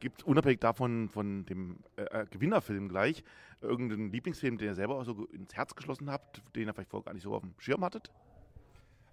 Gibt 0.00 0.22
unabhängig 0.22 0.60
davon, 0.60 1.08
von 1.08 1.44
dem 1.46 1.78
äh, 1.96 2.02
äh, 2.02 2.26
Gewinnerfilm 2.30 2.88
gleich, 2.88 3.24
irgendeinen 3.60 4.12
Lieblingsfilm, 4.12 4.58
den 4.58 4.68
ihr 4.68 4.74
selber 4.74 4.96
auch 4.96 5.04
so 5.04 5.26
ins 5.26 5.54
Herz 5.54 5.74
geschlossen 5.74 6.10
habt, 6.10 6.42
den 6.54 6.68
ihr 6.68 6.74
vielleicht 6.74 6.90
vorher 6.90 7.04
gar 7.04 7.14
nicht 7.14 7.24
so 7.24 7.34
auf 7.34 7.42
dem 7.42 7.54
Schirm 7.58 7.84
hattet? 7.84 8.10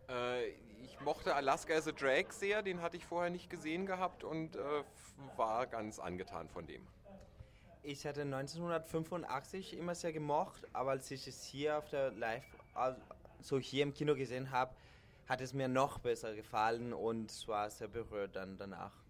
Äh, 0.09 0.49
ich 0.83 0.99
mochte 1.01 1.35
Alaska 1.35 1.73
as 1.73 1.87
a 1.87 1.91
Drag 1.91 2.31
sehr, 2.31 2.61
den 2.61 2.81
hatte 2.81 2.97
ich 2.97 3.05
vorher 3.05 3.31
nicht 3.31 3.49
gesehen 3.49 3.85
gehabt 3.85 4.23
und 4.23 4.55
äh, 4.55 4.59
war 5.35 5.65
ganz 5.65 5.99
angetan 5.99 6.49
von 6.49 6.67
dem. 6.67 6.81
Ich 7.81 8.05
hatte 8.05 8.21
1985 8.21 9.77
immer 9.77 9.95
sehr 9.95 10.13
gemocht, 10.13 10.67
aber 10.73 10.91
als 10.91 11.09
ich 11.11 11.27
es 11.27 11.43
hier 11.43 11.77
auf 11.77 11.89
der 11.89 12.11
Live, 12.11 12.45
also 12.73 12.99
so 13.41 13.59
hier 13.59 13.83
im 13.83 13.93
Kino 13.93 14.15
gesehen 14.15 14.51
habe, 14.51 14.73
hat 15.27 15.41
es 15.41 15.53
mir 15.53 15.67
noch 15.67 15.99
besser 15.99 16.35
gefallen 16.35 16.93
und 16.93 17.47
war 17.47 17.69
sehr 17.69 17.87
berührt 17.87 18.35
dann 18.35 18.57
danach. 18.57 19.04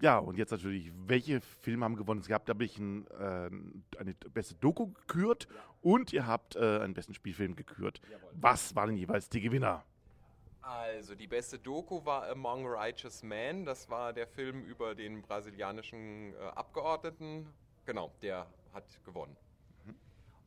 Ja, 0.00 0.18
und 0.18 0.36
jetzt 0.36 0.50
natürlich, 0.50 0.92
welche 1.06 1.40
Filme 1.40 1.84
haben 1.84 1.96
gewonnen? 1.96 2.20
Es 2.20 2.26
gab, 2.28 2.44
da 2.46 2.54
habe 2.54 2.64
ich 2.64 2.78
ein, 2.78 3.06
äh, 3.08 3.50
eine 3.98 4.14
beste 4.32 4.54
Doku 4.56 4.88
gekürt 4.88 5.46
und 5.82 6.12
ihr 6.12 6.26
habt 6.26 6.56
äh, 6.56 6.80
einen 6.80 6.94
besten 6.94 7.14
Spielfilm 7.14 7.54
gekürt. 7.54 8.00
Was 8.32 8.74
waren 8.74 8.96
jeweils 8.96 9.28
die 9.28 9.40
Gewinner? 9.40 9.84
Also 10.62 11.14
die 11.14 11.26
beste 11.26 11.58
Doku 11.58 12.04
war 12.04 12.28
Among 12.28 12.66
Righteous 12.66 13.22
Men. 13.22 13.64
Das 13.64 13.88
war 13.90 14.12
der 14.12 14.26
Film 14.26 14.64
über 14.64 14.94
den 14.94 15.22
brasilianischen 15.22 16.32
äh, 16.32 16.36
Abgeordneten. 16.54 17.46
Genau, 17.84 18.12
der 18.22 18.46
hat 18.72 18.84
gewonnen. 19.04 19.36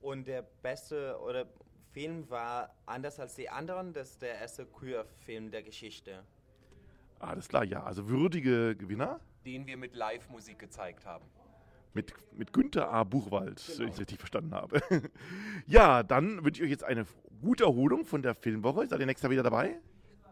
Und 0.02 0.28
der 0.28 0.42
beste 0.62 1.18
oder 1.20 1.46
Film 1.92 2.30
war 2.30 2.76
anders 2.86 3.20
als 3.20 3.36
die 3.36 3.50
anderen, 3.50 3.94
das 3.94 4.12
ist 4.12 4.22
der 4.22 4.40
erste 4.40 4.66
Queer-Film 4.66 5.52
der 5.52 5.64
Geschichte. 5.64 6.24
Alles 7.20 7.48
klar, 7.48 7.64
ja. 7.64 7.84
Also 7.84 8.08
würdige 8.08 8.76
Gewinner 8.76 9.20
Den 9.48 9.66
wir 9.66 9.78
mit 9.78 9.96
Live-Musik 9.96 10.60
gezeigt 10.60 11.06
haben. 11.06 11.24
mit, 11.94 12.14
mit 12.38 12.52
Günther 12.52 12.92
A. 12.92 13.06
Buchwald, 13.06 13.64
wenn 13.80 13.88
ich 13.88 13.98
richtig 13.98 14.20
verstanden 14.20 14.54
habe. 14.54 14.82
ja, 15.68 16.04
dann 16.04 16.44
wünsche 16.44 16.62
ich 16.62 16.66
euch 16.66 16.72
jetzt 16.72 16.84
eine 16.84 17.06
gute 17.42 17.64
Erholung 17.64 18.04
von 18.04 18.22
der 18.22 18.36
Filmwoche. 18.36 18.88
Seid 18.88 19.00
ihr 19.00 19.06
nächstes 19.06 19.24
Mal 19.24 19.32
wieder 19.32 19.44
dabei? 19.44 19.80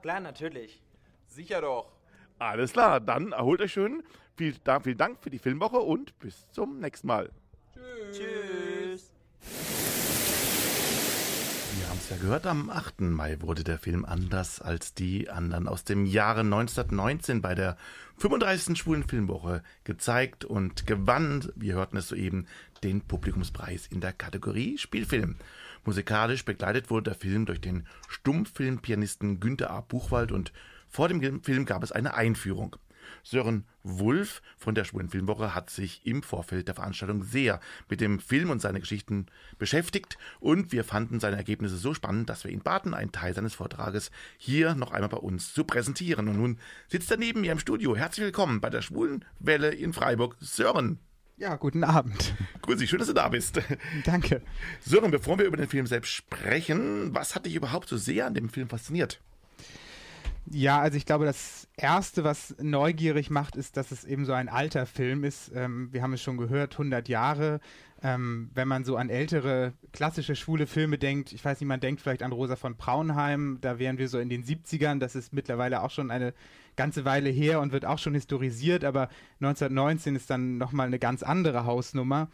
Klar, 0.02 0.20
natürlich. 0.20 0.84
Sicher 1.28 1.62
doch. 1.62 1.94
Alles 2.40 2.74
klar, 2.74 3.00
dann 3.00 3.32
erholt 3.32 3.62
euch 3.62 3.72
schön. 3.72 4.04
Vielen 4.36 4.58
Dank, 4.66 4.84
vielen 4.84 4.98
Dank 4.98 5.24
für 5.24 5.30
die 5.30 5.40
Filmwoche 5.40 5.78
und 5.78 6.20
bis 6.20 6.52
zum 6.52 6.82
nächsten 6.82 7.08
Mal. 7.08 7.32
Tschüss. 8.12 9.14
Wir 11.80 11.90
haben 11.90 11.95
es 12.06 12.12
ja 12.12 12.18
gehört, 12.18 12.46
am 12.46 12.70
8. 12.70 13.02
Mai 13.02 13.42
wurde 13.42 13.64
der 13.64 13.80
Film 13.80 14.06
anders 14.06 14.62
als 14.62 14.94
die 14.94 15.28
anderen 15.32 15.68
aus 15.68 15.86
dem 15.86 16.06
Jahre 16.06 16.42
1919 16.42 17.42
bei 17.42 17.56
der 17.56 17.78
35. 18.18 18.78
Schwulen 18.78 19.08
Filmwoche 19.08 19.64
gezeigt 19.86 20.46
und 20.46 20.86
gewann, 20.86 21.50
wir 21.56 21.74
hörten 21.74 21.98
es 21.98 22.10
soeben, 22.10 22.46
den 22.84 23.02
Publikumspreis 23.02 23.88
in 23.88 24.02
der 24.02 24.14
Kategorie 24.14 24.78
Spielfilm. 24.78 25.38
Musikalisch 25.84 26.46
begleitet 26.46 26.92
wurde 26.92 27.10
der 27.10 27.20
Film 27.20 27.48
durch 27.48 27.60
den 27.60 27.88
Stummfilmpianisten 28.08 29.40
Günther 29.40 29.72
A. 29.72 29.82
Buchwald 29.82 30.32
und 30.32 30.54
vor 30.88 31.08
dem 31.08 31.42
Film 31.42 31.66
gab 31.66 31.82
es 31.82 31.92
eine 31.92 32.14
Einführung. 32.14 32.76
Sören 33.24 33.66
Wulff 33.84 34.42
von 34.58 34.76
der 34.76 34.84
Schwulen 34.84 35.10
Filmwoche 35.10 35.54
hat 35.54 35.70
sich 35.70 36.06
im 36.06 36.24
Vorfeld 36.24 36.68
der 36.68 36.76
Veranstaltung 36.76 37.24
sehr 37.24 37.60
mit 37.90 38.02
dem 38.02 38.20
Film 38.20 38.50
und 38.50 38.62
seine 38.62 38.80
Geschichten 38.80 39.28
beschäftigt 39.58 40.18
und 40.40 40.72
wir 40.72 40.84
fanden 40.84 41.20
seine 41.20 41.38
Ergebnisse 41.38 41.78
so 41.78 41.94
spannend, 41.94 42.30
dass 42.30 42.44
wir 42.44 42.52
ihn 42.52 42.62
baten, 42.62 42.94
einen 42.94 43.12
Teil 43.12 43.34
seines 43.34 43.54
Vortrages 43.54 44.12
hier 44.38 44.76
noch 44.76 44.92
einmal 44.92 45.10
bei 45.10 45.18
uns 45.18 45.54
zu 45.54 45.64
präsentieren. 45.64 46.28
Und 46.28 46.38
nun 46.38 46.60
sitzt 46.88 47.12
er 47.12 47.18
neben 47.18 47.42
mir 47.42 47.52
im 47.52 47.60
Studio. 47.60 47.96
Herzlich 47.96 48.26
willkommen 48.26 48.62
bei 48.62 48.70
der 48.70 48.82
Schwulen 48.82 49.26
Welle 49.40 49.70
in 49.70 49.94
Freiburg, 49.94 50.36
Sören. 50.40 51.00
Ja, 51.38 51.58
guten 51.58 51.84
Abend. 51.84 52.34
Grüß 52.62 52.80
dich, 52.80 52.90
schön, 52.90 53.00
dass 53.00 53.10
du 53.10 53.14
da 53.14 53.28
bist. 53.28 53.62
Danke. 54.06 54.42
Sören, 54.80 55.12
bevor 55.12 55.38
wir 55.38 55.46
über 55.46 55.58
den 55.58 55.68
Film 55.68 55.86
selbst 55.86 56.12
sprechen, 56.12 57.14
was 57.14 57.36
hat 57.36 57.46
dich 57.46 57.56
überhaupt 57.56 57.90
so 57.90 57.98
sehr 57.98 58.26
an 58.26 58.34
dem 58.34 58.48
Film 58.48 58.70
fasziniert? 58.70 59.22
Ja, 60.52 60.80
also 60.80 60.96
ich 60.96 61.06
glaube, 61.08 61.26
das 61.26 61.68
Erste, 61.76 62.24
was 62.24 62.56
neugierig 62.62 63.32
macht, 63.32 63.56
ist, 63.56 63.78
dass 63.78 63.92
es 63.92 64.04
eben 64.04 64.26
so 64.26 64.34
ein 64.34 64.48
alter 64.48 64.86
Film 64.86 65.24
ist. 65.24 65.52
Ähm, 65.56 65.90
wir 65.92 66.04
haben 66.04 66.14
es 66.14 66.22
schon 66.22 66.38
gehört, 66.38 66.74
100 66.74 67.10
Jahre. 67.10 67.60
Ähm, 68.04 68.52
wenn 68.54 68.68
man 68.68 68.84
so 68.84 68.96
an 68.98 69.10
ältere, 69.10 69.74
klassische, 69.92 70.36
schwule 70.36 70.68
Filme 70.68 71.00
denkt, 71.00 71.34
ich 71.34 71.44
weiß 71.44 71.60
nicht, 71.60 71.68
man 71.68 71.80
denkt 71.80 72.02
vielleicht 72.02 72.22
an 72.22 72.32
Rosa 72.32 72.56
von 72.56 72.76
Braunheim, 72.76 73.58
da 73.62 73.80
wären 73.80 73.98
wir 73.98 74.08
so 74.08 74.20
in 74.20 74.30
den 74.30 74.44
70ern, 74.44 75.00
das 75.00 75.16
ist 75.16 75.34
mittlerweile 75.34 75.82
auch 75.82 75.90
schon 75.90 76.12
eine 76.12 76.34
ganze 76.76 77.06
Weile 77.06 77.30
her 77.30 77.62
und 77.62 77.72
wird 77.72 77.86
auch 77.86 77.98
schon 77.98 78.14
historisiert, 78.14 78.84
aber 78.84 79.10
1919 79.40 80.16
ist 80.16 80.30
dann 80.30 80.58
nochmal 80.58 80.88
eine 80.88 81.00
ganz 81.00 81.24
andere 81.24 81.66
Hausnummer. 81.66 82.30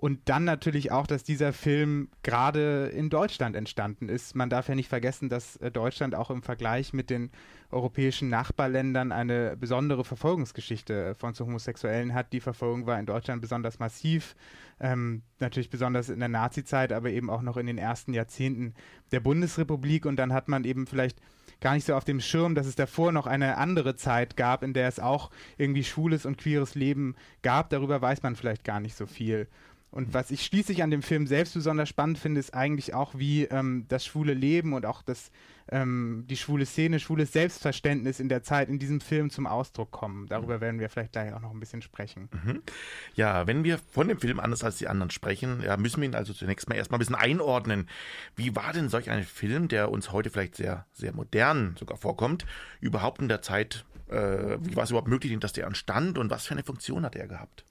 Und 0.00 0.28
dann 0.28 0.44
natürlich 0.44 0.92
auch, 0.92 1.08
dass 1.08 1.24
dieser 1.24 1.52
Film 1.52 2.08
gerade 2.22 2.86
in 2.86 3.10
Deutschland 3.10 3.56
entstanden 3.56 4.08
ist. 4.08 4.36
Man 4.36 4.48
darf 4.48 4.68
ja 4.68 4.76
nicht 4.76 4.88
vergessen, 4.88 5.28
dass 5.28 5.56
äh, 5.56 5.72
Deutschland 5.72 6.14
auch 6.14 6.30
im 6.30 6.40
Vergleich 6.40 6.92
mit 6.92 7.10
den 7.10 7.32
europäischen 7.72 8.28
Nachbarländern 8.28 9.10
eine 9.10 9.56
besondere 9.56 10.04
Verfolgungsgeschichte 10.04 11.06
äh, 11.06 11.14
von 11.14 11.34
Homosexuellen 11.34 12.14
hat. 12.14 12.32
Die 12.32 12.38
Verfolgung 12.38 12.86
war 12.86 12.96
in 13.00 13.06
Deutschland 13.06 13.42
besonders 13.42 13.80
massiv, 13.80 14.36
ähm, 14.78 15.22
natürlich 15.40 15.68
besonders 15.68 16.10
in 16.10 16.20
der 16.20 16.28
Nazizeit, 16.28 16.92
aber 16.92 17.10
eben 17.10 17.28
auch 17.28 17.42
noch 17.42 17.56
in 17.56 17.66
den 17.66 17.78
ersten 17.78 18.14
Jahrzehnten 18.14 18.74
der 19.10 19.18
Bundesrepublik. 19.18 20.06
Und 20.06 20.14
dann 20.14 20.32
hat 20.32 20.46
man 20.46 20.62
eben 20.62 20.86
vielleicht 20.86 21.18
gar 21.60 21.74
nicht 21.74 21.86
so 21.86 21.96
auf 21.96 22.04
dem 22.04 22.20
Schirm, 22.20 22.54
dass 22.54 22.66
es 22.68 22.76
davor 22.76 23.10
noch 23.10 23.26
eine 23.26 23.56
andere 23.56 23.96
Zeit 23.96 24.36
gab, 24.36 24.62
in 24.62 24.74
der 24.74 24.86
es 24.86 25.00
auch 25.00 25.30
irgendwie 25.56 25.82
schwules 25.82 26.24
und 26.24 26.38
queeres 26.38 26.76
Leben 26.76 27.16
gab. 27.42 27.70
Darüber 27.70 28.00
weiß 28.00 28.22
man 28.22 28.36
vielleicht 28.36 28.62
gar 28.62 28.78
nicht 28.78 28.96
so 28.96 29.06
viel. 29.06 29.48
Und 29.90 30.12
was 30.12 30.30
ich 30.30 30.44
schließlich 30.44 30.82
an 30.82 30.90
dem 30.90 31.02
Film 31.02 31.26
selbst 31.26 31.54
besonders 31.54 31.88
spannend 31.88 32.18
finde, 32.18 32.40
ist 32.40 32.52
eigentlich 32.52 32.92
auch, 32.92 33.14
wie 33.16 33.44
ähm, 33.44 33.86
das 33.88 34.04
schwule 34.04 34.34
Leben 34.34 34.74
und 34.74 34.84
auch 34.84 35.00
das, 35.00 35.30
ähm, 35.70 36.24
die 36.28 36.36
schwule 36.36 36.66
Szene, 36.66 37.00
schwules 37.00 37.32
Selbstverständnis 37.32 38.20
in 38.20 38.28
der 38.28 38.42
Zeit 38.42 38.68
in 38.68 38.78
diesem 38.78 39.00
Film 39.00 39.30
zum 39.30 39.46
Ausdruck 39.46 39.90
kommen. 39.90 40.26
Darüber 40.28 40.60
werden 40.60 40.78
wir 40.78 40.90
vielleicht 40.90 41.12
gleich 41.12 41.32
auch 41.32 41.40
noch 41.40 41.52
ein 41.52 41.60
bisschen 41.60 41.80
sprechen. 41.80 42.28
Mhm. 42.32 42.62
Ja, 43.14 43.46
wenn 43.46 43.64
wir 43.64 43.78
von 43.78 44.08
dem 44.08 44.20
Film 44.20 44.40
anders 44.40 44.62
als 44.62 44.76
die 44.76 44.88
anderen 44.88 45.10
sprechen, 45.10 45.62
ja, 45.62 45.78
müssen 45.78 46.02
wir 46.02 46.08
ihn 46.08 46.14
also 46.14 46.34
zunächst 46.34 46.68
mal 46.68 46.74
erstmal 46.74 46.98
ein 46.98 47.00
bisschen 47.00 47.14
einordnen. 47.14 47.88
Wie 48.36 48.54
war 48.54 48.74
denn 48.74 48.90
solch 48.90 49.08
ein 49.10 49.24
Film, 49.24 49.68
der 49.68 49.90
uns 49.90 50.12
heute 50.12 50.28
vielleicht 50.28 50.56
sehr, 50.56 50.86
sehr 50.92 51.14
modern 51.14 51.76
sogar 51.78 51.96
vorkommt, 51.96 52.44
überhaupt 52.80 53.22
in 53.22 53.28
der 53.28 53.40
Zeit, 53.40 53.86
äh, 54.08 54.58
wie 54.60 54.76
war 54.76 54.84
es 54.84 54.90
überhaupt 54.90 55.08
möglich, 55.08 55.36
dass 55.40 55.54
der 55.54 55.66
entstand 55.66 56.18
und 56.18 56.28
was 56.28 56.46
für 56.46 56.52
eine 56.52 56.62
Funktion 56.62 57.06
hat 57.06 57.16
er 57.16 57.26
gehabt? 57.26 57.64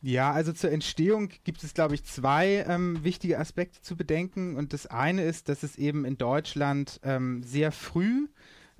Ja, 0.00 0.30
also 0.30 0.52
zur 0.52 0.70
Entstehung 0.70 1.30
gibt 1.42 1.64
es, 1.64 1.74
glaube 1.74 1.96
ich, 1.96 2.04
zwei 2.04 2.64
ähm, 2.68 3.02
wichtige 3.02 3.38
Aspekte 3.38 3.80
zu 3.82 3.96
bedenken. 3.96 4.56
Und 4.56 4.72
das 4.72 4.86
eine 4.86 5.22
ist, 5.24 5.48
dass 5.48 5.64
es 5.64 5.76
eben 5.76 6.04
in 6.04 6.16
Deutschland 6.16 7.00
ähm, 7.02 7.42
sehr 7.42 7.72
früh, 7.72 8.28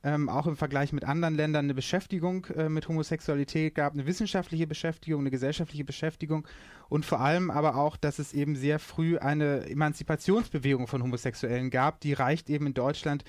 ähm, 0.05 0.29
auch 0.29 0.47
im 0.47 0.57
Vergleich 0.57 0.93
mit 0.93 1.03
anderen 1.03 1.35
Ländern, 1.35 1.65
eine 1.65 1.75
Beschäftigung 1.75 2.47
äh, 2.55 2.69
mit 2.69 2.87
Homosexualität 2.87 3.75
gab, 3.75 3.95
eine 3.95 4.07
wissenschaftliche 4.07 4.69
Beschäftigung, 4.69 5.23
eine 5.23 5.33
gesellschaftliche 5.33 5.85
Beschäftigung 5.85 6.47
und 6.89 7.05
vor 7.05 7.19
allem 7.19 7.51
aber 7.51 7.75
auch, 7.75 7.97
dass 7.97 8.21
es 8.21 8.33
eben 8.33 8.55
sehr 8.55 8.79
früh 8.79 9.19
eine 9.19 9.69
Emanzipationsbewegung 9.69 10.87
von 10.87 11.03
Homosexuellen 11.03 11.71
gab. 11.71 12.01
Die 12.01 12.13
reicht 12.13 12.49
eben 12.49 12.67
in 12.67 12.75
Deutschland 12.75 13.25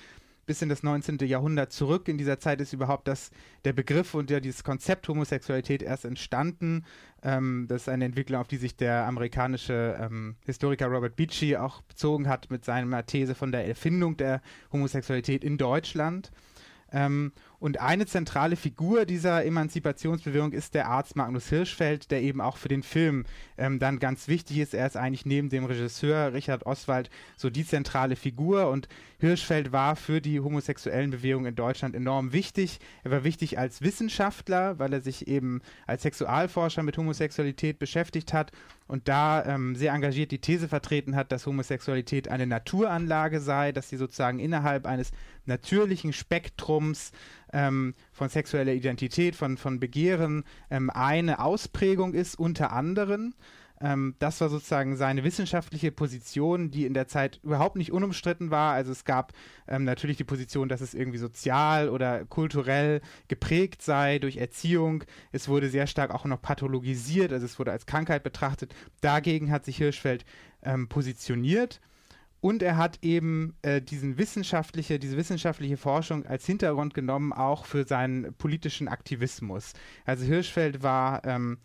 bis 0.50 0.62
in 0.62 0.68
das 0.68 0.82
19. 0.82 1.18
Jahrhundert 1.28 1.72
zurück. 1.72 2.08
In 2.08 2.18
dieser 2.18 2.40
Zeit 2.40 2.60
ist 2.60 2.72
überhaupt 2.72 3.06
das, 3.06 3.30
der 3.64 3.72
Begriff 3.72 4.14
und 4.14 4.32
ja, 4.32 4.40
dieses 4.40 4.64
Konzept 4.64 5.06
Homosexualität 5.06 5.80
erst 5.80 6.04
entstanden. 6.04 6.84
Ähm, 7.22 7.66
das 7.68 7.82
ist 7.82 7.88
eine 7.88 8.04
Entwicklung, 8.04 8.40
auf 8.40 8.48
die 8.48 8.56
sich 8.56 8.74
der 8.74 9.06
amerikanische 9.06 9.96
ähm, 10.00 10.34
Historiker 10.46 10.88
Robert 10.88 11.14
Beachy 11.14 11.56
auch 11.56 11.82
bezogen 11.82 12.26
hat 12.26 12.50
mit 12.50 12.64
seiner 12.64 13.06
These 13.06 13.36
von 13.36 13.52
der 13.52 13.68
Erfindung 13.68 14.16
der 14.16 14.42
Homosexualität 14.72 15.44
in 15.44 15.56
Deutschland. 15.56 16.32
Ähm, 16.90 17.30
und 17.60 17.78
eine 17.78 18.06
zentrale 18.06 18.56
Figur 18.56 19.04
dieser 19.04 19.44
Emanzipationsbewegung 19.44 20.52
ist 20.52 20.74
der 20.74 20.88
Arzt 20.88 21.14
Magnus 21.14 21.50
Hirschfeld, 21.50 22.10
der 22.10 22.22
eben 22.22 22.40
auch 22.40 22.56
für 22.56 22.68
den 22.68 22.82
Film 22.82 23.26
ähm, 23.58 23.78
dann 23.78 23.98
ganz 23.98 24.28
wichtig 24.28 24.58
ist. 24.58 24.72
Er 24.72 24.86
ist 24.86 24.96
eigentlich 24.96 25.26
neben 25.26 25.50
dem 25.50 25.66
Regisseur 25.66 26.32
Richard 26.32 26.64
Oswald 26.64 27.10
so 27.36 27.50
die 27.50 27.66
zentrale 27.66 28.16
Figur 28.16 28.70
und 28.70 28.88
Hirschfeld 29.18 29.72
war 29.72 29.94
für 29.94 30.22
die 30.22 30.40
homosexuellen 30.40 31.10
Bewegungen 31.10 31.46
in 31.46 31.54
Deutschland 31.54 31.94
enorm 31.94 32.32
wichtig. 32.32 32.80
Er 33.04 33.10
war 33.10 33.24
wichtig 33.24 33.58
als 33.58 33.82
Wissenschaftler, 33.82 34.78
weil 34.78 34.94
er 34.94 35.02
sich 35.02 35.28
eben 35.28 35.60
als 35.86 36.02
Sexualforscher 36.02 36.82
mit 36.82 36.96
Homosexualität 36.96 37.78
beschäftigt 37.78 38.32
hat 38.32 38.52
und 38.90 39.06
da 39.06 39.44
ähm, 39.44 39.76
sehr 39.76 39.92
engagiert 39.92 40.32
die 40.32 40.40
These 40.40 40.66
vertreten 40.66 41.14
hat, 41.14 41.30
dass 41.30 41.46
Homosexualität 41.46 42.26
eine 42.26 42.48
Naturanlage 42.48 43.38
sei, 43.38 43.70
dass 43.70 43.88
sie 43.88 43.96
sozusagen 43.96 44.40
innerhalb 44.40 44.84
eines 44.84 45.12
natürlichen 45.50 46.14
Spektrums 46.14 47.12
ähm, 47.52 47.94
von 48.12 48.30
sexueller 48.30 48.72
Identität, 48.72 49.36
von, 49.36 49.58
von 49.58 49.78
Begehren 49.78 50.44
ähm, 50.70 50.88
eine 50.88 51.40
Ausprägung 51.40 52.14
ist, 52.14 52.36
unter 52.36 52.72
anderem. 52.72 53.34
Ähm, 53.82 54.14
das 54.18 54.40
war 54.40 54.48
sozusagen 54.48 54.96
seine 54.96 55.24
wissenschaftliche 55.24 55.90
Position, 55.90 56.70
die 56.70 56.84
in 56.84 56.94
der 56.94 57.08
Zeit 57.08 57.40
überhaupt 57.42 57.76
nicht 57.76 57.92
unumstritten 57.92 58.50
war. 58.50 58.74
Also 58.74 58.92
es 58.92 59.04
gab 59.04 59.32
ähm, 59.66 59.84
natürlich 59.84 60.18
die 60.18 60.24
Position, 60.24 60.68
dass 60.68 60.80
es 60.80 60.94
irgendwie 60.94 61.18
sozial 61.18 61.88
oder 61.88 62.24
kulturell 62.26 63.00
geprägt 63.28 63.82
sei 63.82 64.18
durch 64.18 64.36
Erziehung. 64.36 65.04
Es 65.32 65.48
wurde 65.48 65.70
sehr 65.70 65.86
stark 65.86 66.14
auch 66.14 66.26
noch 66.26 66.42
pathologisiert, 66.42 67.32
also 67.32 67.46
es 67.46 67.58
wurde 67.58 67.72
als 67.72 67.86
Krankheit 67.86 68.22
betrachtet. 68.22 68.74
Dagegen 69.00 69.50
hat 69.50 69.64
sich 69.64 69.78
Hirschfeld 69.78 70.24
ähm, 70.62 70.88
positioniert. 70.88 71.80
Und 72.40 72.62
er 72.62 72.76
hat 72.76 72.98
eben 73.02 73.54
äh, 73.62 73.82
diesen 73.82 74.16
wissenschaftliche, 74.16 74.98
diese 74.98 75.16
wissenschaftliche 75.16 75.76
Forschung 75.76 76.24
als 76.24 76.46
Hintergrund 76.46 76.94
genommen, 76.94 77.32
auch 77.32 77.66
für 77.66 77.84
seinen 77.84 78.32
politischen 78.34 78.88
Aktivismus. 78.88 79.74
Also 80.06 80.24
Hirschfeld 80.24 80.82
war 80.82 81.24
ähm, 81.24 81.58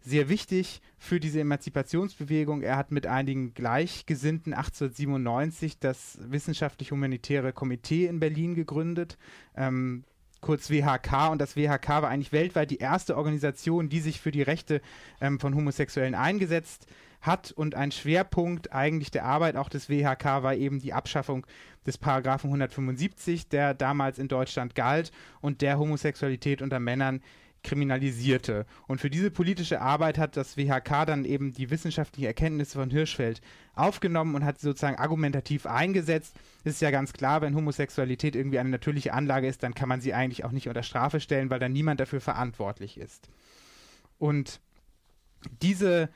sehr 0.00 0.30
wichtig 0.30 0.80
für 0.98 1.20
diese 1.20 1.40
Emanzipationsbewegung. 1.40 2.62
Er 2.62 2.76
hat 2.76 2.92
mit 2.92 3.06
einigen 3.06 3.52
Gleichgesinnten 3.52 4.54
1897 4.54 5.78
das 5.78 6.18
Wissenschaftlich-Humanitäre 6.22 7.52
Komitee 7.52 8.06
in 8.06 8.18
Berlin 8.18 8.54
gegründet. 8.54 9.18
Ähm, 9.54 10.04
kurz 10.40 10.70
WHK 10.70 11.30
und 11.30 11.40
das 11.40 11.56
WHK 11.56 11.88
war 11.88 12.08
eigentlich 12.08 12.32
weltweit 12.32 12.70
die 12.70 12.78
erste 12.78 13.16
Organisation, 13.18 13.90
die 13.90 14.00
sich 14.00 14.20
für 14.20 14.32
die 14.32 14.42
Rechte 14.42 14.80
ähm, 15.20 15.38
von 15.38 15.54
Homosexuellen 15.54 16.14
eingesetzt 16.14 16.86
hat 16.86 16.96
hat 17.22 17.52
und 17.52 17.74
ein 17.74 17.92
Schwerpunkt 17.92 18.72
eigentlich 18.72 19.10
der 19.10 19.24
Arbeit 19.24 19.56
auch 19.56 19.68
des 19.68 19.88
WHK 19.88 20.42
war 20.42 20.54
eben 20.54 20.80
die 20.80 20.92
Abschaffung 20.92 21.46
des 21.86 21.96
Paragraphen 21.96 22.48
175, 22.48 23.48
der 23.48 23.74
damals 23.74 24.18
in 24.18 24.28
Deutschland 24.28 24.74
galt 24.74 25.12
und 25.40 25.62
der 25.62 25.78
Homosexualität 25.78 26.60
unter 26.62 26.80
Männern 26.80 27.22
kriminalisierte. 27.62 28.66
Und 28.88 29.00
für 29.00 29.10
diese 29.10 29.30
politische 29.30 29.80
Arbeit 29.80 30.18
hat 30.18 30.36
das 30.36 30.56
WHK 30.56 31.06
dann 31.06 31.24
eben 31.24 31.52
die 31.52 31.70
wissenschaftlichen 31.70 32.26
Erkenntnisse 32.26 32.78
von 32.78 32.90
Hirschfeld 32.90 33.40
aufgenommen 33.74 34.34
und 34.34 34.44
hat 34.44 34.58
sie 34.58 34.66
sozusagen 34.66 34.96
argumentativ 34.96 35.66
eingesetzt. 35.66 36.34
Es 36.64 36.74
ist 36.74 36.82
ja 36.82 36.90
ganz 36.90 37.12
klar, 37.12 37.40
wenn 37.40 37.54
Homosexualität 37.54 38.34
irgendwie 38.34 38.58
eine 38.58 38.70
natürliche 38.70 39.14
Anlage 39.14 39.46
ist, 39.46 39.62
dann 39.62 39.74
kann 39.74 39.88
man 39.88 40.00
sie 40.00 40.12
eigentlich 40.12 40.44
auch 40.44 40.50
nicht 40.50 40.68
unter 40.68 40.82
Strafe 40.82 41.20
stellen, 41.20 41.50
weil 41.50 41.60
dann 41.60 41.72
niemand 41.72 42.00
dafür 42.00 42.20
verantwortlich 42.20 42.98
ist. 42.98 43.28
Und 44.18 44.60
diese, 45.60 46.08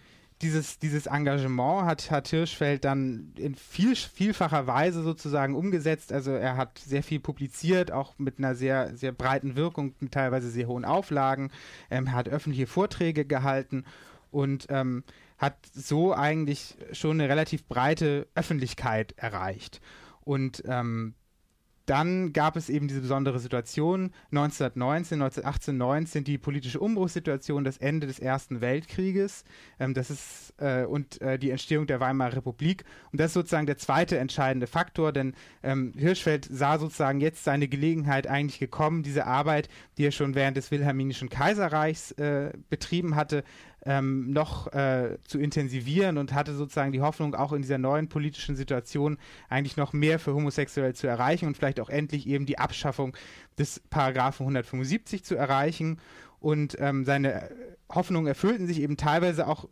dieses, 0.42 0.78
dieses 0.78 1.06
Engagement 1.06 1.86
hat, 1.86 2.10
hat 2.10 2.28
Hirschfeld 2.28 2.84
dann 2.84 3.32
in 3.36 3.54
viel, 3.54 3.96
vielfacher 3.96 4.66
Weise 4.66 5.02
sozusagen 5.02 5.54
umgesetzt. 5.54 6.12
Also 6.12 6.32
er 6.32 6.56
hat 6.56 6.78
sehr 6.78 7.02
viel 7.02 7.20
publiziert, 7.20 7.90
auch 7.90 8.18
mit 8.18 8.38
einer 8.38 8.54
sehr, 8.54 8.94
sehr 8.96 9.12
breiten 9.12 9.56
Wirkung, 9.56 9.94
mit 10.00 10.12
teilweise 10.12 10.50
sehr 10.50 10.66
hohen 10.66 10.84
Auflagen. 10.84 11.50
Ähm, 11.90 12.12
hat 12.12 12.28
öffentliche 12.28 12.66
Vorträge 12.66 13.24
gehalten 13.24 13.84
und 14.30 14.66
ähm, 14.68 15.04
hat 15.38 15.56
so 15.72 16.14
eigentlich 16.14 16.76
schon 16.92 17.20
eine 17.20 17.30
relativ 17.30 17.64
breite 17.66 18.26
Öffentlichkeit 18.34 19.14
erreicht. 19.16 19.80
Und 20.20 20.62
ähm, 20.66 21.14
dann 21.86 22.32
gab 22.32 22.56
es 22.56 22.68
eben 22.68 22.88
diese 22.88 23.00
besondere 23.00 23.38
Situation 23.38 24.12
1919, 24.32 25.22
1918, 25.22 25.76
19, 25.76 26.24
die 26.24 26.38
politische 26.38 26.80
Umbruchssituation, 26.80 27.64
das 27.64 27.78
Ende 27.78 28.06
des 28.06 28.18
Ersten 28.18 28.60
Weltkrieges, 28.60 29.44
ähm, 29.78 29.94
das 29.94 30.10
ist 30.10 30.54
äh, 30.58 30.84
und 30.84 31.20
äh, 31.20 31.38
die 31.38 31.50
Entstehung 31.50 31.86
der 31.86 32.00
Weimarer 32.00 32.36
Republik. 32.36 32.84
Und 33.12 33.20
das 33.20 33.28
ist 33.28 33.34
sozusagen 33.34 33.66
der 33.66 33.78
zweite 33.78 34.18
entscheidende 34.18 34.66
Faktor, 34.66 35.12
denn 35.12 35.34
ähm, 35.62 35.92
Hirschfeld 35.96 36.46
sah 36.50 36.78
sozusagen 36.78 37.20
jetzt 37.20 37.44
seine 37.44 37.68
Gelegenheit 37.68 38.26
eigentlich 38.26 38.58
gekommen, 38.58 39.02
diese 39.02 39.26
Arbeit, 39.26 39.68
die 39.96 40.06
er 40.06 40.12
schon 40.12 40.34
während 40.34 40.56
des 40.56 40.70
Wilhelminischen 40.70 41.28
Kaiserreichs 41.28 42.12
äh, 42.12 42.52
betrieben 42.68 43.14
hatte, 43.14 43.44
ähm, 43.86 44.32
noch 44.32 44.72
äh, 44.72 45.16
zu 45.26 45.38
intensivieren 45.38 46.18
und 46.18 46.34
hatte 46.34 46.54
sozusagen 46.54 46.92
die 46.92 47.00
Hoffnung, 47.00 47.34
auch 47.34 47.52
in 47.52 47.62
dieser 47.62 47.78
neuen 47.78 48.08
politischen 48.08 48.56
Situation 48.56 49.16
eigentlich 49.48 49.76
noch 49.76 49.92
mehr 49.92 50.18
für 50.18 50.34
Homosexuelle 50.34 50.94
zu 50.94 51.06
erreichen 51.06 51.46
und 51.46 51.56
vielleicht 51.56 51.80
auch 51.80 51.88
endlich 51.88 52.26
eben 52.26 52.46
die 52.46 52.58
Abschaffung 52.58 53.16
des 53.58 53.80
Paragraphen 53.88 54.42
175 54.44 55.24
zu 55.24 55.36
erreichen. 55.36 55.98
Und 56.40 56.76
ähm, 56.80 57.04
seine 57.04 57.50
Hoffnungen 57.88 58.26
erfüllten 58.26 58.66
sich 58.66 58.80
eben 58.80 58.96
teilweise 58.96 59.46
auch 59.46 59.68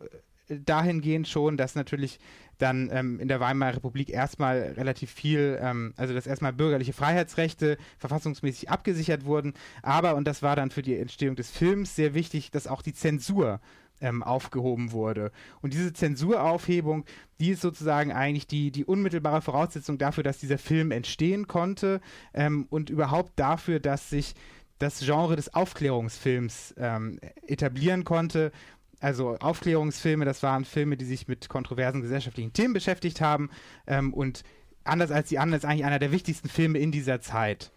dahingehend 0.47 1.27
schon, 1.27 1.57
dass 1.57 1.75
natürlich 1.75 2.19
dann 2.57 2.89
ähm, 2.91 3.19
in 3.19 3.27
der 3.27 3.39
Weimarer 3.39 3.75
Republik 3.75 4.09
erstmal 4.09 4.73
relativ 4.77 5.11
viel, 5.11 5.59
ähm, 5.61 5.93
also 5.97 6.13
dass 6.13 6.27
erstmal 6.27 6.53
bürgerliche 6.53 6.93
Freiheitsrechte 6.93 7.77
verfassungsmäßig 7.97 8.69
abgesichert 8.69 9.25
wurden, 9.25 9.53
aber, 9.81 10.15
und 10.15 10.25
das 10.25 10.41
war 10.41 10.55
dann 10.55 10.71
für 10.71 10.81
die 10.81 10.97
Entstehung 10.97 11.35
des 11.35 11.51
Films 11.51 11.95
sehr 11.95 12.13
wichtig, 12.13 12.51
dass 12.51 12.67
auch 12.67 12.81
die 12.81 12.93
Zensur 12.93 13.59
ähm, 14.01 14.23
aufgehoben 14.23 14.91
wurde. 14.91 15.31
Und 15.61 15.73
diese 15.73 15.93
Zensuraufhebung, 15.93 17.05
die 17.39 17.51
ist 17.51 17.61
sozusagen 17.61 18.11
eigentlich 18.11 18.47
die, 18.47 18.71
die 18.71 18.85
unmittelbare 18.85 19.41
Voraussetzung 19.41 19.97
dafür, 19.97 20.23
dass 20.23 20.37
dieser 20.37 20.57
Film 20.57 20.91
entstehen 20.91 21.47
konnte 21.47 22.01
ähm, 22.33 22.67
und 22.69 22.89
überhaupt 22.89 23.33
dafür, 23.35 23.79
dass 23.79 24.09
sich 24.09 24.35
das 24.79 24.99
Genre 24.99 25.35
des 25.35 25.53
Aufklärungsfilms 25.53 26.75
ähm, 26.77 27.19
etablieren 27.47 28.03
konnte. 28.03 28.51
Also 28.99 29.37
Aufklärungsfilme, 29.37 30.25
das 30.25 30.43
waren 30.43 30.65
Filme, 30.65 30.97
die 30.97 31.05
sich 31.05 31.27
mit 31.27 31.49
kontroversen 31.49 32.01
gesellschaftlichen 32.01 32.53
Themen 32.53 32.73
beschäftigt 32.73 33.21
haben 33.21 33.49
ähm, 33.87 34.13
und 34.13 34.43
anders 34.83 35.11
als 35.11 35.29
die 35.29 35.39
anderen 35.39 35.59
ist 35.59 35.65
eigentlich 35.65 35.85
einer 35.85 35.99
der 35.99 36.11
wichtigsten 36.11 36.49
Filme 36.49 36.79
in 36.79 36.91
dieser 36.91 37.21
Zeit. 37.21 37.71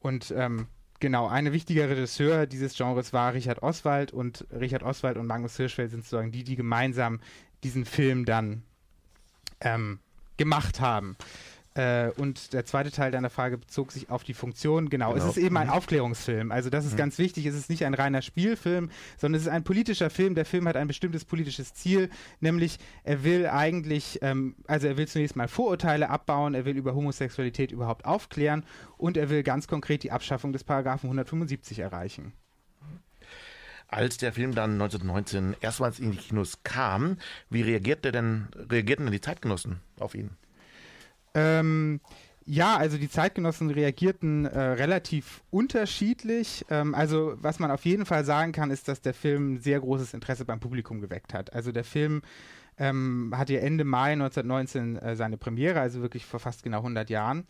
Und 0.00 0.32
ähm, 0.36 0.68
genau, 1.00 1.28
ein 1.28 1.52
wichtiger 1.52 1.88
Regisseur 1.88 2.46
dieses 2.46 2.76
Genres 2.76 3.12
war 3.12 3.34
Richard 3.34 3.62
Oswald 3.62 4.12
und 4.12 4.46
Richard 4.52 4.82
Oswald 4.82 5.16
und 5.16 5.26
Magnus 5.26 5.56
Hirschfeld 5.56 5.90
sind 5.90 6.04
sozusagen 6.04 6.32
die, 6.32 6.44
die 6.44 6.56
gemeinsam 6.56 7.20
diesen 7.64 7.84
Film 7.84 8.24
dann 8.24 8.62
ähm, 9.60 9.98
gemacht 10.36 10.80
haben. 10.80 11.16
Äh, 11.78 12.10
und 12.16 12.54
der 12.54 12.64
zweite 12.64 12.90
Teil 12.90 13.12
deiner 13.12 13.30
Frage 13.30 13.56
bezog 13.56 13.92
sich 13.92 14.10
auf 14.10 14.24
die 14.24 14.34
Funktion. 14.34 14.88
Genau, 14.88 15.12
genau. 15.12 15.24
es 15.24 15.36
ist 15.36 15.42
eben 15.42 15.56
ein 15.56 15.68
mhm. 15.68 15.74
Aufklärungsfilm. 15.74 16.50
Also 16.50 16.70
das 16.70 16.84
ist 16.84 16.94
mhm. 16.94 16.98
ganz 16.98 17.18
wichtig. 17.18 17.46
Es 17.46 17.54
ist 17.54 17.70
nicht 17.70 17.84
ein 17.84 17.94
reiner 17.94 18.20
Spielfilm, 18.20 18.90
sondern 19.16 19.36
es 19.38 19.46
ist 19.46 19.52
ein 19.52 19.62
politischer 19.62 20.10
Film. 20.10 20.34
Der 20.34 20.44
Film 20.44 20.66
hat 20.66 20.76
ein 20.76 20.88
bestimmtes 20.88 21.24
politisches 21.24 21.74
Ziel, 21.74 22.10
nämlich 22.40 22.78
er 23.04 23.22
will 23.22 23.46
eigentlich, 23.46 24.18
ähm, 24.22 24.56
also 24.66 24.88
er 24.88 24.96
will 24.96 25.06
zunächst 25.06 25.36
mal 25.36 25.46
Vorurteile 25.46 26.10
abbauen, 26.10 26.54
er 26.54 26.64
will 26.64 26.76
über 26.76 26.96
Homosexualität 26.96 27.70
überhaupt 27.70 28.04
aufklären 28.06 28.64
und 28.96 29.16
er 29.16 29.30
will 29.30 29.44
ganz 29.44 29.68
konkret 29.68 30.02
die 30.02 30.10
Abschaffung 30.10 30.52
des 30.52 30.64
Paragraphen 30.64 31.06
175 31.06 31.78
erreichen. 31.78 32.32
Als 33.86 34.16
der 34.16 34.32
Film 34.32 34.52
dann 34.52 34.72
1919 34.72 35.54
erstmals 35.60 36.00
in 36.00 36.10
die 36.10 36.18
Kinos 36.18 36.64
kam, 36.64 37.18
wie 37.50 37.62
reagierte 37.62 38.10
denn, 38.10 38.48
reagierten 38.68 39.06
denn 39.06 39.12
die 39.12 39.20
Zeitgenossen 39.20 39.78
auf 40.00 40.16
ihn? 40.16 40.30
Ähm, 41.34 42.00
ja, 42.50 42.78
also 42.78 42.96
die 42.96 43.10
Zeitgenossen 43.10 43.68
reagierten 43.70 44.46
äh, 44.46 44.58
relativ 44.58 45.42
unterschiedlich. 45.50 46.64
Ähm, 46.70 46.94
also 46.94 47.34
was 47.36 47.58
man 47.58 47.70
auf 47.70 47.84
jeden 47.84 48.06
Fall 48.06 48.24
sagen 48.24 48.52
kann, 48.52 48.70
ist, 48.70 48.88
dass 48.88 49.02
der 49.02 49.12
Film 49.12 49.58
sehr 49.58 49.80
großes 49.80 50.14
Interesse 50.14 50.46
beim 50.46 50.58
Publikum 50.58 51.00
geweckt 51.02 51.34
hat. 51.34 51.52
Also 51.52 51.72
der 51.72 51.84
Film 51.84 52.22
ähm, 52.78 53.34
hatte 53.36 53.52
ja 53.52 53.60
Ende 53.60 53.84
Mai 53.84 54.12
1919 54.12 54.96
äh, 54.96 55.14
seine 55.14 55.36
Premiere, 55.36 55.80
also 55.80 56.00
wirklich 56.00 56.24
vor 56.24 56.40
fast 56.40 56.62
genau 56.62 56.78
100 56.78 57.10
Jahren. 57.10 57.44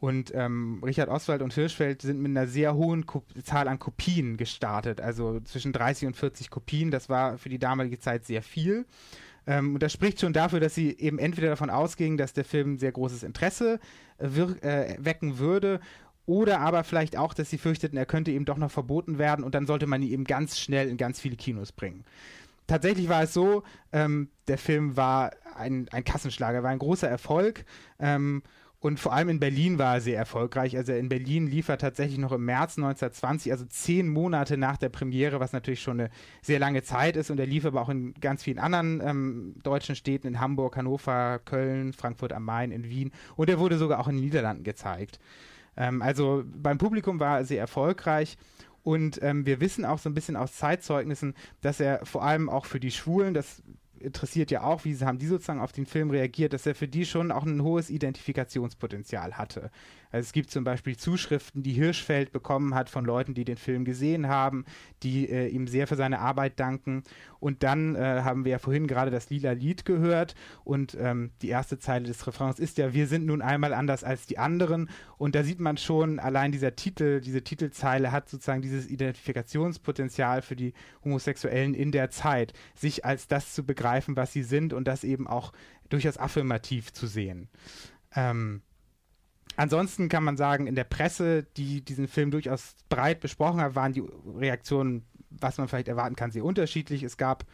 Und 0.00 0.32
ähm, 0.34 0.82
Richard 0.82 1.10
Oswald 1.10 1.42
und 1.42 1.52
Hirschfeld 1.52 2.00
sind 2.02 2.20
mit 2.20 2.30
einer 2.30 2.48
sehr 2.48 2.74
hohen 2.74 3.04
Ko 3.04 3.22
Zahl 3.44 3.68
an 3.68 3.78
Kopien 3.78 4.38
gestartet, 4.38 5.00
also 5.00 5.40
zwischen 5.40 5.72
30 5.72 6.08
und 6.08 6.16
40 6.16 6.48
Kopien. 6.48 6.90
Das 6.90 7.10
war 7.10 7.36
für 7.36 7.50
die 7.50 7.58
damalige 7.58 8.00
Zeit 8.00 8.24
sehr 8.24 8.42
viel. 8.42 8.86
Ähm, 9.46 9.74
und 9.74 9.82
das 9.82 9.92
spricht 9.92 10.20
schon 10.20 10.32
dafür, 10.32 10.60
dass 10.60 10.74
sie 10.74 10.96
eben 10.98 11.18
entweder 11.18 11.48
davon 11.48 11.70
ausgingen, 11.70 12.18
dass 12.18 12.32
der 12.32 12.44
Film 12.44 12.78
sehr 12.78 12.92
großes 12.92 13.22
Interesse 13.22 13.80
äh, 14.18 14.26
äh, 14.26 14.96
wecken 14.98 15.38
würde 15.38 15.80
oder 16.26 16.60
aber 16.60 16.84
vielleicht 16.84 17.16
auch, 17.16 17.34
dass 17.34 17.50
sie 17.50 17.58
fürchteten, 17.58 17.96
er 17.96 18.06
könnte 18.06 18.30
eben 18.30 18.44
doch 18.44 18.56
noch 18.56 18.70
verboten 18.70 19.18
werden 19.18 19.44
und 19.44 19.54
dann 19.54 19.66
sollte 19.66 19.86
man 19.86 20.02
ihn 20.02 20.12
eben 20.12 20.24
ganz 20.24 20.58
schnell 20.58 20.88
in 20.88 20.96
ganz 20.96 21.20
viele 21.20 21.36
Kinos 21.36 21.72
bringen. 21.72 22.04
Tatsächlich 22.66 23.08
war 23.08 23.24
es 23.24 23.34
so, 23.34 23.64
ähm, 23.92 24.28
der 24.46 24.56
Film 24.56 24.96
war 24.96 25.32
ein, 25.56 25.88
ein 25.90 26.04
Kassenschlager, 26.04 26.62
war 26.62 26.70
ein 26.70 26.78
großer 26.78 27.08
Erfolg. 27.08 27.64
Ähm, 27.98 28.44
und 28.80 28.98
vor 28.98 29.12
allem 29.12 29.28
in 29.28 29.40
Berlin 29.40 29.78
war 29.78 29.96
er 29.96 30.00
sehr 30.00 30.16
erfolgreich. 30.16 30.74
Also 30.74 30.94
in 30.94 31.10
Berlin 31.10 31.46
lief 31.46 31.68
er 31.68 31.76
tatsächlich 31.76 32.18
noch 32.18 32.32
im 32.32 32.46
März 32.46 32.78
1920, 32.78 33.52
also 33.52 33.66
zehn 33.66 34.08
Monate 34.08 34.56
nach 34.56 34.78
der 34.78 34.88
Premiere, 34.88 35.38
was 35.38 35.52
natürlich 35.52 35.82
schon 35.82 36.00
eine 36.00 36.10
sehr 36.40 36.58
lange 36.58 36.82
Zeit 36.82 37.14
ist. 37.14 37.30
Und 37.30 37.38
er 37.38 37.46
lief 37.46 37.66
aber 37.66 37.82
auch 37.82 37.90
in 37.90 38.14
ganz 38.14 38.42
vielen 38.42 38.58
anderen 38.58 39.02
ähm, 39.04 39.54
deutschen 39.62 39.96
Städten, 39.96 40.28
in 40.28 40.40
Hamburg, 40.40 40.78
Hannover, 40.78 41.40
Köln, 41.44 41.92
Frankfurt 41.92 42.32
am 42.32 42.46
Main, 42.46 42.72
in 42.72 42.88
Wien. 42.88 43.12
Und 43.36 43.50
er 43.50 43.58
wurde 43.58 43.76
sogar 43.76 44.00
auch 44.00 44.08
in 44.08 44.16
den 44.16 44.24
Niederlanden 44.24 44.64
gezeigt. 44.64 45.18
Ähm, 45.76 46.00
also 46.00 46.42
beim 46.46 46.78
Publikum 46.78 47.20
war 47.20 47.40
er 47.40 47.44
sehr 47.44 47.60
erfolgreich. 47.60 48.38
Und 48.82 49.22
ähm, 49.22 49.44
wir 49.44 49.60
wissen 49.60 49.84
auch 49.84 49.98
so 49.98 50.08
ein 50.08 50.14
bisschen 50.14 50.36
aus 50.36 50.54
Zeitzeugnissen, 50.54 51.34
dass 51.60 51.80
er 51.80 52.06
vor 52.06 52.24
allem 52.24 52.48
auch 52.48 52.64
für 52.64 52.80
die 52.80 52.90
Schwulen, 52.90 53.34
das 53.34 53.62
interessiert 54.00 54.50
ja 54.50 54.62
auch, 54.62 54.84
wie 54.84 54.96
haben 54.98 55.18
die 55.18 55.26
sozusagen 55.26 55.60
auf 55.60 55.72
den 55.72 55.86
Film 55.86 56.10
reagiert, 56.10 56.52
dass 56.52 56.66
er 56.66 56.74
für 56.74 56.88
die 56.88 57.04
schon 57.04 57.30
auch 57.30 57.44
ein 57.44 57.62
hohes 57.62 57.90
Identifikationspotenzial 57.90 59.38
hatte. 59.38 59.70
Also 60.10 60.26
es 60.26 60.32
gibt 60.32 60.50
zum 60.50 60.64
Beispiel 60.64 60.96
Zuschriften, 60.96 61.62
die 61.62 61.72
Hirschfeld 61.72 62.32
bekommen 62.32 62.74
hat 62.74 62.90
von 62.90 63.04
Leuten, 63.04 63.34
die 63.34 63.44
den 63.44 63.56
Film 63.56 63.84
gesehen 63.84 64.28
haben, 64.28 64.64
die 65.02 65.28
äh, 65.28 65.48
ihm 65.48 65.66
sehr 65.66 65.86
für 65.86 65.96
seine 65.96 66.18
Arbeit 66.18 66.58
danken. 66.58 67.04
Und 67.38 67.62
dann 67.62 67.94
äh, 67.94 68.22
haben 68.22 68.44
wir 68.44 68.52
ja 68.52 68.58
vorhin 68.58 68.86
gerade 68.86 69.10
das 69.10 69.30
lila 69.30 69.52
Lied 69.52 69.84
gehört 69.84 70.34
und 70.64 70.96
ähm, 71.00 71.30
die 71.42 71.48
erste 71.48 71.78
Zeile 71.78 72.06
des 72.06 72.26
Refrains 72.26 72.58
ist 72.58 72.78
ja, 72.78 72.92
wir 72.92 73.06
sind 73.06 73.26
nun 73.26 73.40
einmal 73.40 73.72
anders 73.72 74.04
als 74.04 74.26
die 74.26 74.38
anderen. 74.38 74.90
Und 75.16 75.34
da 75.34 75.42
sieht 75.42 75.60
man 75.60 75.76
schon, 75.76 76.18
allein 76.18 76.52
dieser 76.52 76.76
Titel, 76.76 77.20
diese 77.20 77.42
Titelzeile 77.42 78.12
hat 78.12 78.28
sozusagen 78.28 78.62
dieses 78.62 78.88
Identifikationspotenzial 78.88 80.42
für 80.42 80.56
die 80.56 80.74
Homosexuellen 81.04 81.74
in 81.74 81.92
der 81.92 82.10
Zeit, 82.10 82.52
sich 82.74 83.04
als 83.04 83.28
das 83.28 83.54
zu 83.54 83.64
begreifen, 83.64 84.16
was 84.16 84.32
sie 84.32 84.42
sind 84.42 84.72
und 84.72 84.86
das 84.88 85.04
eben 85.04 85.26
auch 85.26 85.52
durchaus 85.88 86.18
affirmativ 86.18 86.92
zu 86.92 87.06
sehen. 87.06 87.48
Ähm, 88.14 88.62
Ansonsten 89.56 90.08
kann 90.08 90.24
man 90.24 90.36
sagen, 90.36 90.66
in 90.66 90.74
der 90.74 90.84
Presse, 90.84 91.44
die 91.56 91.84
diesen 91.84 92.08
Film 92.08 92.30
durchaus 92.30 92.74
breit 92.88 93.20
besprochen 93.20 93.60
hat, 93.60 93.74
waren 93.74 93.92
die 93.92 94.04
Reaktionen, 94.36 95.04
was 95.30 95.58
man 95.58 95.68
vielleicht 95.68 95.88
erwarten 95.88 96.16
kann, 96.16 96.30
sehr 96.30 96.44
unterschiedlich. 96.44 97.02
Es 97.02 97.16
gab 97.16 97.44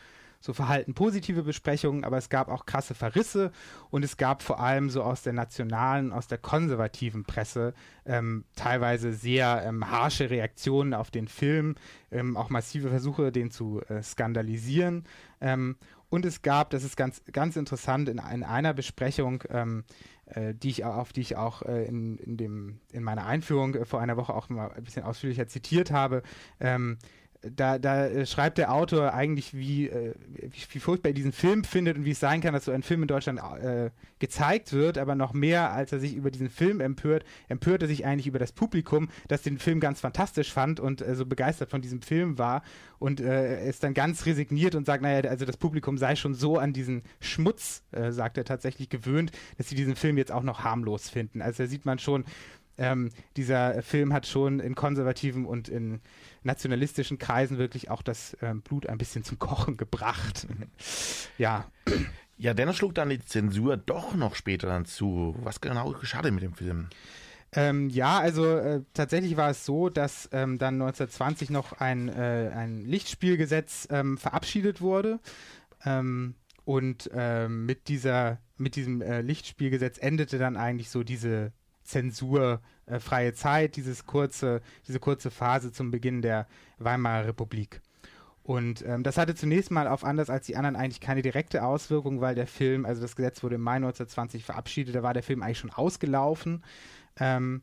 so 0.40 0.52
verhalten 0.52 0.94
positive 0.94 1.42
Besprechungen, 1.42 2.04
aber 2.04 2.18
es 2.18 2.28
gab 2.28 2.48
auch 2.48 2.66
krasse 2.66 2.94
Verrisse 2.94 3.50
und 3.90 4.04
es 4.04 4.16
gab 4.16 4.42
vor 4.42 4.60
allem 4.60 4.90
so 4.90 5.02
aus 5.02 5.22
der 5.22 5.32
nationalen, 5.32 6.12
aus 6.12 6.28
der 6.28 6.38
konservativen 6.38 7.24
Presse 7.24 7.74
ähm, 8.04 8.44
teilweise 8.54 9.12
sehr 9.12 9.64
ähm, 9.66 9.90
harsche 9.90 10.30
Reaktionen 10.30 10.94
auf 10.94 11.10
den 11.10 11.26
Film, 11.26 11.74
ähm, 12.10 12.36
auch 12.36 12.50
massive 12.50 12.90
Versuche, 12.90 13.32
den 13.32 13.50
zu 13.50 13.80
äh, 13.88 14.02
skandalisieren. 14.02 15.04
Ähm, 15.40 15.76
und 16.08 16.24
es 16.24 16.42
gab, 16.42 16.70
das 16.70 16.84
ist 16.84 16.96
ganz, 16.96 17.22
ganz 17.32 17.56
interessant, 17.56 18.08
in, 18.08 18.18
in 18.18 18.44
einer 18.44 18.74
Besprechung, 18.74 19.42
ähm, 19.50 19.84
äh, 19.88 20.15
die 20.54 20.70
ich, 20.70 20.84
auf 20.84 21.12
die 21.12 21.20
ich 21.20 21.36
auch 21.36 21.62
äh, 21.62 21.84
in, 21.84 22.18
in, 22.18 22.36
dem, 22.36 22.80
in 22.92 23.02
meiner 23.02 23.26
Einführung 23.26 23.74
äh, 23.74 23.84
vor 23.84 24.00
einer 24.00 24.16
Woche 24.16 24.34
auch 24.34 24.48
mal 24.48 24.72
ein 24.72 24.82
bisschen 24.82 25.04
ausführlicher 25.04 25.46
zitiert 25.46 25.90
habe, 25.90 26.22
ähm, 26.58 26.98
da, 27.54 27.78
da 27.78 28.06
äh, 28.06 28.26
schreibt 28.26 28.58
der 28.58 28.72
Autor 28.72 29.14
eigentlich, 29.14 29.54
wie, 29.54 29.88
äh, 29.88 30.14
wie, 30.28 30.62
wie, 30.70 30.78
furchtbar 30.78 31.10
er 31.10 31.14
diesen 31.14 31.32
Film 31.32 31.64
findet 31.64 31.96
und 31.96 32.04
wie 32.04 32.12
es 32.12 32.20
sein 32.20 32.40
kann, 32.40 32.54
dass 32.54 32.64
so 32.64 32.72
ein 32.72 32.82
Film 32.82 33.02
in 33.02 33.08
Deutschland 33.08 33.40
äh, 33.60 33.90
gezeigt 34.18 34.72
wird, 34.72 34.98
aber 34.98 35.14
noch 35.14 35.32
mehr, 35.32 35.72
als 35.72 35.92
er 35.92 36.00
sich 36.00 36.14
über 36.14 36.30
diesen 36.30 36.50
Film 36.50 36.80
empört, 36.80 37.24
empört 37.48 37.82
er 37.82 37.88
sich 37.88 38.06
eigentlich 38.06 38.26
über 38.26 38.38
das 38.38 38.52
Publikum, 38.52 39.08
das 39.28 39.42
den 39.42 39.58
Film 39.58 39.80
ganz 39.80 40.00
fantastisch 40.00 40.52
fand 40.52 40.80
und 40.80 41.02
äh, 41.02 41.14
so 41.14 41.26
begeistert 41.26 41.70
von 41.70 41.82
diesem 41.82 42.02
Film 42.02 42.38
war 42.38 42.62
und 42.98 43.20
äh, 43.20 43.68
ist 43.68 43.82
dann 43.82 43.94
ganz 43.94 44.26
resigniert 44.26 44.74
und 44.74 44.86
sagt, 44.86 45.02
naja, 45.02 45.28
also 45.28 45.44
das 45.44 45.56
Publikum 45.56 45.98
sei 45.98 46.16
schon 46.16 46.34
so 46.34 46.58
an 46.58 46.72
diesen 46.72 47.02
Schmutz, 47.20 47.82
äh, 47.92 48.12
sagt 48.12 48.38
er 48.38 48.44
tatsächlich, 48.44 48.88
gewöhnt, 48.88 49.32
dass 49.58 49.68
sie 49.68 49.74
diesen 49.74 49.96
Film 49.96 50.18
jetzt 50.18 50.32
auch 50.32 50.42
noch 50.42 50.64
harmlos 50.64 51.10
finden. 51.10 51.42
Also 51.42 51.64
da 51.64 51.68
sieht 51.68 51.84
man 51.84 51.98
schon, 51.98 52.24
ähm, 52.78 53.10
dieser 53.36 53.82
Film 53.82 54.12
hat 54.12 54.26
schon 54.26 54.60
in 54.60 54.74
konservativen 54.74 55.46
und 55.46 55.68
in 55.68 56.00
nationalistischen 56.46 57.18
Kreisen 57.18 57.58
wirklich 57.58 57.90
auch 57.90 58.02
das 58.02 58.36
ähm, 58.40 58.62
Blut 58.62 58.86
ein 58.86 58.98
bisschen 58.98 59.24
zum 59.24 59.38
Kochen 59.38 59.76
gebracht. 59.76 60.46
ja. 61.38 61.66
Ja, 62.38 62.54
dennoch 62.54 62.74
schlug 62.74 62.94
dann 62.94 63.08
die 63.08 63.18
Zensur 63.18 63.76
doch 63.76 64.14
noch 64.14 64.34
später 64.34 64.68
dann 64.68 64.84
zu. 64.84 65.34
Was 65.38 65.60
genau 65.60 65.90
geschah 65.92 66.22
denn 66.22 66.34
mit 66.34 66.42
dem 66.42 66.54
Film? 66.54 66.88
Ähm, 67.52 67.88
ja, 67.88 68.18
also 68.18 68.56
äh, 68.56 68.82
tatsächlich 68.92 69.36
war 69.36 69.50
es 69.50 69.64
so, 69.64 69.88
dass 69.88 70.28
ähm, 70.32 70.58
dann 70.58 70.74
1920 70.74 71.50
noch 71.50 71.72
ein, 71.72 72.08
äh, 72.08 72.50
ein 72.54 72.84
Lichtspielgesetz 72.84 73.88
ähm, 73.90 74.18
verabschiedet 74.18 74.80
wurde. 74.80 75.20
Ähm, 75.84 76.34
und 76.64 77.08
ähm, 77.14 77.64
mit 77.64 77.88
dieser, 77.88 78.40
mit 78.56 78.76
diesem 78.76 79.00
äh, 79.00 79.20
Lichtspielgesetz 79.20 79.98
endete 79.98 80.38
dann 80.38 80.56
eigentlich 80.56 80.90
so 80.90 81.04
diese 81.04 81.52
zensurfreie 81.86 83.34
Zeit, 83.34 83.76
dieses 83.76 84.06
kurze, 84.06 84.60
diese 84.86 85.00
kurze 85.00 85.30
Phase 85.30 85.72
zum 85.72 85.90
Beginn 85.90 86.22
der 86.22 86.46
Weimarer 86.78 87.26
Republik. 87.26 87.80
Und 88.42 88.84
ähm, 88.86 89.02
das 89.02 89.18
hatte 89.18 89.34
zunächst 89.34 89.72
mal 89.72 89.88
auf 89.88 90.04
anders 90.04 90.30
als 90.30 90.46
die 90.46 90.54
anderen 90.54 90.76
eigentlich 90.76 91.00
keine 91.00 91.20
direkte 91.20 91.64
Auswirkung, 91.64 92.20
weil 92.20 92.36
der 92.36 92.46
Film, 92.46 92.86
also 92.86 93.02
das 93.02 93.16
Gesetz 93.16 93.42
wurde 93.42 93.56
im 93.56 93.62
Mai 93.62 93.76
1920 93.76 94.44
verabschiedet, 94.44 94.94
da 94.94 95.02
war 95.02 95.14
der 95.14 95.24
Film 95.24 95.42
eigentlich 95.42 95.58
schon 95.58 95.72
ausgelaufen. 95.72 96.62
Ähm, 97.18 97.62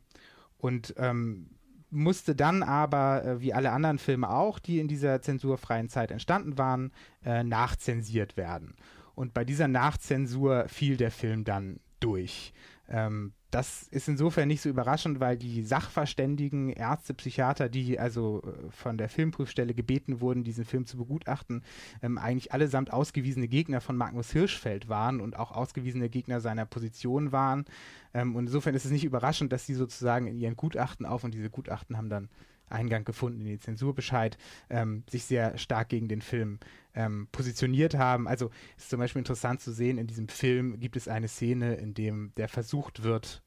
und 0.58 0.94
ähm, 0.98 1.48
musste 1.94 2.34
dann 2.34 2.62
aber, 2.62 3.24
äh, 3.24 3.40
wie 3.40 3.54
alle 3.54 3.70
anderen 3.70 3.98
Filme 3.98 4.28
auch, 4.28 4.58
die 4.58 4.78
in 4.78 4.88
dieser 4.88 5.22
zensurfreien 5.22 5.88
Zeit 5.88 6.10
entstanden 6.10 6.58
waren, 6.58 6.92
äh, 7.24 7.44
nachzensiert 7.44 8.36
werden. 8.36 8.74
Und 9.14 9.32
bei 9.32 9.44
dieser 9.44 9.68
Nachzensur 9.68 10.68
fiel 10.68 10.96
der 10.96 11.10
Film 11.10 11.44
dann 11.44 11.80
durch. 12.00 12.52
Ähm, 12.88 13.32
das 13.54 13.84
ist 13.84 14.08
insofern 14.08 14.48
nicht 14.48 14.62
so 14.62 14.68
überraschend, 14.68 15.20
weil 15.20 15.36
die 15.36 15.62
Sachverständigen, 15.62 16.70
Ärzte, 16.70 17.14
Psychiater, 17.14 17.68
die 17.68 18.00
also 18.00 18.42
äh, 18.42 18.70
von 18.72 18.98
der 18.98 19.08
Filmprüfstelle 19.08 19.74
gebeten 19.74 20.20
wurden, 20.20 20.42
diesen 20.42 20.64
Film 20.64 20.86
zu 20.86 20.96
begutachten, 20.96 21.62
ähm, 22.02 22.18
eigentlich 22.18 22.52
allesamt 22.52 22.92
ausgewiesene 22.92 23.46
Gegner 23.46 23.80
von 23.80 23.96
Magnus 23.96 24.32
Hirschfeld 24.32 24.88
waren 24.88 25.20
und 25.20 25.38
auch 25.38 25.52
ausgewiesene 25.52 26.08
Gegner 26.08 26.40
seiner 26.40 26.66
Position 26.66 27.30
waren. 27.30 27.64
Ähm, 28.12 28.34
und 28.34 28.46
insofern 28.46 28.74
ist 28.74 28.86
es 28.86 28.90
nicht 28.90 29.04
überraschend, 29.04 29.52
dass 29.52 29.66
sie 29.66 29.74
sozusagen 29.74 30.26
in 30.26 30.36
ihren 30.36 30.56
Gutachten 30.56 31.06
auf 31.06 31.22
und 31.22 31.32
diese 31.32 31.48
Gutachten 31.48 31.96
haben 31.96 32.08
dann 32.08 32.28
Eingang 32.68 33.04
gefunden 33.04 33.40
in 33.42 33.46
den 33.46 33.60
Zensurbescheid, 33.60 34.36
ähm, 34.68 35.04
sich 35.08 35.26
sehr 35.26 35.58
stark 35.58 35.90
gegen 35.90 36.08
den 36.08 36.22
Film 36.22 36.58
ähm, 36.94 37.28
positioniert 37.32 37.94
haben. 37.94 38.28
Also 38.28 38.50
ist 38.76 38.90
zum 38.90 39.00
Beispiel 39.00 39.20
interessant 39.20 39.60
zu 39.60 39.72
sehen, 39.72 39.98
in 39.98 40.06
diesem 40.06 40.28
Film 40.28 40.78
gibt 40.80 40.96
es 40.96 41.08
eine 41.08 41.28
Szene, 41.28 41.74
in 41.74 41.94
dem 41.94 42.32
der 42.36 42.48
versucht 42.48 43.02
wird, 43.02 43.42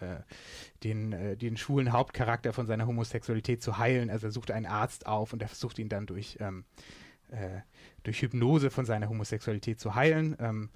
äh, 0.00 0.20
den, 0.84 1.12
äh, 1.12 1.36
den 1.36 1.56
schwulen 1.56 1.92
Hauptcharakter 1.92 2.52
von 2.52 2.66
seiner 2.66 2.86
Homosexualität 2.86 3.62
zu 3.62 3.78
heilen. 3.78 4.10
Also 4.10 4.28
er 4.28 4.32
sucht 4.32 4.50
einen 4.50 4.66
Arzt 4.66 5.06
auf 5.06 5.32
und 5.32 5.42
er 5.42 5.48
versucht 5.48 5.78
ihn 5.78 5.88
dann 5.88 6.06
durch, 6.06 6.38
ähm, 6.40 6.64
äh, 7.30 7.60
durch 8.02 8.22
Hypnose 8.22 8.70
von 8.70 8.84
seiner 8.84 9.08
Homosexualität 9.08 9.80
zu 9.80 9.94
heilen. 9.94 10.36
Ähm, 10.38 10.70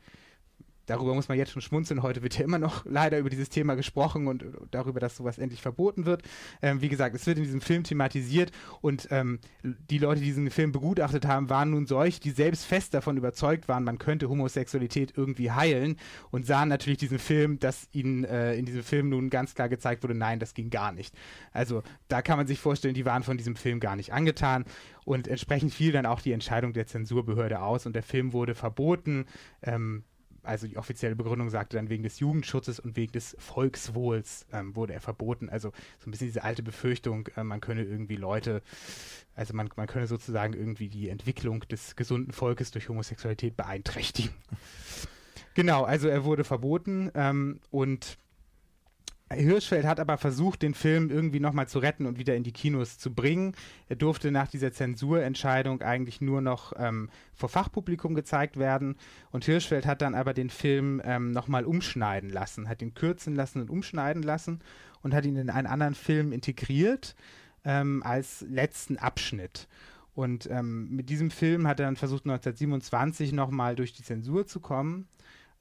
darüber 0.86 1.14
muss 1.14 1.28
man 1.28 1.38
jetzt 1.38 1.52
schon 1.52 1.62
schmunzeln. 1.62 2.02
Heute 2.02 2.22
wird 2.22 2.38
ja 2.38 2.44
immer 2.44 2.58
noch 2.58 2.84
leider 2.88 3.18
über 3.18 3.30
dieses 3.30 3.48
Thema 3.48 3.74
gesprochen 3.74 4.26
und 4.26 4.44
darüber, 4.70 5.00
dass 5.00 5.16
sowas 5.16 5.38
endlich 5.38 5.62
verboten 5.62 6.06
wird. 6.06 6.22
Ähm, 6.62 6.80
wie 6.80 6.88
gesagt, 6.88 7.14
es 7.14 7.26
wird 7.26 7.38
in 7.38 7.44
diesem 7.44 7.60
Film 7.60 7.84
thematisiert 7.84 8.50
und 8.80 9.08
ähm, 9.10 9.38
die 9.62 9.98
Leute, 9.98 10.20
die 10.20 10.26
diesen 10.26 10.50
Film 10.50 10.72
begutachtet 10.72 11.26
haben, 11.26 11.50
waren 11.50 11.70
nun 11.70 11.86
solch, 11.86 12.20
die 12.20 12.30
selbst 12.30 12.64
fest 12.64 12.94
davon 12.94 13.16
überzeugt 13.16 13.68
waren, 13.68 13.84
man 13.84 13.98
könnte 13.98 14.28
Homosexualität 14.28 15.14
irgendwie 15.16 15.50
heilen 15.50 15.96
und 16.30 16.46
sahen 16.46 16.68
natürlich 16.68 16.98
diesen 16.98 17.18
Film, 17.18 17.58
dass 17.58 17.88
ihnen 17.92 18.24
äh, 18.24 18.54
in 18.54 18.66
diesem 18.66 18.82
Film 18.82 19.08
nun 19.08 19.30
ganz 19.30 19.54
klar 19.54 19.68
gezeigt 19.68 20.02
wurde, 20.02 20.14
nein, 20.14 20.38
das 20.38 20.54
ging 20.54 20.70
gar 20.70 20.92
nicht. 20.92 21.14
Also 21.52 21.82
da 22.08 22.22
kann 22.22 22.36
man 22.36 22.46
sich 22.46 22.60
vorstellen, 22.60 22.94
die 22.94 23.04
waren 23.04 23.22
von 23.22 23.36
diesem 23.36 23.56
Film 23.56 23.80
gar 23.80 23.96
nicht 23.96 24.12
angetan 24.12 24.64
und 25.04 25.28
entsprechend 25.28 25.72
fiel 25.72 25.92
dann 25.92 26.06
auch 26.06 26.20
die 26.20 26.32
Entscheidung 26.32 26.72
der 26.72 26.86
Zensurbehörde 26.86 27.60
aus 27.60 27.86
und 27.86 27.94
der 27.94 28.02
Film 28.02 28.32
wurde 28.32 28.54
verboten. 28.54 29.26
Ähm, 29.62 30.04
also 30.44 30.66
die 30.66 30.76
offizielle 30.76 31.16
Begründung 31.16 31.50
sagte 31.50 31.76
dann 31.76 31.88
wegen 31.88 32.02
des 32.02 32.20
Jugendschutzes 32.20 32.80
und 32.80 32.96
wegen 32.96 33.12
des 33.12 33.36
Volkswohls 33.38 34.46
ähm, 34.52 34.76
wurde 34.76 34.92
er 34.92 35.00
verboten. 35.00 35.48
Also 35.48 35.72
so 35.98 36.08
ein 36.08 36.10
bisschen 36.10 36.28
diese 36.28 36.44
alte 36.44 36.62
Befürchtung, 36.62 37.28
äh, 37.36 37.44
man 37.44 37.60
könne 37.60 37.82
irgendwie 37.82 38.16
Leute, 38.16 38.62
also 39.34 39.54
man, 39.54 39.68
man 39.76 39.86
könne 39.86 40.06
sozusagen 40.06 40.54
irgendwie 40.54 40.88
die 40.88 41.08
Entwicklung 41.08 41.60
des 41.68 41.96
gesunden 41.96 42.32
Volkes 42.32 42.70
durch 42.70 42.88
Homosexualität 42.88 43.56
beeinträchtigen. 43.56 44.32
genau, 45.54 45.84
also 45.84 46.08
er 46.08 46.24
wurde 46.24 46.44
verboten 46.44 47.10
ähm, 47.14 47.60
und 47.70 48.18
Hirschfeld 49.32 49.86
hat 49.86 50.00
aber 50.00 50.18
versucht, 50.18 50.62
den 50.62 50.74
Film 50.74 51.10
irgendwie 51.10 51.40
nochmal 51.40 51.66
zu 51.66 51.78
retten 51.78 52.06
und 52.06 52.18
wieder 52.18 52.36
in 52.36 52.42
die 52.42 52.52
Kinos 52.52 52.98
zu 52.98 53.12
bringen. 53.12 53.54
Er 53.88 53.96
durfte 53.96 54.30
nach 54.30 54.48
dieser 54.48 54.72
Zensurentscheidung 54.72 55.80
eigentlich 55.80 56.20
nur 56.20 56.42
noch 56.42 56.74
ähm, 56.76 57.08
vor 57.32 57.48
Fachpublikum 57.48 58.14
gezeigt 58.14 58.58
werden. 58.58 58.96
Und 59.32 59.46
Hirschfeld 59.46 59.86
hat 59.86 60.02
dann 60.02 60.14
aber 60.14 60.34
den 60.34 60.50
Film 60.50 61.00
ähm, 61.04 61.32
nochmal 61.32 61.64
umschneiden 61.64 62.28
lassen, 62.28 62.68
hat 62.68 62.82
ihn 62.82 62.94
kürzen 62.94 63.34
lassen 63.34 63.62
und 63.62 63.70
umschneiden 63.70 64.22
lassen 64.22 64.60
und 65.02 65.14
hat 65.14 65.24
ihn 65.24 65.36
in 65.36 65.50
einen 65.50 65.66
anderen 65.66 65.94
Film 65.94 66.30
integriert 66.30 67.16
ähm, 67.64 68.02
als 68.04 68.44
letzten 68.48 68.98
Abschnitt. 68.98 69.68
Und 70.14 70.48
ähm, 70.50 70.90
mit 70.90 71.08
diesem 71.08 71.30
Film 71.30 71.66
hat 71.66 71.80
er 71.80 71.86
dann 71.86 71.96
versucht, 71.96 72.24
1927 72.24 73.32
nochmal 73.32 73.74
durch 73.74 73.92
die 73.94 74.02
Zensur 74.02 74.46
zu 74.46 74.60
kommen. 74.60 75.08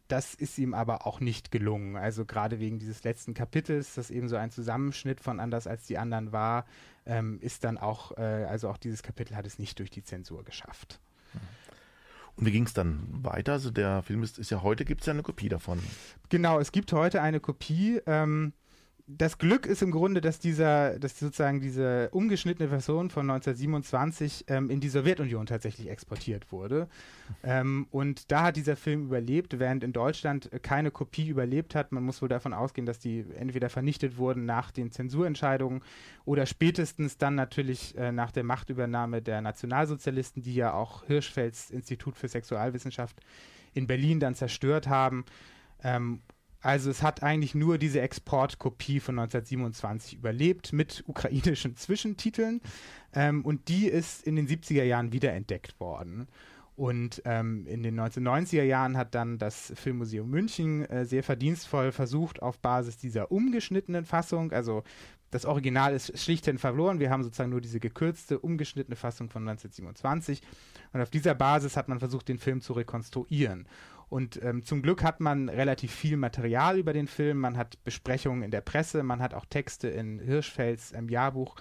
Das 0.08 0.34
ist 0.34 0.58
ihm 0.58 0.74
aber 0.74 1.08
auch 1.08 1.20
nicht 1.20 1.51
gelungen. 1.51 1.95
Also 1.95 2.26
gerade 2.26 2.60
wegen 2.60 2.78
dieses 2.78 3.04
letzten 3.04 3.34
Kapitels, 3.34 3.95
das 3.95 4.12
eben 4.12 4.28
so 4.28 4.36
ein 4.36 4.51
Zusammenschnitt 4.51 5.22
von 5.22 5.39
anders 5.39 5.66
als 5.66 5.86
die 5.86 5.97
anderen 5.97 6.32
war, 6.32 6.66
ähm, 7.06 7.39
ist 7.41 7.64
dann 7.64 7.78
auch, 7.78 8.18
äh, 8.18 8.45
also 8.45 8.70
auch 8.70 8.78
dieses 8.78 9.01
Kapitel 9.01 9.36
hat 9.36 9.47
es 9.47 9.60
nicht 9.60 9.80
durch 9.80 9.89
die 9.89 10.04
Zensur 10.04 10.43
geschafft. 10.43 10.99
Und 12.36 12.45
wie 12.45 12.51
ging 12.51 12.66
es 12.66 12.74
dann 12.74 13.08
weiter? 13.24 13.54
Also 13.54 13.70
der 13.70 14.01
Film 14.01 14.24
ist, 14.24 14.39
ist 14.39 14.49
ja 14.49 14.64
heute, 14.64 14.86
gibt 14.86 15.01
es 15.01 15.08
ja 15.08 15.14
eine 15.14 15.24
Kopie 15.24 15.49
davon. 15.49 15.80
Genau, 16.30 16.60
es 16.60 16.72
gibt 16.72 16.91
heute 16.91 17.22
eine 17.22 17.39
Kopie. 17.39 18.01
Ähm, 18.08 18.54
das 19.18 19.38
Glück 19.38 19.66
ist 19.66 19.82
im 19.82 19.91
Grunde, 19.91 20.22
dass 20.22 20.39
dieser, 20.39 20.99
dass 20.99 21.20
sozusagen 21.20 21.61
diese 21.61 22.09
umgeschnittene 22.11 22.70
Version 22.70 23.09
von 23.09 23.30
1927 23.30 24.45
ähm, 24.47 24.70
in 24.70 24.80
die 24.80 24.89
Sowjetunion 24.89 25.45
tatsächlich 25.45 25.89
exportiert 25.89 26.51
wurde. 26.51 26.88
Ähm, 27.43 27.88
und 27.91 28.32
da 28.32 28.43
hat 28.43 28.55
dieser 28.55 28.76
Film 28.76 29.05
überlebt, 29.05 29.59
während 29.59 29.84
in 29.84 29.93
Deutschland 29.93 30.49
keine 30.61 30.91
Kopie 30.91 31.28
überlebt 31.28 31.76
hat. 31.76 31.91
Man 31.91 32.03
muss 32.03 32.22
wohl 32.22 32.30
davon 32.30 32.53
ausgehen, 32.53 32.86
dass 32.86 32.99
die 32.99 33.26
entweder 33.38 33.70
vernichtet 33.70 34.18
wurden 34.18 34.45
nach 34.45 34.72
den 34.72 34.91
Zensurentscheidungen 34.91 35.82
oder 36.26 36.45
spätestens 36.45 37.18
dann 37.18 37.36
natürlich 37.36 37.97
äh, 37.97 38.11
nach 38.11 38.32
der 38.32 38.43
Machtübernahme 38.43 39.22
der 39.22 39.41
Nationalsozialisten, 39.41 40.43
die 40.43 40.55
ja 40.55 40.74
auch 40.74 41.05
Hirschfelds 41.05 41.70
Institut 41.70 42.18
für 42.18 42.28
Sexualwissenschaft 42.28 43.20
in 43.74 43.88
Berlin 43.88 44.20
dann 44.20 44.36
zerstört 44.36 44.88
haben. 44.88 45.26
Ähm, 45.84 46.22
also 46.64 46.89
es 46.89 47.03
hat 47.03 47.22
eigentlich 47.24 47.55
nur 47.55 47.78
diese 47.78 47.99
Exportkopie 47.99 49.01
von 49.01 49.20
1927 49.20 50.18
überlebt 50.18 50.72
mit 50.72 51.03
ukrainischen 51.07 51.76
Zwischentiteln 51.76 52.61
ähm, 53.14 53.43
und 53.43 53.68
die 53.68 53.88
ist 53.88 54.26
in 54.26 54.38
den 54.38 54.47
70er 54.47 54.84
Jahren 54.84 55.11
wiederentdeckt 55.11 55.80
worden. 55.82 56.28
Und 56.76 57.22
ähm, 57.26 57.68
in 57.68 57.84
den 57.84 57.99
1990er 57.99 58.64
Jahren 58.64 58.97
hat 58.97 59.14
dann 59.14 59.38
das 59.38 59.74
Filmmuseum 59.76 60.28
München 60.28 60.86
äh, 60.86 61.05
sehr 61.05 61.22
verdienstvoll 61.22 61.91
versucht, 61.91 62.41
auf 62.41 62.59
Basis 62.59 62.97
dieser 62.97 63.32
umgeschnittenen 63.32 64.05
Fassung, 64.05 64.51
also 64.53 64.84
das 65.30 65.45
Original 65.45 65.93
ist 65.93 66.18
schlichthin 66.18 66.59
verloren, 66.59 66.99
wir 66.99 67.09
haben 67.09 67.24
sozusagen 67.24 67.49
nur 67.49 67.61
diese 67.61 67.80
gekürzte, 67.80 68.39
umgeschnittene 68.39 68.95
Fassung 68.95 69.30
von 69.30 69.41
1927 69.47 70.41
und 70.93 71.01
auf 71.01 71.09
dieser 71.09 71.36
Basis 71.36 71.76
hat 71.76 71.89
man 71.89 71.99
versucht, 71.99 72.28
den 72.28 72.38
Film 72.38 72.61
zu 72.61 72.74
rekonstruieren. 72.74 73.68
Und 74.14 74.39
ähm, 74.43 74.64
zum 74.64 74.84
Glück 74.84 75.03
hat 75.03 75.22
man 75.22 75.49
relativ 75.49 75.91
viel 75.91 76.18
Material 76.18 76.78
über 76.78 76.93
den 76.93 77.07
Film. 77.07 77.39
Man 77.39 77.57
hat 77.57 77.84
Besprechungen 77.84 78.43
in 78.43 78.51
der 78.51 78.61
Presse, 78.61 79.01
man 79.01 79.20
hat 79.24 79.34
auch 79.34 79.43
Texte 79.43 79.88
in 79.88 80.20
Hirschfelds 80.20 80.93
ähm, 80.93 81.09
Jahrbuch 81.09 81.55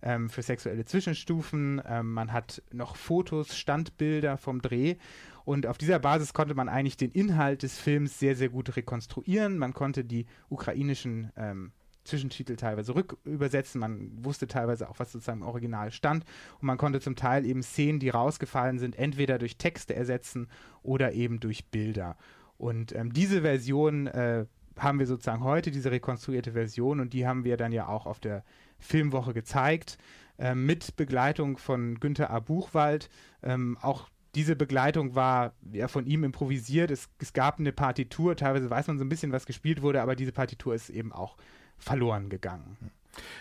ähm, 0.00 0.30
für 0.30 0.40
sexuelle 0.40 0.86
Zwischenstufen. 0.86 1.82
Ähm, 1.86 2.14
man 2.14 2.32
hat 2.32 2.62
noch 2.72 2.96
Fotos, 2.96 3.58
Standbilder 3.58 4.38
vom 4.38 4.62
Dreh. 4.62 4.96
Und 5.44 5.66
auf 5.66 5.76
dieser 5.76 5.98
Basis 5.98 6.32
konnte 6.32 6.54
man 6.54 6.70
eigentlich 6.70 6.96
den 6.96 7.10
Inhalt 7.10 7.62
des 7.62 7.78
Films 7.78 8.18
sehr, 8.18 8.34
sehr 8.36 8.48
gut 8.48 8.74
rekonstruieren. 8.74 9.58
Man 9.58 9.74
konnte 9.74 10.02
die 10.02 10.24
ukrainischen 10.48 11.30
ähm, 11.36 11.72
Zwischentitel 12.08 12.56
teilweise 12.56 12.94
rückübersetzen. 12.94 13.80
Man 13.80 14.24
wusste 14.24 14.46
teilweise 14.46 14.88
auch, 14.88 14.98
was 14.98 15.12
sozusagen 15.12 15.42
im 15.42 15.46
Original 15.46 15.90
stand. 15.90 16.24
Und 16.60 16.66
man 16.66 16.78
konnte 16.78 17.00
zum 17.00 17.16
Teil 17.16 17.46
eben 17.46 17.62
Szenen, 17.62 18.00
die 18.00 18.08
rausgefallen 18.08 18.78
sind, 18.78 18.98
entweder 18.98 19.38
durch 19.38 19.56
Texte 19.56 19.94
ersetzen 19.94 20.48
oder 20.82 21.12
eben 21.12 21.40
durch 21.40 21.66
Bilder. 21.66 22.16
Und 22.56 22.94
ähm, 22.94 23.12
diese 23.12 23.42
Version 23.42 24.08
äh, 24.08 24.46
haben 24.76 24.98
wir 24.98 25.06
sozusagen 25.06 25.44
heute, 25.44 25.70
diese 25.70 25.90
rekonstruierte 25.90 26.52
Version, 26.52 27.00
und 27.00 27.12
die 27.12 27.26
haben 27.26 27.44
wir 27.44 27.56
dann 27.56 27.72
ja 27.72 27.88
auch 27.88 28.06
auf 28.06 28.20
der 28.20 28.44
Filmwoche 28.78 29.34
gezeigt, 29.34 29.98
äh, 30.38 30.54
mit 30.54 30.96
Begleitung 30.96 31.56
von 31.56 31.98
Günther 31.98 32.30
A. 32.30 32.40
Buchwald. 32.40 33.10
Ähm, 33.42 33.76
auch 33.80 34.08
diese 34.34 34.56
Begleitung 34.56 35.14
war 35.14 35.54
ja 35.72 35.88
von 35.88 36.06
ihm 36.06 36.22
improvisiert. 36.24 36.90
Es, 36.90 37.08
es, 37.18 37.32
gab 37.32 37.58
eine 37.58 37.72
Partitur, 37.72 38.36
teilweise 38.36 38.70
weiß 38.70 38.86
man 38.86 38.98
so 38.98 39.04
ein 39.04 39.08
bisschen, 39.08 39.32
was 39.32 39.46
gespielt 39.46 39.82
wurde, 39.82 40.02
aber 40.02 40.14
diese 40.14 40.32
Partitur 40.32 40.74
ist 40.74 40.90
eben 40.90 41.12
auch 41.12 41.36
verloren 41.78 42.28
gegangen. 42.28 42.76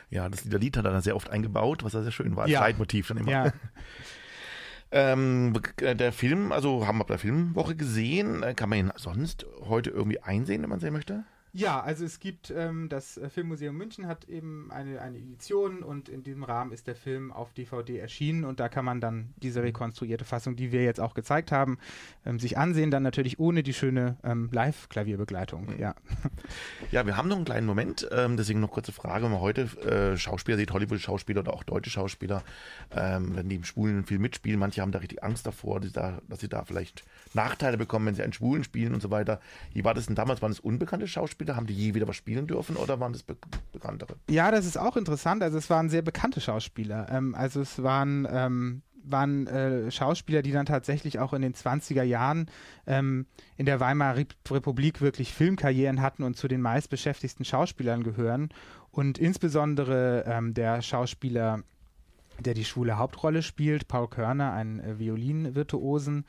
Ja, 0.09 0.29
das 0.29 0.45
Lied 0.45 0.77
hat 0.77 0.85
er 0.85 0.91
dann 0.91 1.01
sehr 1.01 1.15
oft 1.15 1.29
eingebaut, 1.29 1.83
was 1.83 1.93
ja 1.93 2.01
sehr 2.01 2.11
schön 2.11 2.35
war, 2.35 2.43
als 2.43 2.51
ja. 2.51 2.61
Leitmotiv 2.61 3.07
dann 3.07 3.17
immer. 3.17 3.31
Ja. 3.31 3.53
ähm, 4.91 5.53
der 5.79 6.11
Film, 6.11 6.51
also 6.51 6.87
haben 6.87 6.97
wir 6.97 7.03
bei 7.03 7.13
der 7.15 7.19
Filmwoche 7.19 7.75
gesehen, 7.75 8.43
kann 8.55 8.69
man 8.69 8.79
ihn 8.79 8.91
sonst 8.95 9.45
heute 9.61 9.91
irgendwie 9.91 10.19
einsehen, 10.19 10.63
wenn 10.63 10.69
man 10.69 10.79
sehen 10.79 10.93
möchte? 10.93 11.25
Ja, 11.57 11.79
also 11.79 12.05
es 12.05 12.19
gibt, 12.19 12.53
ähm, 12.55 12.87
das 12.87 13.17
äh, 13.17 13.31
Filmmuseum 13.31 13.75
München 13.75 14.05
hat 14.05 14.29
eben 14.29 14.69
eine, 14.69 15.01
eine 15.01 15.17
Edition 15.17 15.81
und 15.81 16.07
in 16.07 16.21
diesem 16.21 16.43
Rahmen 16.43 16.71
ist 16.71 16.85
der 16.85 16.95
Film 16.95 17.31
auf 17.31 17.51
DVD 17.53 17.97
erschienen 17.97 18.45
und 18.45 18.59
da 18.59 18.69
kann 18.69 18.85
man 18.85 19.01
dann 19.01 19.33
diese 19.37 19.63
rekonstruierte 19.63 20.23
Fassung, 20.23 20.55
die 20.55 20.71
wir 20.71 20.83
jetzt 20.83 20.99
auch 20.99 21.15
gezeigt 21.15 21.51
haben, 21.51 21.79
ähm, 22.27 22.37
sich 22.37 22.59
ansehen, 22.59 22.91
dann 22.91 23.01
natürlich 23.01 23.39
ohne 23.39 23.63
die 23.63 23.73
schöne 23.73 24.17
ähm, 24.23 24.49
Live-Klavierbegleitung, 24.51 25.65
mhm. 25.65 25.79
ja. 25.79 25.95
Ja, 26.91 27.07
wir 27.07 27.17
haben 27.17 27.27
noch 27.27 27.37
einen 27.37 27.45
kleinen 27.45 27.65
Moment, 27.65 28.07
ähm, 28.11 28.37
deswegen 28.37 28.59
noch 28.59 28.69
kurze 28.69 28.91
Frage, 28.91 29.23
wenn 29.23 29.31
man 29.31 29.41
heute 29.41 29.61
äh, 29.81 30.15
Schauspieler 30.15 30.57
sieht, 30.57 30.71
Hollywood-Schauspieler 30.71 31.39
oder 31.39 31.53
auch 31.53 31.63
deutsche 31.63 31.89
Schauspieler, 31.89 32.43
ähm, 32.91 33.35
wenn 33.35 33.49
die 33.49 33.55
im 33.55 33.63
Schwulen 33.63 34.05
viel 34.05 34.19
mitspielen, 34.19 34.59
manche 34.59 34.83
haben 34.83 34.91
da 34.91 34.99
richtig 34.99 35.23
Angst 35.23 35.47
davor, 35.47 35.79
dass 35.79 35.89
sie 35.89 35.93
da, 35.93 36.21
dass 36.29 36.39
sie 36.39 36.49
da 36.49 36.65
vielleicht 36.65 37.03
Nachteile 37.33 37.77
bekommen, 37.77 38.05
wenn 38.05 38.15
sie 38.15 38.21
einen 38.21 38.33
Schwulen 38.33 38.63
spielen 38.63 38.93
und 38.93 39.01
so 39.01 39.09
weiter. 39.09 39.41
Wie 39.73 39.83
war 39.83 39.95
das 39.95 40.05
denn 40.05 40.15
damals? 40.15 40.43
Waren 40.43 40.51
es 40.51 40.59
unbekannte 40.59 41.07
Schauspieler? 41.07 41.46
Schauspieler? 41.47 41.55
Haben 41.55 41.67
die 41.67 41.73
je 41.73 41.93
wieder 41.93 42.07
was 42.07 42.15
spielen 42.15 42.47
dürfen 42.47 42.75
oder 42.75 42.99
waren 42.99 43.13
das 43.13 43.23
be 43.23 43.35
bekanntere? 43.71 44.15
Ja, 44.29 44.51
das 44.51 44.65
ist 44.65 44.77
auch 44.77 44.97
interessant. 44.97 45.43
Also 45.43 45.57
es 45.57 45.69
waren 45.69 45.89
sehr 45.89 46.01
bekannte 46.01 46.41
Schauspieler. 46.41 47.07
Ähm, 47.09 47.35
also 47.35 47.61
es 47.61 47.81
waren 47.81 48.27
ähm, 48.29 48.81
waren 49.09 49.47
äh, 49.47 49.89
Schauspieler, 49.89 50.41
die 50.41 50.51
dann 50.51 50.65
tatsächlich 50.65 51.19
auch 51.19 51.31
in 51.31 51.41
den 51.41 51.53
20er 51.53 52.03
Jahren 52.03 52.47
ähm, 52.85 53.25
in 53.55 53.65
der 53.65 53.79
Weimarer 53.79 54.25
Republik 54.51 54.99
wirklich 54.99 55.33
Filmkarrieren 55.33 56.01
hatten 56.01 56.23
und 56.23 56.35
zu 56.35 56.49
den 56.49 56.59
meistbeschäftigten 56.59 57.45
Schauspielern 57.45 58.03
gehören. 58.03 58.49
Und 58.91 59.17
insbesondere 59.17 60.25
ähm, 60.27 60.53
der 60.53 60.81
Schauspieler, 60.81 61.63
der 62.39 62.53
die 62.53 62.65
schwule 62.65 62.97
Hauptrolle 62.97 63.43
spielt, 63.43 63.87
Paul 63.87 64.09
Körner, 64.09 64.51
ein 64.51 64.81
äh, 64.81 64.99
Violinvirtuosen, 64.99 66.25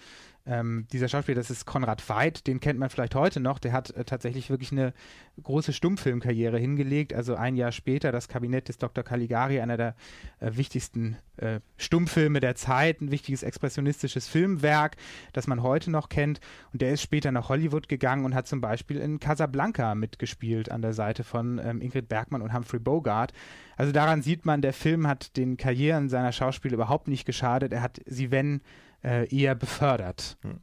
ähm, 0.49 0.87
dieser 0.93 1.09
Schauspieler, 1.09 1.37
das 1.37 1.51
ist 1.51 1.67
Konrad 1.67 2.07
Veit, 2.09 2.47
den 2.47 2.59
kennt 2.59 2.79
man 2.79 2.89
vielleicht 2.89 3.15
heute 3.15 3.39
noch. 3.39 3.59
Der 3.59 3.73
hat 3.73 3.91
äh, 3.91 4.05
tatsächlich 4.05 4.49
wirklich 4.49 4.73
eine 4.73 4.95
große 5.43 5.75
Stummfilmkarriere 5.75 6.59
hingelegt. 6.59 7.13
Also 7.13 7.35
ein 7.35 7.55
Jahr 7.55 7.71
später 7.71 8.13
das 8.13 8.29
Kabinett 8.29 8.69
des 8.69 8.79
Dr. 8.79 9.05
Caligari, 9.05 9.61
einer 9.61 9.77
der 9.77 9.95
äh, 10.41 10.53
wichtigsten 10.55 11.19
äh, 11.37 11.61
Stummfilme 11.77 12.41
der 12.41 12.55
Zeit, 12.55 13.03
ein 13.03 13.11
wichtiges 13.11 13.43
expressionistisches 13.43 14.27
Filmwerk, 14.27 14.97
das 15.35 15.47
man 15.47 15.63
heute 15.63 15.91
noch 15.91 16.09
kennt. 16.09 16.41
Und 16.73 16.81
der 16.81 16.93
ist 16.93 17.03
später 17.03 17.31
nach 17.31 17.51
Hollywood 17.51 17.89
gegangen 17.89 18.25
und 18.25 18.35
hat 18.35 18.47
zum 18.47 18.63
Beispiel 18.63 18.97
in 18.97 19.21
Casablanca 19.21 19.95
mitgespielt 19.95 20.71
an 20.71 20.81
der 20.81 20.95
Seite 20.95 21.25
von 21.25 21.61
ähm, 21.63 21.83
Ingrid 21.83 22.09
Bergmann 22.09 22.41
und 22.41 22.55
Humphrey 22.55 22.81
Bogart. 22.81 23.35
Also 23.77 23.93
daran 23.93 24.23
sieht 24.23 24.47
man, 24.47 24.63
der 24.63 24.73
Film 24.73 25.07
hat 25.07 25.37
den 25.37 25.59
Karrieren 25.59 26.09
seiner 26.09 26.33
Schauspieler 26.33 26.75
überhaupt 26.75 27.07
nicht 27.07 27.27
geschadet. 27.27 27.73
Er 27.73 27.83
hat 27.83 28.01
sie, 28.07 28.31
wenn 28.31 28.63
äh, 29.03 29.35
eher 29.35 29.55
befördert. 29.55 30.37
Hm. 30.43 30.61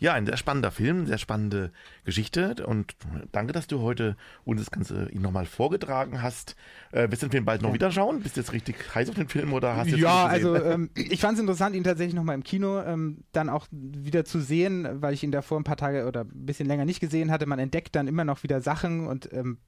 Ja, 0.00 0.14
ein 0.14 0.26
sehr 0.26 0.36
spannender 0.36 0.70
Film, 0.70 1.06
sehr 1.06 1.18
spannende 1.18 1.72
Geschichte 2.04 2.54
und 2.64 2.94
danke, 3.32 3.52
dass 3.52 3.66
du 3.66 3.80
heute 3.80 4.16
uns 4.44 4.60
das 4.60 4.70
Ganze 4.70 5.08
nochmal 5.12 5.44
vorgetragen 5.44 6.22
hast. 6.22 6.54
Äh, 6.92 7.10
wirst 7.10 7.22
du 7.22 7.26
den 7.26 7.32
Film 7.32 7.44
bald 7.44 7.62
noch 7.62 7.70
ja. 7.70 7.74
wieder 7.74 7.90
schauen? 7.90 8.20
Bist 8.20 8.36
du 8.36 8.40
jetzt 8.40 8.52
richtig 8.52 8.76
heiß 8.94 9.08
auf 9.08 9.16
den 9.16 9.28
Film 9.28 9.52
oder 9.52 9.74
hast 9.74 9.86
du 9.86 9.96
jetzt 9.96 10.02
Ja, 10.02 10.26
also 10.26 10.54
ähm, 10.64 10.90
ich 10.94 11.20
fand 11.20 11.34
es 11.34 11.40
interessant, 11.40 11.74
ihn 11.74 11.82
tatsächlich 11.82 12.14
nochmal 12.14 12.36
im 12.36 12.44
Kino 12.44 12.80
ähm, 12.80 13.24
dann 13.32 13.48
auch 13.48 13.66
wieder 13.72 14.24
zu 14.24 14.38
sehen, 14.40 14.88
weil 15.02 15.14
ich 15.14 15.24
ihn 15.24 15.32
davor 15.32 15.58
ein 15.58 15.64
paar 15.64 15.76
Tage 15.76 16.06
oder 16.06 16.20
ein 16.20 16.46
bisschen 16.46 16.68
länger 16.68 16.84
nicht 16.84 17.00
gesehen 17.00 17.32
hatte. 17.32 17.46
Man 17.46 17.58
entdeckt 17.58 17.96
dann 17.96 18.06
immer 18.06 18.24
noch 18.24 18.44
wieder 18.44 18.60
Sachen 18.60 19.08
und 19.08 19.32
ähm, 19.32 19.58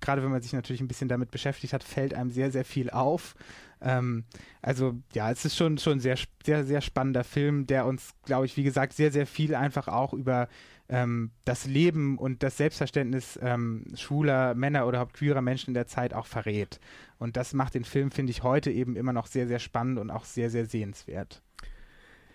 gerade 0.00 0.24
wenn 0.24 0.30
man 0.30 0.42
sich 0.42 0.54
natürlich 0.54 0.80
ein 0.80 0.88
bisschen 0.88 1.08
damit 1.08 1.30
beschäftigt 1.30 1.72
hat, 1.72 1.84
fällt 1.84 2.14
einem 2.14 2.30
sehr, 2.30 2.50
sehr 2.50 2.64
viel 2.64 2.90
auf. 2.90 3.36
Ähm, 3.82 4.24
also 4.62 4.94
ja, 5.14 5.30
es 5.30 5.44
ist 5.44 5.56
schon 5.56 5.78
schon 5.78 6.00
sehr 6.00 6.16
sehr 6.44 6.64
sehr 6.64 6.80
spannender 6.80 7.24
Film, 7.24 7.66
der 7.66 7.86
uns, 7.86 8.12
glaube 8.24 8.46
ich, 8.46 8.56
wie 8.56 8.62
gesagt, 8.62 8.92
sehr 8.92 9.10
sehr 9.10 9.26
viel 9.26 9.54
einfach 9.54 9.88
auch 9.88 10.12
über 10.12 10.48
ähm, 10.90 11.30
das 11.44 11.66
Leben 11.66 12.18
und 12.18 12.42
das 12.42 12.56
Selbstverständnis 12.56 13.38
ähm, 13.42 13.84
schwuler 13.94 14.54
Männer 14.54 14.86
oder 14.86 14.98
überhaupt 14.98 15.14
queerer 15.14 15.40
Menschen 15.40 15.70
in 15.70 15.74
der 15.74 15.86
Zeit 15.86 16.12
auch 16.12 16.26
verrät. 16.26 16.80
Und 17.18 17.36
das 17.36 17.54
macht 17.54 17.74
den 17.74 17.84
Film, 17.84 18.10
finde 18.10 18.32
ich, 18.32 18.42
heute 18.42 18.70
eben 18.70 18.96
immer 18.96 19.12
noch 19.12 19.26
sehr, 19.26 19.46
sehr 19.46 19.60
spannend 19.60 19.98
und 19.98 20.10
auch 20.10 20.24
sehr, 20.24 20.50
sehr 20.50 20.66
sehenswert. 20.66 21.42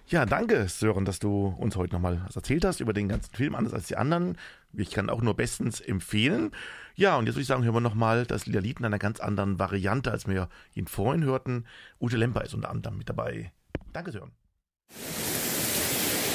Ja, 0.08 0.28
danke, 0.28 0.68
Sören, 0.68 1.04
dass 1.04 1.18
du 1.18 1.48
uns 1.58 1.76
heute 1.76 1.94
nochmal 1.94 2.22
was 2.28 2.36
erzählt 2.36 2.64
hast 2.64 2.80
über 2.80 2.94
den 2.94 3.10
ganzen 3.10 3.34
Film, 3.34 3.56
anders 3.56 3.74
als 3.74 3.88
die 3.88 3.98
anderen. 3.98 4.38
Ich 4.74 4.92
kann 4.92 5.10
auch 5.10 5.22
nur 5.22 5.36
bestens 5.36 5.82
empfehlen. 5.82 6.52
Ja, 6.94 7.18
und 7.18 7.26
jetzt 7.26 7.36
würde 7.36 7.42
ich 7.42 7.48
sagen, 7.48 7.64
hören 7.64 7.74
wir 7.74 7.82
nochmal 7.82 8.28
das 8.28 8.46
Lied 8.46 8.80
in 8.80 8.86
einer 8.86 9.00
ganz 9.00 9.20
anderen 9.20 9.58
Variante, 9.58 10.12
als 10.12 10.28
wir 10.28 10.48
ihn 10.76 10.86
vorhin 10.86 11.24
hörten. 11.24 11.66
Ute 12.00 12.18
Lemper 12.18 12.44
ist 12.44 12.54
unter 12.54 12.70
anderem 12.70 13.00
mit 13.00 13.10
dabei. 13.10 13.52
Danke, 13.94 14.12
Sören. 14.12 14.32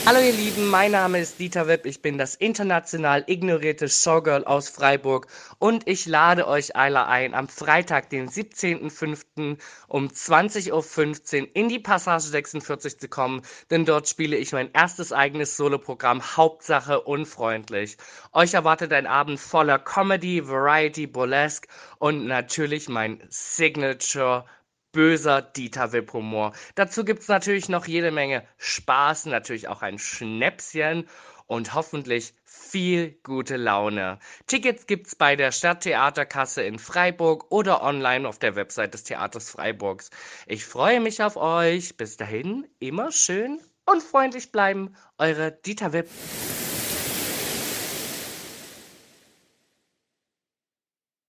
Hallo 0.06 0.18
ihr 0.20 0.32
Lieben, 0.32 0.68
mein 0.68 0.92
Name 0.92 1.20
ist 1.20 1.38
Dieter 1.38 1.68
Wipp, 1.68 1.84
ich 1.84 2.00
bin 2.00 2.16
das 2.16 2.34
international 2.34 3.22
ignorierte 3.26 3.88
Showgirl 3.88 4.44
aus 4.44 4.68
Freiburg 4.68 5.26
und 5.58 5.86
ich 5.86 6.06
lade 6.06 6.48
euch 6.48 6.74
alle 6.74 7.06
ein, 7.06 7.34
am 7.34 7.48
Freitag, 7.48 8.08
den 8.08 8.28
17.05. 8.28 9.58
um 9.88 10.08
20.15 10.08 11.42
Uhr 11.42 11.48
in 11.54 11.68
die 11.68 11.78
Passage 11.78 12.24
46 12.24 12.98
zu 12.98 13.08
kommen, 13.08 13.42
denn 13.70 13.84
dort 13.84 14.08
spiele 14.08 14.36
ich 14.36 14.52
mein 14.52 14.72
erstes 14.72 15.12
eigenes 15.12 15.56
Soloprogramm 15.56 16.36
Hauptsache 16.36 17.02
unfreundlich. 17.02 17.96
Euch 18.32 18.54
erwartet 18.54 18.92
ein 18.92 19.06
Abend 19.06 19.38
voller 19.38 19.78
Comedy, 19.78 20.48
Variety, 20.48 21.06
Burlesque 21.06 21.68
und 21.98 22.26
natürlich 22.26 22.88
mein 22.88 23.22
Signature 23.28 24.46
böser 24.92 25.42
Dieter 25.42 25.92
Wipp-Humor. 25.92 26.52
Dazu 26.74 27.04
gibt 27.04 27.20
es 27.20 27.28
natürlich 27.28 27.68
noch 27.68 27.86
jede 27.86 28.10
Menge 28.10 28.44
Spaß, 28.58 29.26
natürlich 29.26 29.68
auch 29.68 29.82
ein 29.82 29.98
Schnäpschen 29.98 31.08
und 31.46 31.74
hoffentlich 31.74 32.34
viel 32.44 33.18
gute 33.24 33.56
Laune. 33.56 34.20
Tickets 34.46 34.86
gibt's 34.86 35.16
bei 35.16 35.34
der 35.34 35.50
Stadttheaterkasse 35.50 36.62
in 36.62 36.78
Freiburg 36.78 37.50
oder 37.50 37.82
online 37.82 38.28
auf 38.28 38.38
der 38.38 38.54
Website 38.54 38.94
des 38.94 39.02
Theaters 39.02 39.50
Freiburgs. 39.50 40.10
Ich 40.46 40.64
freue 40.64 41.00
mich 41.00 41.22
auf 41.22 41.36
euch. 41.36 41.96
Bis 41.96 42.16
dahin 42.16 42.68
immer 42.78 43.10
schön 43.10 43.60
und 43.84 44.02
freundlich 44.02 44.52
bleiben. 44.52 44.94
Eure 45.18 45.50
Dieter 45.50 45.92
Wipp. 45.92 46.08